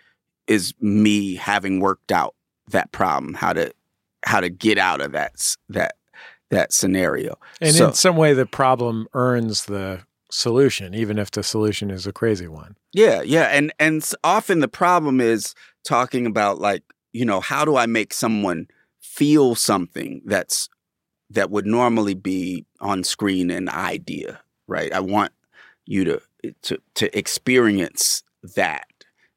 is 0.47 0.75
me 0.81 1.35
having 1.35 1.81
worked 1.81 2.13
out 2.13 2.35
that 2.69 2.93
problem, 2.93 3.35
how 3.35 3.53
to 3.53 3.73
how 4.25 4.41
to 4.41 4.49
get 4.49 4.79
out 4.79 5.01
of 5.01 5.13
that 5.13 5.33
that 5.69 5.97
that 6.51 6.73
scenario. 6.73 7.35
And 7.61 7.75
So- 7.75 7.89
in 7.89 7.95
some 7.95 8.17
way, 8.17 8.35
the 8.35 8.47
problem 8.47 9.09
earns 9.15 9.65
the 9.65 10.01
solution, 10.35 10.95
even 10.95 11.19
if 11.19 11.31
the 11.31 11.43
solution 11.43 11.91
is 11.91 12.07
a 12.07 12.13
crazy 12.13 12.49
one. 12.49 12.77
Yeah, 12.93 13.23
yeah, 13.23 13.45
and 13.45 13.73
and 13.79 14.07
often 14.25 14.61
the 14.61 14.69
problem 14.69 15.21
is 15.21 15.55
talking 15.85 16.27
about 16.27 16.59
like 16.59 16.83
you 17.13 17.25
know 17.25 17.41
how 17.41 17.65
do 17.65 17.77
I 17.77 17.87
make 17.87 18.13
someone 18.13 18.67
feel 19.01 19.55
something 19.55 20.23
that's 20.25 20.69
that 21.31 21.51
would 21.51 21.67
normally 21.67 22.15
be 22.15 22.67
on 22.81 23.05
screen 23.05 23.51
an 23.51 23.69
idea, 23.69 24.41
right? 24.67 24.93
I 24.93 25.01
want 25.01 25.33
you 25.87 26.05
to 26.05 26.21
to 26.63 26.79
to 26.97 27.19
experience 27.19 28.25
that, 28.57 28.87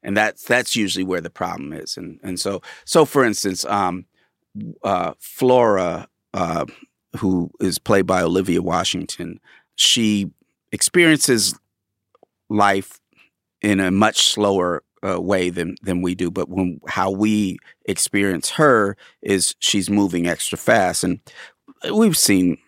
and 0.02 0.16
that's 0.16 0.44
that's 0.44 0.74
usually 0.74 1.04
where 1.04 1.20
the 1.20 1.30
problem 1.30 1.72
is, 1.72 1.96
and 1.96 2.18
and 2.22 2.40
so 2.40 2.60
so 2.84 3.04
for 3.04 3.24
instance, 3.24 3.64
um, 3.66 4.06
uh, 4.82 5.12
Flora, 5.20 6.08
uh, 6.34 6.66
who 7.18 7.50
is 7.60 7.78
played 7.78 8.06
by 8.06 8.22
Olivia 8.22 8.62
Washington, 8.62 9.38
she 9.76 10.30
experiences 10.72 11.54
life 12.48 12.98
in 13.60 13.80
a 13.80 13.90
much 13.90 14.28
slower 14.28 14.82
uh, 15.06 15.20
way 15.20 15.50
than 15.50 15.76
than 15.82 16.02
we 16.02 16.14
do. 16.14 16.30
But 16.30 16.48
when 16.48 16.80
how 16.88 17.10
we 17.10 17.58
experience 17.84 18.50
her 18.50 18.96
is 19.22 19.54
she's 19.60 19.90
moving 19.90 20.26
extra 20.26 20.58
fast, 20.58 21.04
and 21.04 21.20
we've 21.92 22.16
seen 22.16 22.58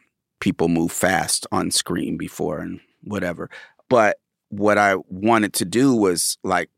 people 0.41 0.69
move 0.69 0.93
fast 0.93 1.47
on 1.53 1.71
screen 1.71 2.17
before 2.17 2.61
and 2.61 2.81
whatever. 3.03 3.51
But 3.89 4.19
what 4.49 4.79
I 4.79 4.97
wanted 5.09 5.53
to 5.55 5.65
do 5.65 5.95
was 5.95 6.39
like 6.43 6.71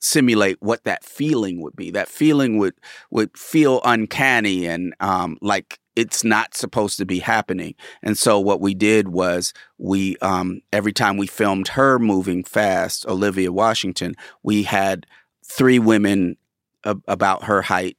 simulate 0.00 0.58
what 0.60 0.84
that 0.84 1.04
feeling 1.04 1.60
would 1.60 1.76
be. 1.76 1.90
That 1.90 2.08
feeling 2.08 2.58
would 2.58 2.74
would 3.10 3.36
feel 3.36 3.80
uncanny 3.84 4.66
and 4.66 4.94
um, 5.00 5.38
like 5.40 5.80
it's 5.96 6.22
not 6.22 6.54
supposed 6.54 6.96
to 6.98 7.04
be 7.04 7.18
happening. 7.18 7.74
And 8.02 8.16
so 8.16 8.38
what 8.38 8.60
we 8.60 8.72
did 8.72 9.08
was 9.08 9.52
we 9.78 10.16
um, 10.18 10.60
every 10.72 10.92
time 10.92 11.16
we 11.16 11.26
filmed 11.26 11.68
her 11.68 11.98
moving 11.98 12.44
fast, 12.44 13.04
Olivia 13.06 13.50
Washington, 13.50 14.14
we 14.42 14.62
had 14.62 15.06
three 15.44 15.78
women 15.78 16.36
a- 16.84 16.96
about 17.08 17.44
her 17.44 17.62
height 17.62 17.96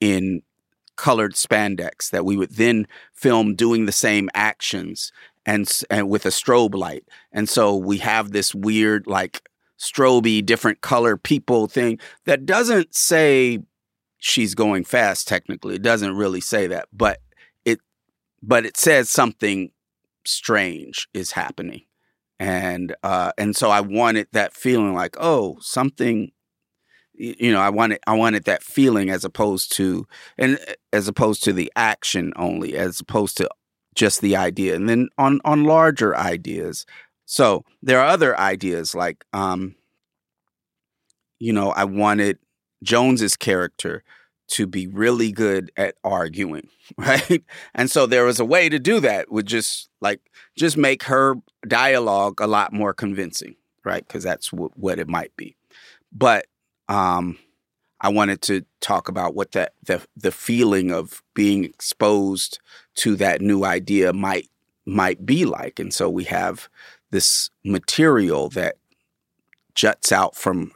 in 0.00 0.42
colored 0.96 1.32
spandex 1.32 2.10
that 2.10 2.24
we 2.24 2.36
would 2.36 2.50
then 2.56 2.86
film 3.14 3.54
doing 3.54 3.86
the 3.86 3.92
same 3.92 4.28
actions 4.34 5.10
and 5.46 5.80
and 5.90 6.08
with 6.10 6.26
a 6.26 6.30
strobe 6.30 6.74
light. 6.74 7.04
And 7.32 7.48
so 7.48 7.74
we 7.74 7.98
have 7.98 8.32
this 8.32 8.54
weird 8.54 9.06
like 9.06 9.48
stroby 9.82 10.44
different 10.44 10.80
color 10.80 11.16
people 11.16 11.66
thing 11.66 11.98
that 12.24 12.46
doesn't 12.46 12.94
say 12.94 13.58
she's 14.18 14.54
going 14.54 14.84
fast 14.84 15.26
technically. 15.26 15.74
It 15.74 15.82
doesn't 15.82 16.16
really 16.16 16.40
say 16.40 16.68
that 16.68 16.86
but 16.92 17.18
it 17.64 17.80
but 18.42 18.64
it 18.64 18.76
says 18.76 19.10
something 19.10 19.72
strange 20.24 21.08
is 21.12 21.32
happening. 21.32 21.82
And 22.38 22.94
uh 23.02 23.32
and 23.36 23.56
so 23.56 23.70
i 23.70 23.80
wanted 23.80 24.28
that 24.32 24.52
feeling 24.52 24.94
like 24.94 25.16
oh 25.20 25.58
something 25.60 26.30
you 27.14 27.52
know 27.52 27.60
i 27.60 27.68
wanted 27.68 28.00
i 28.06 28.14
wanted 28.14 28.44
that 28.44 28.62
feeling 28.62 29.10
as 29.10 29.24
opposed 29.24 29.70
to 29.76 30.06
and 30.38 30.58
uh, 30.68 30.72
as 30.92 31.06
opposed 31.08 31.44
to 31.44 31.52
the 31.52 31.70
action 31.76 32.32
only 32.36 32.74
as 32.74 33.00
opposed 33.00 33.36
to 33.36 33.48
just 33.94 34.20
the 34.20 34.36
idea. 34.36 34.74
And 34.74 34.88
then 34.88 35.08
on 35.18 35.40
on 35.44 35.64
larger 35.64 36.16
ideas 36.16 36.86
so 37.26 37.64
there 37.82 38.00
are 38.00 38.06
other 38.06 38.38
ideas 38.38 38.94
like, 38.94 39.24
um, 39.32 39.74
you 41.38 41.52
know, 41.52 41.70
I 41.70 41.84
wanted 41.84 42.38
Jones's 42.82 43.36
character 43.36 44.02
to 44.48 44.66
be 44.66 44.86
really 44.86 45.32
good 45.32 45.70
at 45.76 45.94
arguing, 46.04 46.68
right? 46.98 47.42
And 47.74 47.90
so 47.90 48.06
there 48.06 48.24
was 48.24 48.38
a 48.38 48.44
way 48.44 48.68
to 48.68 48.78
do 48.78 49.00
that 49.00 49.30
would 49.30 49.46
just 49.46 49.88
like 50.00 50.20
just 50.56 50.76
make 50.76 51.04
her 51.04 51.36
dialogue 51.66 52.40
a 52.40 52.46
lot 52.46 52.72
more 52.72 52.92
convincing, 52.92 53.56
right? 53.84 54.06
Because 54.06 54.22
that's 54.22 54.50
w- 54.50 54.70
what 54.74 54.98
it 54.98 55.08
might 55.08 55.34
be. 55.36 55.56
But 56.12 56.46
um, 56.88 57.38
I 58.00 58.08
wanted 58.10 58.42
to 58.42 58.64
talk 58.80 59.08
about 59.08 59.34
what 59.34 59.52
that 59.52 59.72
the 59.84 60.04
the 60.16 60.32
feeling 60.32 60.92
of 60.92 61.22
being 61.34 61.64
exposed 61.64 62.58
to 62.96 63.16
that 63.16 63.40
new 63.40 63.64
idea 63.64 64.12
might 64.12 64.48
might 64.84 65.24
be 65.24 65.44
like, 65.44 65.78
and 65.78 65.94
so 65.94 66.10
we 66.10 66.24
have 66.24 66.68
this 67.12 67.50
material 67.62 68.48
that 68.50 68.76
juts 69.74 70.10
out 70.10 70.34
from 70.34 70.72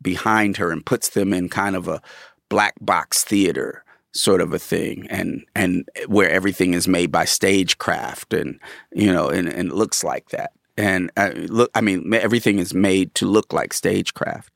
behind 0.00 0.56
her 0.56 0.70
and 0.70 0.86
puts 0.86 1.10
them 1.10 1.34
in 1.34 1.48
kind 1.48 1.76
of 1.76 1.86
a 1.86 2.00
black 2.48 2.74
box 2.80 3.22
theater 3.22 3.84
sort 4.12 4.40
of 4.40 4.52
a 4.52 4.58
thing 4.58 5.06
and 5.08 5.44
and 5.54 5.88
where 6.08 6.30
everything 6.30 6.74
is 6.74 6.88
made 6.88 7.12
by 7.12 7.24
stagecraft 7.24 8.32
and 8.32 8.58
you 8.92 9.12
know 9.12 9.28
and, 9.28 9.48
and 9.48 9.68
it 9.68 9.74
looks 9.74 10.02
like 10.02 10.30
that. 10.30 10.52
And 10.76 11.12
uh, 11.16 11.32
look 11.34 11.70
i 11.74 11.80
mean 11.80 12.12
everything 12.14 12.58
is 12.58 12.72
made 12.72 13.14
to 13.16 13.26
look 13.26 13.52
like 13.52 13.72
stagecraft. 13.72 14.52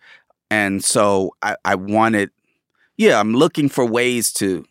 And 0.50 0.82
so 0.82 1.34
i 1.42 1.56
i 1.64 1.74
wanted 1.74 2.30
yeah 2.96 3.20
i'm 3.20 3.34
looking 3.34 3.68
for 3.68 3.84
ways 3.84 4.32
to 4.34 4.64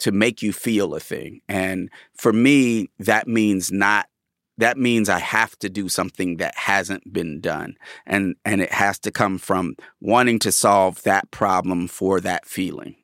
to 0.00 0.12
make 0.12 0.42
you 0.42 0.52
feel 0.52 0.94
a 0.94 1.00
thing. 1.00 1.40
And 1.48 1.90
for 2.14 2.32
me 2.32 2.90
that 2.98 3.26
means 3.26 3.72
not 3.72 4.08
that 4.58 4.76
means 4.76 5.08
I 5.08 5.20
have 5.20 5.58
to 5.60 5.70
do 5.70 5.88
something 5.88 6.36
that 6.36 6.54
hasn't 6.56 7.12
been 7.12 7.40
done. 7.40 7.76
And 8.06 8.36
and 8.44 8.60
it 8.60 8.72
has 8.72 8.98
to 9.00 9.10
come 9.10 9.38
from 9.38 9.76
wanting 10.00 10.38
to 10.40 10.52
solve 10.52 11.02
that 11.04 11.30
problem 11.30 11.88
for 11.88 12.20
that 12.20 12.44
feeling. 12.44 12.96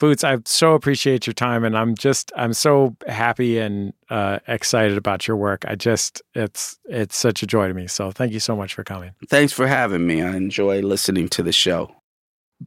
Boots, 0.00 0.22
I 0.22 0.38
so 0.44 0.74
appreciate 0.74 1.26
your 1.26 1.34
time, 1.34 1.64
and 1.64 1.76
I'm 1.76 1.96
just 1.96 2.30
I'm 2.36 2.52
so 2.52 2.96
happy 3.08 3.58
and 3.58 3.92
uh, 4.10 4.38
excited 4.46 4.96
about 4.96 5.26
your 5.26 5.36
work. 5.36 5.64
I 5.66 5.74
just 5.74 6.22
it's 6.34 6.78
it's 6.84 7.16
such 7.16 7.42
a 7.42 7.46
joy 7.46 7.66
to 7.66 7.74
me. 7.74 7.86
So 7.88 8.12
thank 8.12 8.32
you 8.32 8.40
so 8.40 8.54
much 8.54 8.74
for 8.74 8.84
coming. 8.84 9.12
Thanks 9.28 9.52
for 9.52 9.66
having 9.66 10.06
me. 10.06 10.22
I 10.22 10.36
enjoy 10.36 10.82
listening 10.82 11.28
to 11.30 11.42
the 11.42 11.52
show. 11.52 11.96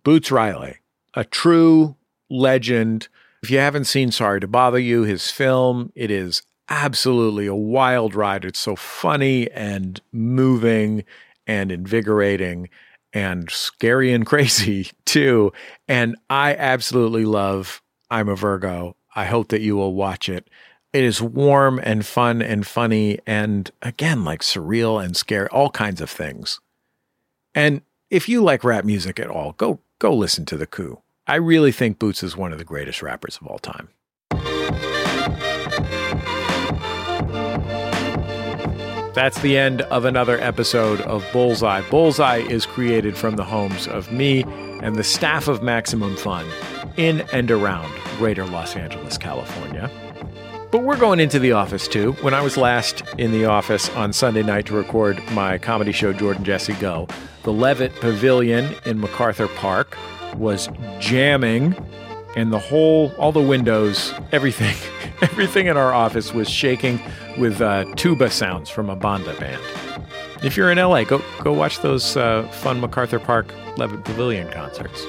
Boots 0.04 0.32
Riley, 0.32 0.78
a 1.14 1.24
true 1.24 1.96
legend. 2.30 3.08
If 3.44 3.50
you 3.50 3.58
haven't 3.60 3.86
seen 3.86 4.12
Sorry 4.12 4.40
to 4.40 4.48
Bother 4.48 4.78
You, 4.80 5.04
his 5.04 5.32
film, 5.32 5.92
it 5.96 6.12
is 6.12 6.44
absolutely 6.72 7.48
a 7.48 7.54
wild 7.54 8.16
ride. 8.16 8.46
It's 8.46 8.58
so 8.58 8.78
funny 8.78 9.52
and 9.52 10.02
moving 10.14 11.04
and 11.46 11.70
invigorating 11.70 12.70
and 13.14 13.52
scary 13.52 14.14
and 14.14 14.26
crazy 14.32 14.90
too. 15.06 15.52
And 15.88 16.16
I 16.30 16.56
absolutely 16.56 17.26
love 17.26 17.84
I'm 18.10 18.30
a 18.30 18.36
Virgo. 18.36 18.96
I 19.16 19.26
hope 19.26 19.50
that 19.50 19.62
you 19.62 19.76
will 19.76 19.94
watch 19.94 20.30
it. 20.30 20.50
It 20.94 21.04
is 21.04 21.22
warm 21.22 21.80
and 21.84 22.06
fun 22.06 22.42
and 22.42 22.66
funny 22.66 23.20
and 23.28 23.70
again 23.82 24.24
like 24.24 24.42
surreal 24.42 25.04
and 25.04 25.16
scary, 25.16 25.48
all 25.50 25.70
kinds 25.70 26.00
of 26.02 26.10
things. 26.10 26.60
And 27.54 27.82
if 28.10 28.30
you 28.30 28.42
like 28.42 28.64
rap 28.64 28.86
music 28.86 29.20
at 29.20 29.30
all, 29.30 29.54
go 29.54 29.80
go 30.00 30.14
listen 30.14 30.46
to 30.46 30.58
The 30.58 30.68
Coup. 30.68 31.02
I 31.28 31.36
really 31.36 31.72
think 31.74 32.00
Boots 32.00 32.24
is 32.24 32.36
one 32.36 32.54
of 32.54 32.58
the 32.58 32.66
greatest 32.66 33.02
rappers 33.02 33.38
of 33.42 33.48
all 33.48 33.60
time. 33.60 33.90
That's 39.14 39.42
the 39.42 39.58
end 39.58 39.82
of 39.84 40.06
another 40.06 40.40
episode 40.40 41.02
of 41.02 41.26
Bullseye. 41.34 41.82
Bullseye 41.90 42.38
is 42.38 42.66
created 42.66 43.18
from 43.18 43.36
the 43.36 43.44
homes 43.44 43.86
of 43.88 44.10
me 44.10 44.44
and 44.82 44.96
the 44.96 45.04
staff 45.04 45.50
of 45.50 45.62
Maximum 45.62 46.16
Fun 46.16 46.46
in 46.96 47.22
and 47.34 47.52
around 47.52 47.94
greater 48.18 48.46
Los 48.46 48.78
Angeles, 48.78 49.18
California. 49.18 49.92
But 50.72 50.84
we're 50.84 50.98
going 50.98 51.20
into 51.20 51.40
the 51.40 51.52
office 51.52 51.90
too. 51.90 52.14
When 52.22 52.34
I 52.34 52.42
was 52.42 52.56
last 52.56 53.04
in 53.18 53.34
the 53.34 53.44
office 53.44 53.90
on 53.90 54.14
Sunday 54.14 54.44
night 54.44 54.68
to 54.68 54.74
record 54.74 55.22
my 55.32 55.58
comedy 55.58 55.92
show, 55.92 56.14
Jordan 56.14 56.46
Jesse 56.46 56.74
Go, 56.76 57.10
the 57.44 57.52
Levitt 57.52 57.94
Pavilion 57.96 58.74
in 58.86 59.02
MacArthur 59.02 59.50
Park 59.50 59.98
was 60.38 60.70
jamming, 61.00 61.76
and 62.38 62.54
the 62.54 62.60
whole, 62.60 63.12
all 63.18 63.34
the 63.34 63.42
windows, 63.42 64.14
everything, 64.32 64.78
everything 65.32 65.68
in 65.68 65.78
our 65.78 65.94
office 65.94 66.34
was 66.34 66.50
shaking 66.50 67.00
with 67.38 67.62
uh, 67.62 67.86
tuba 67.96 68.30
sounds 68.30 68.70
from 68.70 68.90
a 68.90 68.96
banda 68.96 69.34
band. 69.40 69.62
If 70.44 70.58
you're 70.58 70.72
in 70.72 70.78
LA, 70.80 71.04
go 71.04 71.22
go 71.44 71.54
watch 71.54 71.80
those 71.80 72.18
uh, 72.18 72.44
fun 72.52 72.82
MacArthur 72.82 73.20
Park 73.20 73.54
Levitt 73.78 74.04
Pavilion 74.04 74.50
concerts. 74.52 75.06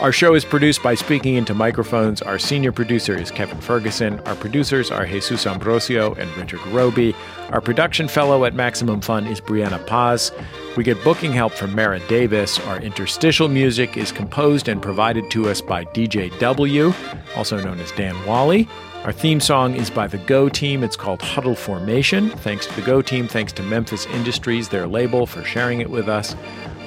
Our 0.00 0.12
show 0.12 0.34
is 0.34 0.44
produced 0.44 0.82
by 0.82 0.96
Speaking 0.96 1.36
Into 1.36 1.54
Microphones. 1.54 2.20
Our 2.20 2.38
senior 2.38 2.72
producer 2.72 3.16
is 3.16 3.30
Kevin 3.30 3.60
Ferguson. 3.60 4.18
Our 4.20 4.34
producers 4.34 4.90
are 4.90 5.06
Jesus 5.06 5.46
Ambrosio 5.46 6.14
and 6.14 6.28
Richard 6.36 6.60
Robey. 6.66 7.14
Our 7.50 7.60
production 7.60 8.08
fellow 8.08 8.44
at 8.44 8.54
Maximum 8.54 9.00
Fun 9.00 9.26
is 9.26 9.40
Brianna 9.40 9.84
Paz. 9.86 10.32
We 10.76 10.82
get 10.82 11.02
booking 11.04 11.32
help 11.32 11.52
from 11.52 11.74
Mara 11.74 12.00
Davis. 12.08 12.58
Our 12.66 12.80
interstitial 12.80 13.48
music 13.48 13.96
is 13.96 14.10
composed 14.10 14.68
and 14.68 14.82
provided 14.82 15.30
to 15.30 15.48
us 15.48 15.60
by 15.60 15.84
DJ 15.84 16.36
W, 16.40 16.92
also 17.36 17.62
known 17.62 17.78
as 17.78 17.92
Dan 17.92 18.16
Wally. 18.26 18.68
Our 19.04 19.12
theme 19.12 19.38
song 19.38 19.74
is 19.74 19.90
by 19.90 20.06
the 20.06 20.16
Go 20.16 20.48
Team. 20.48 20.82
It's 20.82 20.96
called 20.96 21.20
Huddle 21.20 21.54
Formation. 21.54 22.30
Thanks 22.30 22.64
to 22.64 22.74
the 22.74 22.80
Go 22.80 23.02
Team. 23.02 23.28
Thanks 23.28 23.52
to 23.52 23.62
Memphis 23.62 24.06
Industries, 24.06 24.70
their 24.70 24.86
label, 24.86 25.26
for 25.26 25.44
sharing 25.44 25.80
it 25.82 25.90
with 25.90 26.08
us. 26.08 26.34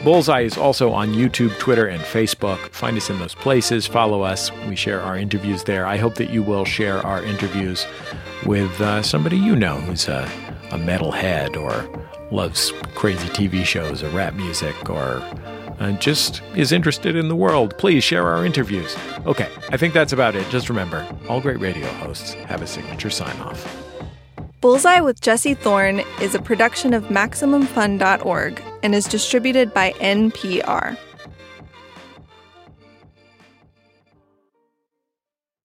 Bullseye 0.03 0.41
is 0.41 0.57
also 0.57 0.91
on 0.91 1.13
YouTube, 1.13 1.55
Twitter, 1.59 1.85
and 1.85 2.01
Facebook. 2.01 2.57
Find 2.69 2.97
us 2.97 3.11
in 3.11 3.19
those 3.19 3.35
places. 3.35 3.85
Follow 3.85 4.23
us. 4.23 4.51
We 4.67 4.75
share 4.75 4.99
our 4.99 5.15
interviews 5.15 5.63
there. 5.65 5.85
I 5.85 5.97
hope 5.97 6.15
that 6.15 6.31
you 6.31 6.41
will 6.41 6.65
share 6.65 7.05
our 7.05 7.23
interviews 7.23 7.85
with 8.47 8.81
uh, 8.81 9.03
somebody 9.03 9.37
you 9.37 9.55
know 9.55 9.75
who's 9.75 10.07
a, 10.07 10.23
a 10.71 10.79
metalhead 10.79 11.55
or 11.55 11.87
loves 12.31 12.73
crazy 12.95 13.27
TV 13.27 13.63
shows 13.63 14.01
or 14.01 14.09
rap 14.09 14.33
music 14.33 14.89
or 14.89 15.21
uh, 15.79 15.91
just 15.93 16.41
is 16.55 16.71
interested 16.71 17.15
in 17.15 17.27
the 17.27 17.35
world, 17.35 17.77
please 17.77 18.03
share 18.03 18.27
our 18.27 18.45
interviews. 18.45 18.95
Okay, 19.25 19.49
I 19.69 19.77
think 19.77 19.93
that's 19.93 20.13
about 20.13 20.35
it. 20.35 20.47
Just 20.49 20.69
remember, 20.69 21.07
all 21.29 21.41
great 21.41 21.59
radio 21.59 21.87
hosts 21.93 22.33
have 22.33 22.61
a 22.61 22.67
signature 22.67 23.09
sign 23.09 23.37
off. 23.39 23.83
Bullseye 24.59 25.01
with 25.01 25.21
Jesse 25.21 25.53
Thorn 25.53 26.01
is 26.19 26.33
a 26.33 26.41
production 26.41 26.93
of 26.93 27.05
MaximumFun.org 27.05 28.61
and 28.81 28.95
is 28.95 29.05
distributed 29.05 29.73
by 29.73 29.91
NPR. 29.93 30.97